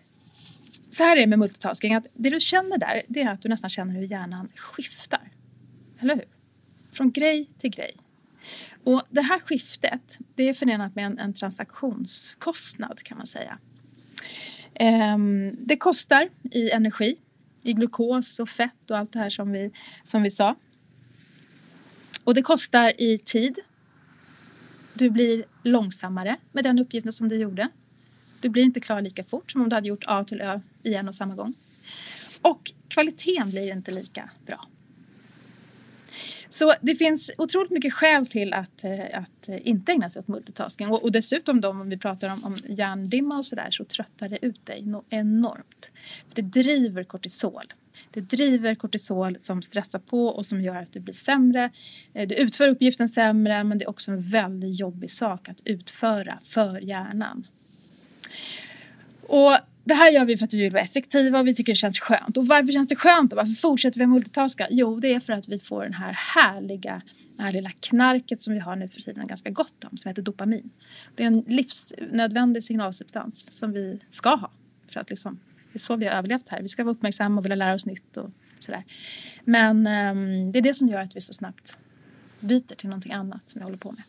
så 0.98 1.04
här 1.04 1.16
är 1.16 1.20
det 1.20 1.26
med 1.26 1.38
multitasking, 1.38 1.94
att 1.94 2.06
det 2.14 2.30
du 2.30 2.40
känner 2.40 2.78
där, 2.78 3.02
det 3.08 3.22
är 3.22 3.32
att 3.32 3.42
du 3.42 3.48
nästan 3.48 3.70
känner 3.70 3.94
hur 3.94 4.02
hjärnan 4.02 4.48
skiftar. 4.56 5.30
Eller 5.98 6.14
hur? 6.14 6.24
Från 6.92 7.12
grej 7.12 7.50
till 7.58 7.70
grej. 7.70 7.92
Och 8.84 9.02
det 9.10 9.20
här 9.20 9.38
skiftet, 9.38 10.18
det 10.34 10.48
är 10.48 10.54
förenat 10.54 10.94
med 10.94 11.06
en, 11.06 11.18
en 11.18 11.34
transaktionskostnad 11.34 13.02
kan 13.02 13.18
man 13.18 13.26
säga. 13.26 13.58
Ehm, 14.74 15.56
det 15.58 15.76
kostar 15.76 16.28
i 16.42 16.70
energi, 16.70 17.16
i 17.62 17.72
glukos 17.72 18.40
och 18.40 18.48
fett 18.48 18.90
och 18.90 18.98
allt 18.98 19.12
det 19.12 19.18
här 19.18 19.30
som 19.30 19.52
vi, 19.52 19.70
som 20.04 20.22
vi 20.22 20.30
sa. 20.30 20.54
Och 22.24 22.34
det 22.34 22.42
kostar 22.42 23.00
i 23.00 23.18
tid. 23.18 23.58
Du 24.94 25.10
blir 25.10 25.44
långsammare 25.62 26.36
med 26.52 26.64
den 26.64 26.78
uppgiften 26.78 27.12
som 27.12 27.28
du 27.28 27.36
gjorde. 27.36 27.68
Du 28.40 28.48
blir 28.48 28.62
inte 28.62 28.80
klar 28.80 29.00
lika 29.00 29.24
fort 29.24 29.52
som 29.52 29.62
om 29.62 29.68
du 29.68 29.74
hade 29.74 29.88
gjort 29.88 30.04
A 30.06 30.24
till 30.24 30.40
Ö 30.40 30.60
i 30.82 30.94
en 30.94 31.08
och 31.08 31.14
samma 31.14 31.34
gång. 31.34 31.54
Och 32.42 32.72
kvaliteten 32.88 33.50
blir 33.50 33.72
inte 33.72 33.90
lika 33.90 34.30
bra. 34.46 34.68
Så 36.48 36.74
det 36.80 36.94
finns 36.94 37.30
otroligt 37.38 37.70
mycket 37.70 37.92
skäl 37.92 38.26
till 38.26 38.52
att, 38.52 38.84
eh, 38.84 39.18
att 39.18 39.48
inte 39.48 39.92
ägna 39.92 40.10
sig 40.10 40.20
åt 40.20 40.28
multitasking. 40.28 40.88
Och, 40.88 41.02
och 41.02 41.12
dessutom 41.12 41.60
då, 41.60 41.68
om 41.68 41.88
vi 41.88 41.98
pratar 41.98 42.28
om, 42.28 42.44
om 42.44 42.56
hjärndimma 42.68 43.38
och 43.38 43.46
sådär 43.46 43.68
så 43.70 43.84
tröttar 43.84 44.28
det 44.28 44.44
ut 44.46 44.66
dig 44.66 44.84
enormt. 45.08 45.90
För 46.28 46.34
det 46.34 46.42
driver 46.42 47.04
kortisol. 47.04 47.72
Det 48.10 48.20
driver 48.20 48.74
kortisol 48.74 49.36
som 49.40 49.62
stressar 49.62 49.98
på 49.98 50.26
och 50.26 50.46
som 50.46 50.62
gör 50.62 50.76
att 50.76 50.92
du 50.92 51.00
blir 51.00 51.14
sämre. 51.14 51.70
Eh, 52.14 52.28
du 52.28 52.34
utför 52.34 52.68
uppgiften 52.68 53.08
sämre 53.08 53.64
men 53.64 53.78
det 53.78 53.84
är 53.84 53.90
också 53.90 54.10
en 54.10 54.20
väldigt 54.20 54.80
jobbig 54.80 55.10
sak 55.10 55.48
att 55.48 55.60
utföra 55.64 56.38
för 56.42 56.80
hjärnan. 56.80 57.46
Och 59.22 59.56
det 59.88 59.94
här 59.94 60.10
gör 60.10 60.24
vi 60.24 60.36
för 60.36 60.44
att 60.44 60.54
vi 60.54 60.62
vill 60.62 60.72
vara 60.72 60.82
effektiva 60.82 61.40
och 61.40 61.46
vi 61.46 61.54
tycker 61.54 61.72
det 61.72 61.76
känns 61.76 62.00
skönt. 62.00 62.36
Och 62.36 62.46
varför 62.46 62.72
känns 62.72 62.88
det 62.88 62.96
skönt? 62.96 63.32
Och 63.32 63.36
varför 63.36 63.52
fortsätter 63.52 63.98
vi 63.98 64.06
multitaska? 64.06 64.66
Jo, 64.70 65.00
det 65.00 65.14
är 65.14 65.20
för 65.20 65.32
att 65.32 65.48
vi 65.48 65.58
får 65.58 65.82
den 65.82 65.94
här 65.94 66.12
härliga, 66.12 67.02
det 67.36 67.42
här 67.42 67.52
lilla 67.52 67.70
knarket 67.70 68.42
som 68.42 68.54
vi 68.54 68.60
har 68.60 68.76
nu 68.76 68.88
för 68.88 69.00
tiden 69.00 69.26
ganska 69.26 69.50
gott 69.50 69.84
om, 69.84 69.96
som 69.96 70.08
heter 70.08 70.22
dopamin. 70.22 70.70
Det 71.14 71.22
är 71.22 71.26
en 71.26 71.44
livsnödvändig 71.46 72.64
signalsubstans 72.64 73.48
som 73.50 73.72
vi 73.72 74.00
ska 74.10 74.34
ha. 74.34 74.50
För 74.88 75.00
att 75.00 75.10
liksom, 75.10 75.40
det 75.72 75.76
är 75.76 75.80
så 75.80 75.96
vi 75.96 76.06
har 76.06 76.12
överlevt 76.12 76.48
här. 76.48 76.62
Vi 76.62 76.68
ska 76.68 76.84
vara 76.84 76.94
uppmärksamma 76.94 77.40
och 77.40 77.44
vilja 77.44 77.56
lära 77.56 77.74
oss 77.74 77.86
nytt 77.86 78.16
och 78.16 78.30
sådär. 78.60 78.84
Men 79.44 79.76
um, 79.76 80.52
det 80.52 80.58
är 80.58 80.62
det 80.62 80.74
som 80.74 80.88
gör 80.88 81.00
att 81.00 81.16
vi 81.16 81.20
så 81.20 81.34
snabbt 81.34 81.76
byter 82.40 82.74
till 82.74 82.88
någonting 82.88 83.12
annat 83.12 83.50
som 83.50 83.58
vi 83.58 83.64
håller 83.64 83.78
på 83.78 83.92
med. 83.92 84.02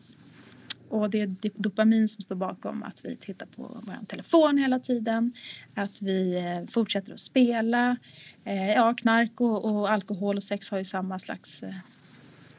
Och 0.90 1.10
det 1.10 1.20
är 1.20 1.36
dopamin 1.54 2.08
som 2.08 2.22
står 2.22 2.36
bakom 2.36 2.82
att 2.82 3.04
vi 3.04 3.16
tittar 3.16 3.46
på 3.46 3.82
vår 3.86 4.06
telefon 4.06 4.58
hela 4.58 4.78
tiden, 4.78 5.32
att 5.74 6.02
vi 6.02 6.36
eh, 6.36 6.70
fortsätter 6.70 7.12
att 7.12 7.20
spela. 7.20 7.96
Eh, 8.44 8.70
ja, 8.70 8.94
knark 8.94 9.40
och, 9.40 9.64
och, 9.64 9.90
alkohol 9.90 10.36
och 10.36 10.42
sex 10.42 10.70
har 10.70 10.78
ju 10.78 10.84
samma 10.84 11.18
slags... 11.18 11.62
Eh, 11.62 11.74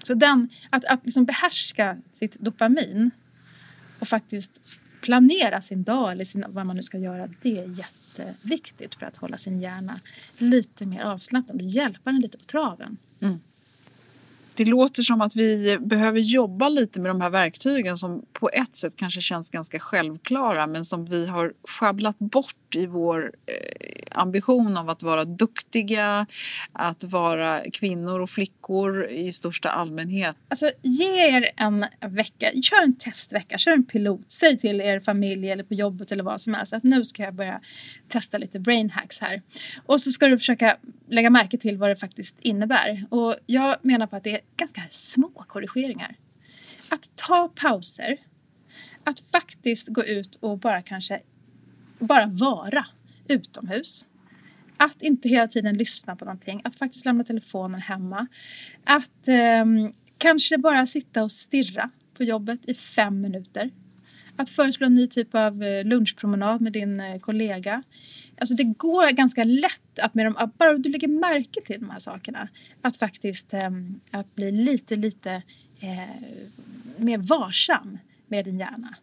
så 0.03 0.13
den, 0.13 0.49
att, 0.69 0.86
att 0.86 1.05
liksom 1.05 1.25
behärska 1.25 1.97
sitt 2.13 2.39
dopamin 2.39 3.11
och 3.99 4.07
faktiskt 4.07 4.61
planera 5.01 5.61
sin 5.61 5.84
dag 5.84 6.11
eller 6.11 6.25
sin, 6.25 6.45
vad 6.47 6.65
man 6.65 6.75
nu 6.75 6.84
ska 6.84 6.97
göra, 6.97 7.29
det 7.41 7.57
är 7.57 7.79
jätteviktigt 7.79 8.95
för 8.95 9.05
att 9.05 9.17
hålla 9.17 9.38
sin 9.38 9.59
hjärna 9.59 9.99
lite 10.38 10.86
mer 10.86 11.01
avslappnad 11.01 11.55
och 11.55 11.67
hjälpa 11.67 12.11
den 12.11 12.21
lite 12.21 12.38
på 12.38 12.43
traven. 12.43 12.97
Mm 13.21 13.39
det 14.64 14.70
låter 14.70 15.03
som 15.03 15.22
att 15.22 15.36
vi 15.36 15.78
behöver 15.80 16.20
jobba 16.20 16.70
lite 16.70 17.01
med 17.01 17.09
de 17.09 17.22
här 17.22 17.30
verktygen 17.30 17.97
som 17.97 18.26
på 18.34 18.49
ett 18.53 18.76
sätt 18.76 18.93
kanske 18.95 19.22
känns 19.22 19.49
ganska 19.49 19.80
självklara 19.80 20.68
men 20.68 20.86
som 20.86 21.05
vi 21.05 21.28
har 21.28 21.53
sjabblat 21.68 22.20
bort 22.20 22.76
i 22.76 22.86
vår 22.86 23.32
eh, 23.45 24.01
ambition 24.16 24.78
av 24.78 24.89
att 24.89 25.03
vara 25.03 25.26
duktiga, 25.26 26.26
att 26.74 27.03
vara 27.03 27.62
kvinnor 27.74 28.20
och 28.20 28.30
flickor 28.30 29.05
i 29.07 29.32
största 29.32 29.70
allmänhet. 29.70 30.38
Alltså, 30.47 30.72
ge 30.82 31.28
er 31.28 31.49
en 31.57 31.86
vecka, 31.99 32.51
kör 32.62 32.84
en 32.84 32.95
testvecka, 32.95 33.57
kör 33.57 33.72
en 33.72 33.84
pilot. 33.84 34.26
Säg 34.28 34.57
till 34.57 34.82
er 34.82 34.99
familj 34.99 35.49
eller 35.49 35.64
på 35.64 35.74
jobbet 35.74 36.12
eller 36.12 36.24
vad 36.24 36.41
som 36.41 36.53
helst 36.53 36.74
att 36.74 36.84
nu 36.84 37.03
ska 37.03 37.24
jag 37.24 37.36
börja 37.36 37.62
testa 38.07 38.38
lite 38.38 38.59
brain 38.59 38.89
hacks 38.89 39.20
här. 39.20 39.41
Och 39.86 40.01
så 40.01 40.12
ska 40.12 40.28
du 40.28 40.38
försöka 40.38 40.78
lägga 41.09 41.30
märke 41.30 41.57
till 41.57 41.78
vad 41.78 41.89
det 41.89 41.95
faktiskt 41.95 42.36
innebär. 42.39 43.05
Och 43.09 43.36
jag 43.45 43.76
menar 43.82 44.07
på 44.07 44.16
att 44.16 44.24
det 44.24 44.36
är 44.36 44.41
ganska 44.57 44.82
små 44.89 45.30
korrigeringar. 45.47 46.16
Att 46.89 47.16
ta 47.16 47.49
pauser, 47.55 48.18
att 49.03 49.20
faktiskt 49.20 49.88
gå 49.88 50.03
ut 50.03 50.36
och 50.36 50.57
bara 50.57 50.82
kanske 50.82 51.20
bara 51.99 52.26
vara 52.26 52.86
utomhus. 53.28 54.05
Att 54.78 55.01
inte 55.01 55.30
hela 55.30 55.47
tiden 55.47 55.78
lyssna 55.78 56.15
på 56.15 56.26
någonting, 56.26 56.61
att 56.63 56.76
faktiskt 56.76 57.05
lämna 57.05 57.24
telefonen 57.24 57.82
hemma. 57.82 58.28
Att 58.84 59.28
eh, 59.28 59.65
kanske 60.17 60.57
bara 60.57 60.86
sitta 60.86 61.24
och 61.24 61.32
stirra 61.32 61.89
på 62.17 62.24
jobbet 62.24 62.59
i 62.69 62.74
fem 62.74 63.22
minuter. 63.22 63.69
Att 64.36 64.49
föreslå 64.49 64.86
en 64.86 64.95
ny 64.95 65.07
typ 65.07 65.36
av 65.36 65.63
eh, 65.63 65.84
lunchpromenad 65.86 66.61
med 66.61 66.74
din 66.74 66.99
eh, 66.99 67.19
kollega. 67.19 67.84
Alltså 68.38 68.55
det 68.55 68.63
går 68.63 69.11
ganska 69.11 69.43
lätt 69.43 69.99
att 69.99 70.13
med 70.13 70.26
de, 70.26 70.51
bara 70.57 70.78
du 70.78 70.89
lägger 70.89 71.07
märke 71.07 71.61
till 71.61 71.80
de 71.80 71.89
här 71.89 71.99
sakerna, 71.99 72.47
att 72.82 72.97
faktiskt 72.97 73.53
eh, 73.53 73.69
att 74.11 74.36
bli 74.36 74.51
lite, 74.51 74.95
lite 74.95 75.32
eh, 75.80 76.32
mer 76.97 77.17
varsam 77.17 77.97
med 78.28 78.45
din 78.45 78.59
hjärna. 78.59 78.95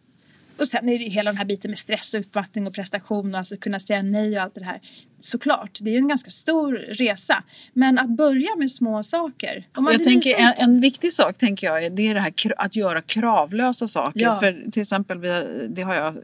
Och 0.59 0.67
sen 0.67 0.89
är 0.89 0.99
det 0.99 1.03
ju 1.03 1.09
hela 1.09 1.31
den 1.31 1.37
här 1.37 1.45
biten 1.45 1.71
med 1.71 1.77
stress, 1.77 2.15
utmattning 2.15 2.67
och 2.67 2.73
prestation 2.73 3.33
och 3.33 3.39
alltså 3.39 3.57
kunna 3.57 3.79
säga 3.79 4.01
nej 4.01 4.35
och 4.37 4.43
allt 4.43 4.55
det 4.55 4.65
här. 4.65 4.81
Såklart, 5.19 5.79
det 5.81 5.93
är 5.93 5.97
en 5.97 6.07
ganska 6.07 6.29
stor 6.29 6.73
resa. 6.73 7.43
Men 7.73 7.99
att 7.99 8.09
börja 8.09 8.55
med 8.57 8.71
små 8.71 9.03
saker. 9.03 9.67
jag 9.75 10.03
tänker 10.03 10.35
en, 10.35 10.53
en, 10.57 10.81
viktig 10.81 11.13
sak 11.13 11.37
tänker 11.37 11.67
jag 11.67 11.95
det 11.95 12.07
är 12.07 12.13
det 12.13 12.19
här 12.19 12.33
att 12.57 12.75
göra 12.75 13.01
kravlösa 13.01 13.87
saker. 13.87 14.19
Ja. 14.19 14.39
För 14.39 14.71
till 14.71 14.81
exempel, 14.81 15.21
det 15.69 15.81
har 15.81 15.95
jag 15.95 16.15
eh, 16.15 16.21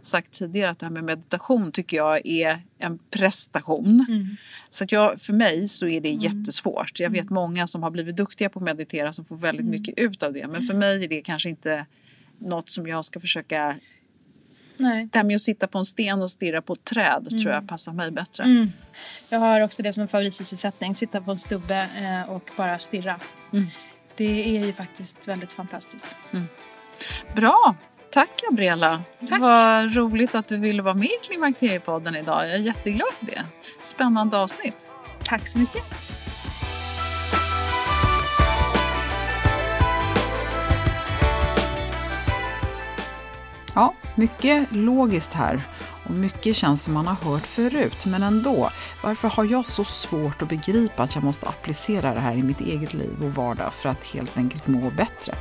sagt 0.00 0.32
tidigare, 0.32 0.70
att 0.70 0.78
det 0.78 0.86
här 0.86 0.92
med 0.92 1.04
meditation 1.04 1.72
tycker 1.72 1.96
jag 1.96 2.26
är 2.26 2.62
en 2.78 2.98
prestation. 3.10 4.06
Mm. 4.08 4.36
Så 4.70 4.84
att 4.84 4.92
jag, 4.92 5.20
för 5.20 5.32
mig 5.32 5.68
så 5.68 5.86
är 5.86 6.00
det 6.00 6.12
mm. 6.12 6.20
jättesvårt. 6.20 7.00
Jag 7.00 7.10
vet 7.10 7.22
mm. 7.22 7.34
många 7.34 7.66
som 7.66 7.82
har 7.82 7.90
blivit 7.90 8.16
duktiga 8.16 8.48
på 8.48 8.58
att 8.58 8.64
meditera 8.64 9.12
som 9.12 9.24
får 9.24 9.36
väldigt 9.36 9.66
mm. 9.66 9.70
mycket 9.70 9.98
ut 9.98 10.22
av 10.22 10.32
det. 10.32 10.46
Men 10.46 10.62
för 10.62 10.74
mig 10.74 11.04
är 11.04 11.08
det 11.08 11.20
kanske 11.20 11.48
inte 11.48 11.86
något 12.38 12.70
som 12.70 12.86
jag 12.86 13.04
ska 13.04 13.20
försöka 13.20 13.76
Nej. 14.78 15.08
Det 15.12 15.18
här 15.18 15.24
med 15.24 15.36
att 15.36 15.42
sitta 15.42 15.66
på 15.66 15.78
en 15.78 15.86
sten 15.86 16.22
och 16.22 16.30
stirra 16.30 16.62
på 16.62 16.72
ett 16.72 16.84
träd 16.84 17.26
mm. 17.30 17.42
tror 17.42 17.54
jag 17.54 17.68
passar 17.68 17.92
mig 17.92 18.10
bättre. 18.10 18.44
Mm. 18.44 18.72
Jag 19.28 19.38
har 19.38 19.60
också 19.60 19.82
det 19.82 19.92
som 19.92 20.02
en 20.02 20.08
favoritsysselsättning, 20.08 20.94
sitta 20.94 21.20
på 21.20 21.30
en 21.30 21.38
stubbe 21.38 21.88
eh, 21.98 22.30
och 22.30 22.50
bara 22.56 22.78
stirra. 22.78 23.20
Mm. 23.52 23.66
Det 24.16 24.56
är 24.56 24.66
ju 24.66 24.72
faktiskt 24.72 25.28
väldigt 25.28 25.52
fantastiskt. 25.52 26.06
Mm. 26.32 26.46
Bra! 27.36 27.76
Tack 28.10 28.30
Gabriella! 28.48 29.02
Tack. 29.28 29.40
Vad 29.40 29.96
roligt 29.96 30.34
att 30.34 30.48
du 30.48 30.56
ville 30.56 30.82
vara 30.82 30.94
med 30.94 31.08
i 31.08 31.26
Klimakteriepodden 31.28 32.16
idag. 32.16 32.48
Jag 32.48 32.54
är 32.54 32.58
jätteglad 32.58 33.08
för 33.18 33.26
det. 33.26 33.44
Spännande 33.82 34.38
avsnitt. 34.38 34.86
Tack 35.24 35.48
så 35.48 35.58
mycket! 35.58 35.84
Ja, 43.78 43.94
mycket 44.14 44.68
logiskt 44.70 45.32
här 45.32 45.62
och 46.04 46.10
mycket 46.10 46.56
känns 46.56 46.82
som 46.82 46.94
man 46.94 47.06
har 47.06 47.14
hört 47.14 47.46
förut, 47.46 48.06
men 48.06 48.22
ändå. 48.22 48.70
Varför 49.02 49.28
har 49.28 49.44
jag 49.44 49.66
så 49.66 49.84
svårt 49.84 50.42
att 50.42 50.48
begripa 50.48 51.02
att 51.02 51.14
jag 51.14 51.24
måste 51.24 51.48
applicera 51.48 52.14
det 52.14 52.20
här 52.20 52.36
i 52.36 52.42
mitt 52.42 52.60
eget 52.60 52.94
liv 52.94 53.24
och 53.24 53.34
vardag 53.34 53.72
för 53.72 53.88
att 53.88 54.04
helt 54.04 54.38
enkelt 54.38 54.66
må 54.66 54.90
bättre? 54.90 55.34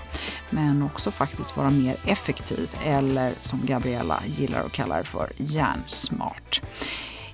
Men 0.50 0.84
också 0.84 1.12
faktiskt 1.12 1.58
vara 1.58 1.70
mer 1.70 1.96
effektiv, 2.06 2.70
eller 2.86 3.34
som 3.42 3.62
Gabriella 3.66 4.22
gillar 4.26 4.66
att 4.66 4.72
kalla 4.72 4.98
det 4.98 5.04
för, 5.04 5.32
hjärnsmart. 5.38 6.62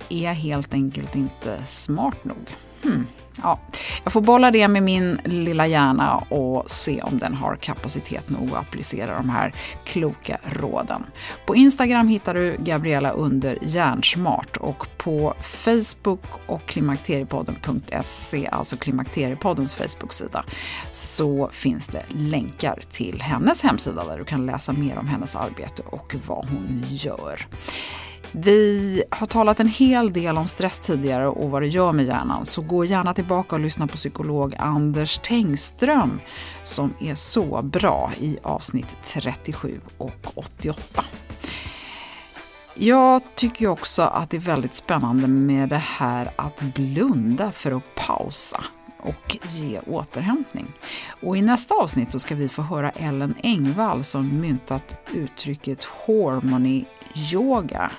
Är 0.08 0.24
jag 0.24 0.34
helt 0.34 0.74
enkelt 0.74 1.16
inte 1.16 1.66
smart 1.66 2.24
nog? 2.24 2.56
Hmm. 2.84 3.06
Ja, 3.42 3.58
jag 4.04 4.12
får 4.12 4.20
bolla 4.20 4.50
det 4.50 4.68
med 4.68 4.82
min 4.82 5.20
lilla 5.24 5.66
hjärna 5.66 6.16
och 6.16 6.70
se 6.70 7.02
om 7.02 7.18
den 7.18 7.34
har 7.34 7.56
kapacitet 7.56 8.30
nog 8.30 8.48
att 8.50 8.60
applicera 8.60 9.16
de 9.16 9.30
här 9.30 9.54
kloka 9.84 10.38
råden. 10.44 11.04
På 11.46 11.56
Instagram 11.56 12.08
hittar 12.08 12.34
du 12.34 12.56
Gabriella 12.58 13.10
under 13.10 13.58
hjärnsmart 13.62 14.56
och 14.56 14.86
på 14.98 15.34
Facebook 15.40 16.24
och 16.46 16.66
klimakteriepodden.se, 16.66 18.48
alltså 18.52 18.76
Klimakteriepoddens 18.76 19.74
Facebook-sida, 19.74 20.44
så 20.90 21.50
finns 21.52 21.88
det 21.88 22.04
länkar 22.08 22.80
till 22.90 23.22
hennes 23.22 23.62
hemsida 23.62 24.04
där 24.04 24.18
du 24.18 24.24
kan 24.24 24.46
läsa 24.46 24.72
mer 24.72 24.98
om 24.98 25.06
hennes 25.06 25.36
arbete 25.36 25.82
och 25.86 26.14
vad 26.26 26.48
hon 26.48 26.84
gör. 26.88 27.46
Vi 28.36 29.02
har 29.10 29.26
talat 29.26 29.60
en 29.60 29.68
hel 29.68 30.12
del 30.12 30.38
om 30.38 30.48
stress 30.48 30.80
tidigare 30.80 31.28
och 31.28 31.50
vad 31.50 31.62
det 31.62 31.68
gör 31.68 31.92
med 31.92 32.04
hjärnan, 32.04 32.46
så 32.46 32.62
gå 32.62 32.84
gärna 32.84 33.14
tillbaka 33.14 33.56
och 33.56 33.60
lyssna 33.60 33.86
på 33.86 33.96
psykolog 33.96 34.54
Anders 34.58 35.18
Tengström 35.18 36.20
som 36.62 36.94
är 37.00 37.14
så 37.14 37.62
bra 37.62 38.12
i 38.20 38.38
avsnitt 38.42 38.96
37 39.02 39.80
och 39.98 40.32
88. 40.34 41.04
Jag 42.74 43.22
tycker 43.34 43.66
också 43.66 44.02
att 44.02 44.30
det 44.30 44.36
är 44.36 44.40
väldigt 44.40 44.74
spännande 44.74 45.26
med 45.26 45.68
det 45.68 45.82
här 45.82 46.32
att 46.36 46.62
blunda 46.74 47.52
för 47.52 47.72
att 47.72 47.94
pausa 47.94 48.64
och 49.02 49.36
ge 49.48 49.80
återhämtning. 49.80 50.72
Och 51.22 51.36
I 51.36 51.42
nästa 51.42 51.74
avsnitt 51.74 52.10
så 52.10 52.18
ska 52.18 52.34
vi 52.34 52.48
få 52.48 52.62
höra 52.62 52.90
Ellen 52.90 53.34
Engvall 53.42 54.04
som 54.04 54.40
myntat 54.40 54.96
uttrycket 55.12 55.84
hormony 55.84 56.84
yoga 57.32 57.90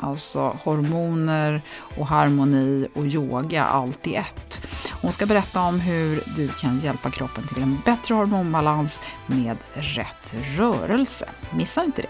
Alltså 0.00 0.58
hormoner 0.64 1.62
och 1.96 2.06
harmoni 2.06 2.88
och 2.94 3.06
yoga, 3.06 3.64
allt 3.64 4.06
i 4.06 4.14
ett. 4.14 4.60
Hon 5.02 5.12
ska 5.12 5.26
berätta 5.26 5.60
om 5.60 5.80
hur 5.80 6.22
du 6.36 6.48
kan 6.48 6.80
hjälpa 6.80 7.10
kroppen 7.10 7.46
till 7.46 7.62
en 7.62 7.78
bättre 7.84 8.14
hormonbalans 8.14 9.02
med 9.26 9.56
rätt 9.74 10.34
rörelse. 10.56 11.28
Missa 11.50 11.84
inte 11.84 12.02
det. 12.02 12.08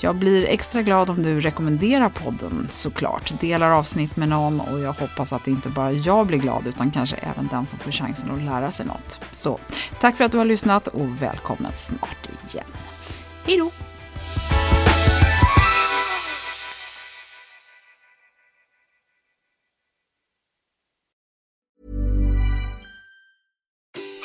Jag 0.00 0.16
blir 0.16 0.46
extra 0.46 0.82
glad 0.82 1.10
om 1.10 1.22
du 1.22 1.40
rekommenderar 1.40 2.08
podden 2.08 2.66
såklart. 2.70 3.40
Delar 3.40 3.70
avsnitt 3.70 4.16
med 4.16 4.28
någon 4.28 4.60
och 4.60 4.80
jag 4.80 4.92
hoppas 4.92 5.32
att 5.32 5.48
inte 5.48 5.68
bara 5.68 5.92
jag 5.92 6.26
blir 6.26 6.38
glad 6.38 6.66
utan 6.66 6.90
kanske 6.90 7.16
även 7.16 7.48
den 7.50 7.66
som 7.66 7.78
får 7.78 7.92
chansen 7.92 8.30
att 8.30 8.42
lära 8.42 8.70
sig 8.70 8.86
något. 8.86 9.20
Så 9.32 9.58
tack 10.00 10.16
för 10.16 10.24
att 10.24 10.32
du 10.32 10.38
har 10.38 10.44
lyssnat 10.44 10.88
och 10.88 11.22
välkommen 11.22 11.72
snart 11.74 12.28
igen. 12.48 12.66
Hej 13.46 13.56
då! 13.56 13.70